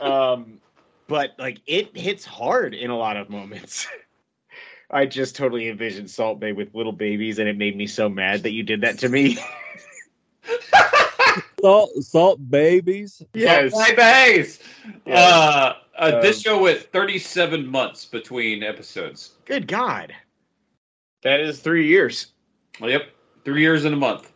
um, 0.00 0.60
but 1.06 1.32
like 1.38 1.58
it 1.66 1.96
hits 1.96 2.24
hard 2.24 2.74
in 2.74 2.90
a 2.90 2.96
lot 2.96 3.16
of 3.16 3.30
moments. 3.30 3.86
I 4.90 5.04
just 5.04 5.36
totally 5.36 5.68
envisioned 5.68 6.10
Salt 6.10 6.40
Bae 6.40 6.52
with 6.52 6.74
little 6.74 6.92
babies, 6.92 7.38
and 7.38 7.46
it 7.48 7.58
made 7.58 7.76
me 7.76 7.86
so 7.86 8.08
mad 8.08 8.44
that 8.44 8.52
you 8.52 8.62
did 8.62 8.80
that 8.82 8.98
to 9.00 9.08
me. 9.08 9.36
Salt, 11.60 11.90
salt 12.04 12.50
babies. 12.50 13.20
yes. 13.34 13.72
Salt 13.72 13.96
Baes. 13.96 14.60
Yes. 15.04 15.18
Uh, 15.34 15.74
uh, 15.98 16.20
this 16.20 16.36
Um, 16.36 16.42
show 16.42 16.62
went 16.62 16.78
37 16.92 17.66
months 17.66 18.04
between 18.04 18.62
episodes. 18.62 19.32
Good 19.44 19.66
God. 19.66 20.14
That 21.22 21.40
is 21.40 21.58
three 21.60 21.88
years. 21.88 22.28
Yep, 22.80 23.08
three 23.44 23.60
years 23.60 23.84
and 23.84 23.92
a 23.94 23.98
month. 23.98 24.32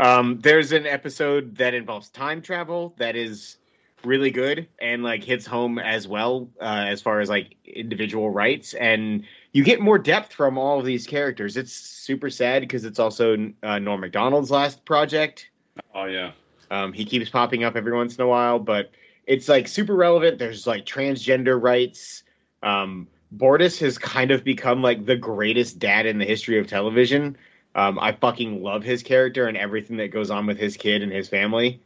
Um, 0.00 0.38
there's 0.40 0.72
an 0.72 0.86
episode 0.86 1.56
that 1.56 1.74
involves 1.74 2.08
time 2.10 2.42
travel 2.42 2.94
that 2.98 3.16
is 3.16 3.56
really 4.04 4.30
good 4.30 4.68
and 4.80 5.02
like 5.02 5.24
hits 5.24 5.44
home 5.44 5.78
as 5.78 6.06
well 6.06 6.48
uh, 6.60 6.84
as 6.86 7.02
far 7.02 7.20
as 7.20 7.28
like 7.28 7.56
individual 7.64 8.30
rights. 8.30 8.74
And 8.74 9.24
you 9.52 9.64
get 9.64 9.80
more 9.80 9.98
depth 9.98 10.32
from 10.32 10.56
all 10.56 10.78
of 10.78 10.84
these 10.84 11.06
characters. 11.06 11.56
It's 11.56 11.72
super 11.72 12.30
sad 12.30 12.60
because 12.60 12.84
it's 12.84 12.98
also 12.98 13.52
uh, 13.62 13.78
norm 13.78 14.00
macdonald's 14.00 14.50
last 14.50 14.84
project. 14.84 15.50
Oh 15.94 16.04
yeah. 16.04 16.32
um, 16.70 16.92
he 16.92 17.04
keeps 17.04 17.28
popping 17.30 17.64
up 17.64 17.76
every 17.76 17.92
once 17.92 18.16
in 18.16 18.22
a 18.22 18.26
while 18.26 18.58
but 18.58 18.90
it's 19.26 19.48
like 19.48 19.68
super 19.68 19.94
relevant. 19.94 20.38
There's 20.38 20.66
like 20.66 20.86
transgender 20.86 21.60
rights. 21.60 22.22
Um, 22.62 23.08
Bortus 23.36 23.78
has 23.80 23.98
kind 23.98 24.30
of 24.30 24.42
become 24.42 24.80
like 24.80 25.04
the 25.04 25.16
greatest 25.16 25.78
dad 25.78 26.06
in 26.06 26.18
the 26.18 26.24
history 26.24 26.58
of 26.58 26.66
television 26.66 27.36
um, 27.78 27.96
I 28.00 28.10
fucking 28.10 28.60
love 28.60 28.82
his 28.82 29.04
character 29.04 29.46
and 29.46 29.56
everything 29.56 29.98
that 29.98 30.08
goes 30.08 30.30
on 30.32 30.46
with 30.46 30.58
his 30.58 30.76
kid 30.76 31.00
and 31.00 31.12
his 31.12 31.28
family. 31.28 31.80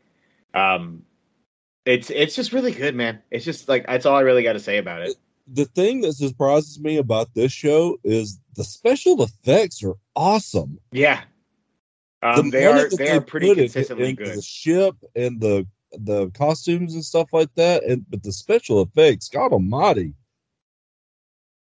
Um, 0.54 1.02
it's 1.84 2.08
it's 2.08 2.34
just 2.34 2.54
really 2.54 2.72
good, 2.72 2.94
man. 2.94 3.20
It's 3.30 3.44
just 3.44 3.68
like 3.68 3.86
that's 3.86 4.06
all 4.06 4.16
I 4.16 4.20
really 4.20 4.42
got 4.42 4.54
to 4.54 4.60
say 4.60 4.78
about 4.78 5.02
it. 5.02 5.16
The 5.48 5.66
thing 5.66 6.00
that 6.00 6.14
surprises 6.14 6.80
me 6.80 6.96
about 6.96 7.34
this 7.34 7.52
show 7.52 7.98
is 8.04 8.40
the 8.56 8.64
special 8.64 9.22
effects 9.22 9.84
are 9.84 9.96
awesome. 10.16 10.78
Yeah, 10.92 11.20
um, 12.22 12.48
the 12.48 12.56
they 12.56 12.64
are 12.64 12.88
that 12.88 12.96
they 12.96 13.10
are 13.10 13.20
pretty 13.20 13.48
put 13.48 13.58
in- 13.58 13.64
consistently 13.64 14.10
into 14.10 14.24
good. 14.24 14.38
The 14.38 14.42
ship 14.42 14.96
and 15.14 15.42
the 15.42 15.66
the 15.92 16.30
costumes 16.30 16.94
and 16.94 17.04
stuff 17.04 17.28
like 17.34 17.54
that, 17.56 17.84
and 17.84 18.06
but 18.08 18.22
the 18.22 18.32
special 18.32 18.80
effects, 18.80 19.28
God 19.28 19.52
Almighty, 19.52 20.14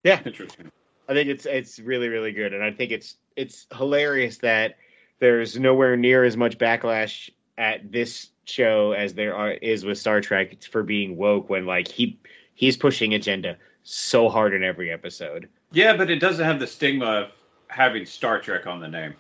Yeah, 0.05 0.21
Interesting. 0.25 0.71
I 1.09 1.15
think 1.15 1.29
it's 1.29 1.47
it's 1.47 1.81
really 1.81 2.07
really 2.07 2.31
good, 2.31 2.55
and 2.55 2.63
I 2.63 2.71
think 2.71 2.93
it's 2.93 3.17
it's 3.41 3.67
hilarious 3.75 4.39
that 4.39 4.77
there's 5.19 5.59
nowhere 5.59 5.97
near 5.97 6.25
as 6.25 6.37
much 6.37 6.59
backlash 6.59 7.31
at 7.57 7.91
this 7.91 8.29
show 8.45 8.93
as 8.93 9.15
there 9.15 9.35
are, 9.35 9.53
is 9.53 9.85
with 9.85 9.99
Star 9.99 10.21
Trek 10.21 10.63
for 10.63 10.83
being 10.83 11.17
woke 11.17 11.49
when 11.49 11.65
like 11.65 11.89
he 11.89 12.19
he's 12.55 12.77
pushing 12.77 13.15
agenda 13.15 13.57
so 13.83 14.29
hard 14.29 14.53
in 14.53 14.63
every 14.63 14.93
episode. 14.93 15.49
Yeah, 15.73 15.97
but 15.97 16.11
it 16.11 16.21
doesn't 16.21 16.45
have 16.45 16.61
the 16.61 16.67
stigma 16.67 17.07
of 17.07 17.33
having 17.69 18.05
Star 18.05 18.41
Trek 18.41 18.67
on 18.67 18.81
the 18.81 18.89
name. 18.89 19.15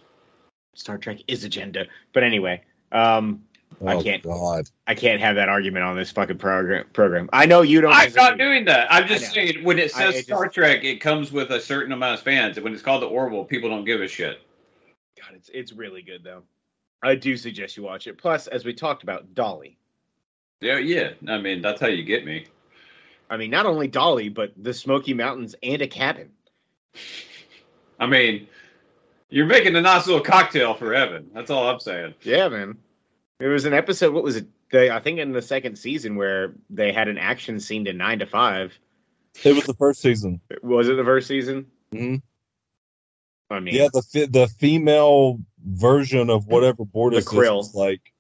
Star 0.74 0.98
Trek 0.98 1.20
is 1.26 1.44
agenda, 1.44 1.86
but 2.12 2.22
anyway, 2.22 2.62
um, 2.92 3.42
I 3.86 3.94
oh 3.94 4.02
can't- 4.02 4.22
God, 4.22 4.68
I 4.86 4.94
can't 4.94 5.20
have 5.20 5.36
that 5.36 5.48
argument 5.48 5.84
on 5.84 5.96
this 5.96 6.10
fucking 6.10 6.38
program. 6.38 6.86
Program. 6.92 7.30
I 7.32 7.46
know 7.46 7.62
you 7.62 7.80
don't. 7.80 7.92
I'm 7.92 8.12
not 8.12 8.36
doing 8.36 8.64
that. 8.66 8.92
I'm 8.92 9.06
just 9.06 9.32
saying 9.32 9.64
when 9.64 9.78
it 9.78 9.92
I- 9.96 9.98
says 10.10 10.16
it 10.16 10.24
Star 10.24 10.44
just- 10.44 10.54
Trek, 10.54 10.84
it 10.84 11.00
comes 11.00 11.32
with 11.32 11.50
a 11.50 11.60
certain 11.60 11.92
amount 11.92 12.14
of 12.14 12.20
fans. 12.20 12.56
And 12.56 12.64
when 12.64 12.74
it's 12.74 12.82
called 12.82 13.02
the 13.02 13.06
Orville, 13.06 13.44
people 13.44 13.70
don't 13.70 13.84
give 13.84 14.00
a 14.00 14.08
shit. 14.08 14.40
God, 15.18 15.34
it's 15.34 15.50
it's 15.52 15.72
really 15.72 16.02
good 16.02 16.22
though. 16.24 16.42
I 17.02 17.14
do 17.14 17.36
suggest 17.36 17.76
you 17.76 17.82
watch 17.82 18.06
it. 18.06 18.18
Plus, 18.18 18.46
as 18.48 18.64
we 18.64 18.74
talked 18.74 19.02
about, 19.02 19.34
Dolly. 19.34 19.78
Yeah, 20.60 20.76
yeah. 20.76 21.12
I 21.26 21.38
mean, 21.38 21.62
that's 21.62 21.80
how 21.80 21.86
you 21.86 22.02
get 22.02 22.26
me. 22.26 22.46
I 23.30 23.38
mean, 23.38 23.50
not 23.50 23.64
only 23.64 23.88
Dolly, 23.88 24.28
but 24.28 24.52
the 24.56 24.74
Smoky 24.74 25.14
Mountains 25.14 25.54
and 25.62 25.80
a 25.80 25.86
cabin. 25.86 26.30
I 27.98 28.06
mean, 28.06 28.48
you're 29.30 29.46
making 29.46 29.76
a 29.76 29.80
nice 29.80 30.06
little 30.06 30.22
cocktail 30.22 30.74
for 30.74 30.92
Evan. 30.92 31.30
That's 31.32 31.50
all 31.50 31.68
I'm 31.68 31.80
saying. 31.80 32.14
Yeah, 32.22 32.48
man. 32.48 32.76
There 33.40 33.48
was 33.48 33.64
an 33.64 33.72
episode. 33.72 34.12
What 34.12 34.22
was 34.22 34.36
it? 34.36 34.46
They, 34.70 34.90
I 34.90 35.00
think 35.00 35.18
in 35.18 35.32
the 35.32 35.40
second 35.42 35.76
season 35.76 36.14
where 36.14 36.52
they 36.68 36.92
had 36.92 37.08
an 37.08 37.16
action 37.18 37.58
scene 37.58 37.86
to 37.86 37.92
Nine 37.94 38.18
to 38.20 38.26
Five. 38.26 38.78
It 39.42 39.54
was 39.54 39.64
the 39.64 39.74
first 39.74 40.00
season. 40.02 40.40
Was 40.62 40.88
it 40.88 40.94
the 40.96 41.04
first 41.04 41.26
season? 41.26 41.66
hmm 41.92 42.16
I 43.50 43.58
mean, 43.60 43.74
Yeah, 43.74 43.88
the 43.92 44.28
the 44.30 44.46
female 44.46 45.40
version 45.66 46.30
of 46.30 46.46
whatever 46.46 46.84
Bortus 46.84 47.24
The 47.24 47.30
Krill. 47.36 47.60
is, 47.60 47.68
is 47.70 47.74
like 47.74 48.12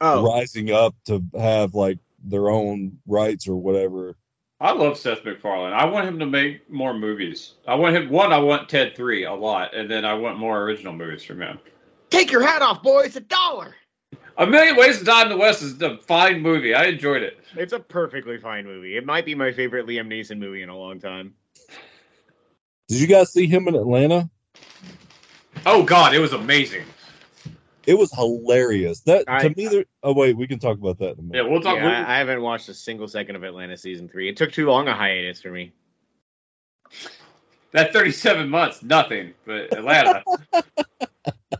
oh, 0.00 0.24
rising 0.26 0.72
up 0.72 0.94
to 1.06 1.22
have 1.38 1.74
like 1.74 1.98
their 2.22 2.50
own 2.50 2.98
rights 3.06 3.48
or 3.48 3.56
whatever. 3.56 4.16
I 4.60 4.72
love 4.72 4.98
Seth 4.98 5.24
MacFarlane. 5.24 5.72
I 5.72 5.84
want 5.84 6.08
him 6.08 6.18
to 6.18 6.26
make 6.26 6.68
more 6.68 6.92
movies. 6.92 7.54
I 7.68 7.76
want 7.76 7.94
him 7.94 8.10
one. 8.10 8.32
I 8.32 8.38
want 8.38 8.68
Ted 8.68 8.96
Three 8.96 9.24
a 9.24 9.32
lot, 9.32 9.72
and 9.74 9.88
then 9.88 10.04
I 10.04 10.14
want 10.14 10.36
more 10.38 10.60
original 10.62 10.92
movies 10.92 11.22
from 11.22 11.40
him. 11.40 11.60
take 12.10 12.32
your 12.32 12.42
hat 12.42 12.60
off, 12.60 12.82
boy. 12.82 13.02
It's 13.02 13.14
a 13.16 13.20
dollar. 13.20 13.76
A 14.38 14.46
Million 14.46 14.76
Ways 14.76 14.98
to 15.00 15.04
Die 15.04 15.22
in 15.22 15.28
the 15.28 15.36
West 15.36 15.62
is 15.62 15.80
a 15.82 15.98
fine 15.98 16.40
movie. 16.40 16.74
I 16.74 16.84
enjoyed 16.84 17.22
it. 17.22 17.38
It's 17.56 17.72
a 17.72 17.80
perfectly 17.80 18.38
fine 18.38 18.64
movie. 18.64 18.96
It 18.96 19.04
might 19.04 19.24
be 19.24 19.34
my 19.34 19.52
favorite 19.52 19.86
Liam 19.86 20.06
Neeson 20.06 20.38
movie 20.38 20.62
in 20.62 20.68
a 20.68 20.76
long 20.76 21.00
time. 21.00 21.34
Did 22.88 23.00
you 23.00 23.06
guys 23.08 23.32
see 23.32 23.46
him 23.46 23.66
in 23.68 23.74
Atlanta? 23.74 24.30
Oh 25.66 25.82
God, 25.82 26.14
it 26.14 26.20
was 26.20 26.32
amazing. 26.32 26.84
It 27.86 27.94
was 27.98 28.12
hilarious. 28.12 29.00
That 29.00 29.24
I- 29.26 29.40
to 29.48 29.54
me, 29.56 29.66
there. 29.66 29.84
Oh 30.02 30.12
wait, 30.14 30.36
we 30.36 30.46
can 30.46 30.58
talk 30.58 30.78
about 30.78 30.98
that 30.98 31.18
in 31.18 31.18
a 31.18 31.22
Yeah, 31.22 31.42
minute. 31.42 31.50
we'll 31.50 31.60
talk. 31.60 31.76
Yeah, 31.76 32.04
I, 32.06 32.14
I 32.14 32.18
haven't 32.18 32.40
watched 32.40 32.68
a 32.68 32.74
single 32.74 33.08
second 33.08 33.34
of 33.36 33.42
Atlanta 33.42 33.76
season 33.76 34.08
three. 34.08 34.28
It 34.28 34.36
took 34.36 34.52
too 34.52 34.66
long 34.68 34.86
a 34.88 34.94
hiatus 34.94 35.42
for 35.42 35.50
me. 35.50 35.72
that 37.72 37.92
37 37.92 38.48
months, 38.48 38.82
nothing. 38.82 39.34
But 39.44 39.72
Atlanta. 39.76 40.22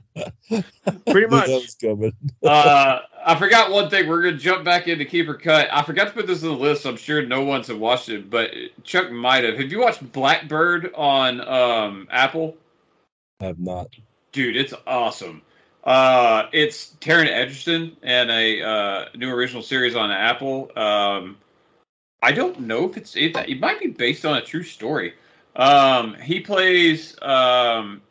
Pretty 0.49 1.27
much. 1.27 1.47
that 1.47 1.63
was 1.63 1.77
coming. 1.81 2.13
uh, 2.45 3.01
I 3.25 3.35
forgot 3.39 3.71
one 3.71 3.91
thing. 3.91 4.09
We're 4.09 4.23
gonna 4.23 4.37
jump 4.39 4.65
back 4.65 4.89
into 4.89 5.05
Keeper 5.05 5.35
Cut. 5.35 5.69
I 5.71 5.83
forgot 5.83 6.09
to 6.09 6.13
put 6.15 6.27
this 6.27 6.43
on 6.43 6.51
the 6.51 6.57
list. 6.57 6.87
I'm 6.87 6.97
sure 6.97 7.25
no 7.25 7.45
one's 7.45 7.69
have 7.69 7.79
watched 7.79 8.09
it, 8.09 8.31
but 8.31 8.51
Chuck 8.85 9.11
might 9.11 9.45
have. 9.45 9.59
Have 9.59 9.71
you 9.71 9.81
watched 9.81 10.13
Black 10.13 10.49
Bird 10.49 10.93
on 10.95 11.41
um, 11.41 12.09
Apple? 12.11 12.57
I 13.41 13.47
have 13.47 13.59
not. 13.59 13.89
Dude, 14.33 14.57
it's 14.57 14.75
awesome. 14.87 15.43
Uh, 15.85 16.49
it's 16.53 16.95
Taron 17.01 17.29
Egerton 17.29 17.97
and 18.03 18.31
a 18.31 18.63
uh, 18.63 19.05
new 19.15 19.31
original 19.31 19.63
series 19.63 19.97
on 19.97 20.11
Apple. 20.11 20.71
Um, 20.77 21.37
I 22.23 22.33
don't 22.33 22.61
know 22.61 22.89
if 22.89 22.97
it's 22.97 23.17
it, 23.17 23.37
it 23.37 23.61
might 23.61 23.81
be 23.81 23.89
based 23.89 24.27
on 24.27 24.37
a 24.37 24.43
true 24.43 24.65
story. 24.65 25.15
Um, 25.55 26.15
he 26.15 26.41
plays 26.41 27.17
um, 27.23 28.03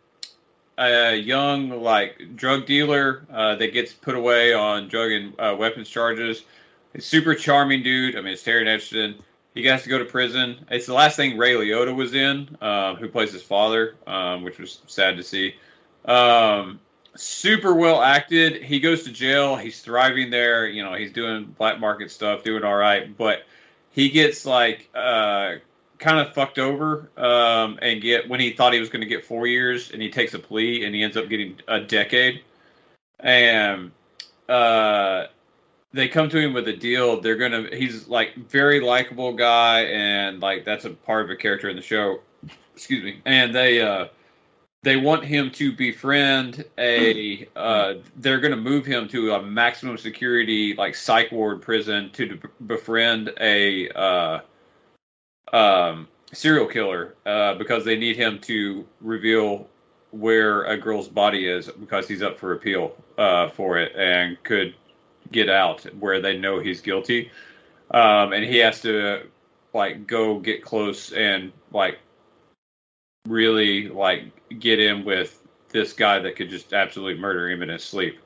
a 0.77 1.15
young 1.15 1.81
like 1.81 2.35
drug 2.35 2.65
dealer 2.65 3.25
uh, 3.31 3.55
that 3.55 3.73
gets 3.73 3.93
put 3.93 4.15
away 4.15 4.53
on 4.53 4.87
drug 4.87 5.11
and 5.11 5.39
uh, 5.39 5.55
weapons 5.57 5.89
charges. 5.89 6.43
He's 6.93 7.05
super 7.05 7.35
charming 7.35 7.83
dude. 7.83 8.15
I 8.15 8.21
mean, 8.21 8.33
it's 8.33 8.43
Taron 8.43 8.67
Egerton. 8.67 9.15
He 9.53 9.65
has 9.65 9.83
to 9.83 9.89
go 9.89 9.97
to 9.97 10.05
prison. 10.05 10.65
It's 10.69 10.85
the 10.85 10.93
last 10.93 11.15
thing 11.15 11.37
Ray 11.37 11.53
Liotta 11.53 11.95
was 11.95 12.13
in, 12.13 12.57
uh, 12.61 12.95
who 12.95 13.09
plays 13.09 13.33
his 13.33 13.41
father, 13.41 13.95
um, 14.05 14.43
which 14.43 14.59
was 14.59 14.81
sad 14.85 15.17
to 15.17 15.23
see. 15.23 15.55
Um, 16.05 16.79
super 17.15 17.73
well 17.73 18.01
acted. 18.01 18.61
He 18.61 18.79
goes 18.79 19.03
to 19.03 19.11
jail. 19.11 19.55
He's 19.55 19.81
thriving 19.81 20.29
there. 20.29 20.67
You 20.67 20.83
know, 20.83 20.93
he's 20.93 21.11
doing 21.11 21.55
black 21.57 21.79
market 21.79 22.11
stuff, 22.11 22.43
doing 22.43 22.63
all 22.63 22.75
right. 22.75 23.17
But 23.17 23.43
he 23.91 24.09
gets 24.09 24.45
like 24.45 24.89
uh, 24.93 25.55
kind 25.99 26.19
of 26.19 26.33
fucked 26.33 26.59
over 26.59 27.09
um, 27.17 27.79
and 27.81 28.01
get 28.01 28.27
when 28.29 28.39
he 28.39 28.51
thought 28.51 28.73
he 28.73 28.79
was 28.79 28.89
going 28.89 29.01
to 29.01 29.07
get 29.07 29.25
four 29.25 29.47
years, 29.47 29.91
and 29.91 30.01
he 30.01 30.09
takes 30.09 30.33
a 30.33 30.39
plea, 30.39 30.85
and 30.85 30.93
he 30.93 31.03
ends 31.03 31.17
up 31.17 31.29
getting 31.29 31.57
a 31.67 31.79
decade. 31.79 32.41
And 33.19 33.91
uh, 34.47 35.25
they 35.93 36.07
come 36.07 36.29
to 36.29 36.39
him 36.39 36.53
with 36.53 36.67
a 36.67 36.73
deal. 36.73 37.19
They're 37.19 37.35
gonna. 37.35 37.67
He's 37.75 38.07
like 38.07 38.35
very 38.35 38.79
likable 38.79 39.33
guy, 39.33 39.81
and 39.85 40.41
like 40.41 40.65
that's 40.65 40.85
a 40.85 40.91
part 40.91 41.25
of 41.25 41.29
a 41.31 41.35
character 41.35 41.69
in 41.69 41.75
the 41.75 41.81
show. 41.81 42.19
Excuse 42.75 43.03
me. 43.03 43.21
And 43.25 43.53
they 43.55 43.81
uh, 43.81 44.07
they 44.83 44.97
want 44.97 45.25
him 45.25 45.49
to 45.51 45.71
befriend 45.71 46.63
a. 46.77 47.47
Uh, 47.55 47.95
they're 48.17 48.39
gonna 48.39 48.55
move 48.55 48.85
him 48.85 49.07
to 49.09 49.33
a 49.33 49.41
maximum 49.41 49.97
security 49.97 50.75
like 50.75 50.95
psych 50.95 51.31
ward 51.31 51.61
prison 51.61 52.11
to 52.11 52.39
befriend 52.67 53.33
a 53.39 53.89
uh, 53.89 54.39
um, 55.53 56.07
serial 56.33 56.67
killer 56.67 57.15
uh, 57.25 57.55
because 57.55 57.85
they 57.85 57.97
need 57.97 58.15
him 58.15 58.39
to 58.39 58.85
reveal 59.01 59.67
where 60.11 60.63
a 60.63 60.77
girl's 60.77 61.07
body 61.07 61.47
is 61.47 61.67
because 61.67 62.07
he's 62.07 62.21
up 62.21 62.39
for 62.39 62.53
appeal 62.53 62.95
uh, 63.17 63.49
for 63.49 63.77
it 63.77 63.95
and 63.95 64.41
could 64.43 64.73
get 65.31 65.49
out 65.49 65.83
where 65.99 66.21
they 66.21 66.37
know 66.37 66.59
he's 66.59 66.81
guilty. 66.81 67.31
Um, 67.91 68.33
and 68.33 68.43
he 68.43 68.57
has 68.57 68.81
to 68.81 69.23
like 69.73 70.07
go 70.07 70.39
get 70.39 70.63
close 70.63 71.11
and 71.11 71.51
like 71.71 71.99
really 73.27 73.89
like 73.89 74.31
get 74.59 74.79
in 74.79 75.05
with 75.05 75.41
this 75.69 75.93
guy 75.93 76.19
that 76.19 76.35
could 76.35 76.49
just 76.49 76.73
absolutely 76.73 77.19
murder 77.19 77.49
him 77.49 77.61
in 77.61 77.69
his 77.69 77.83
sleep. 77.83 78.19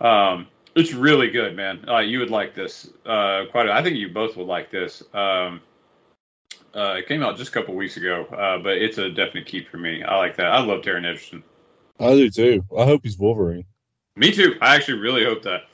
Um, 0.00 0.48
it's 0.74 0.92
really 0.92 1.30
good, 1.30 1.56
man. 1.56 1.84
Uh, 1.88 1.98
you 1.98 2.20
would 2.20 2.30
like 2.30 2.54
this 2.54 2.90
uh, 3.06 3.44
quite. 3.50 3.68
A, 3.68 3.72
I 3.72 3.82
think 3.82 3.96
you 3.96 4.08
both 4.08 4.36
would 4.36 4.46
like 4.46 4.70
this. 4.70 5.02
Um, 5.12 5.60
uh, 6.74 6.96
it 6.98 7.08
came 7.08 7.22
out 7.22 7.36
just 7.36 7.50
a 7.50 7.52
couple 7.52 7.74
weeks 7.74 7.96
ago, 7.96 8.24
uh, 8.26 8.58
but 8.58 8.78
it's 8.78 8.98
a 8.98 9.10
definite 9.10 9.46
keep 9.46 9.68
for 9.68 9.78
me. 9.78 10.02
I 10.02 10.16
like 10.16 10.36
that. 10.36 10.46
I 10.46 10.60
love 10.60 10.82
Taron 10.82 11.04
Egerton. 11.04 11.42
I 11.98 12.14
do 12.14 12.30
too. 12.30 12.64
I 12.76 12.84
hope 12.84 13.02
he's 13.02 13.18
Wolverine. 13.18 13.64
Me 14.16 14.32
too. 14.32 14.56
I 14.60 14.74
actually 14.74 14.98
really 14.98 15.24
hope 15.24 15.42
that. 15.42 15.64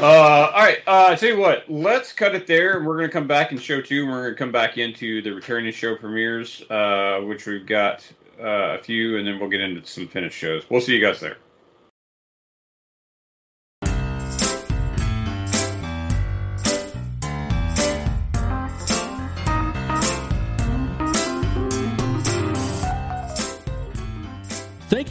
Uh, 0.00 0.50
all 0.52 0.62
right. 0.62 0.78
Uh, 0.86 1.14
tell 1.14 1.28
you 1.28 1.38
what. 1.38 1.70
Let's 1.70 2.12
cut 2.12 2.34
it 2.34 2.46
there. 2.46 2.82
We're 2.82 2.96
gonna 2.96 3.08
come 3.08 3.26
back 3.26 3.52
in 3.52 3.58
show 3.58 3.80
two. 3.80 4.02
And 4.02 4.10
we're 4.10 4.24
gonna 4.24 4.36
come 4.36 4.52
back 4.52 4.78
into 4.78 5.22
the 5.22 5.30
returning 5.32 5.72
show 5.72 5.96
premieres, 5.96 6.62
uh, 6.70 7.20
which 7.24 7.46
we've 7.46 7.66
got 7.66 8.04
uh, 8.40 8.78
a 8.78 8.82
few, 8.82 9.18
and 9.18 9.26
then 9.26 9.38
we'll 9.38 9.50
get 9.50 9.60
into 9.60 9.86
some 9.86 10.08
finished 10.08 10.36
shows. 10.36 10.68
We'll 10.68 10.80
see 10.80 10.94
you 10.94 11.00
guys 11.00 11.20
there. 11.20 11.36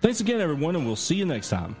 Thanks 0.00 0.20
again, 0.20 0.40
everyone, 0.40 0.76
and 0.76 0.86
we'll 0.86 0.96
see 0.96 1.16
you 1.16 1.24
next 1.26 1.48
time. 1.48 1.74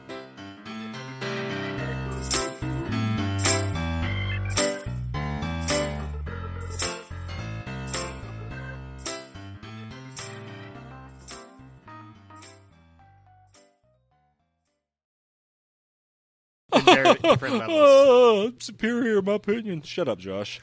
Oh, 17.70 18.52
superior, 18.58 19.18
in 19.18 19.24
my 19.24 19.34
opinion. 19.34 19.82
Shut 19.82 20.08
up, 20.08 20.18
Josh. 20.18 20.60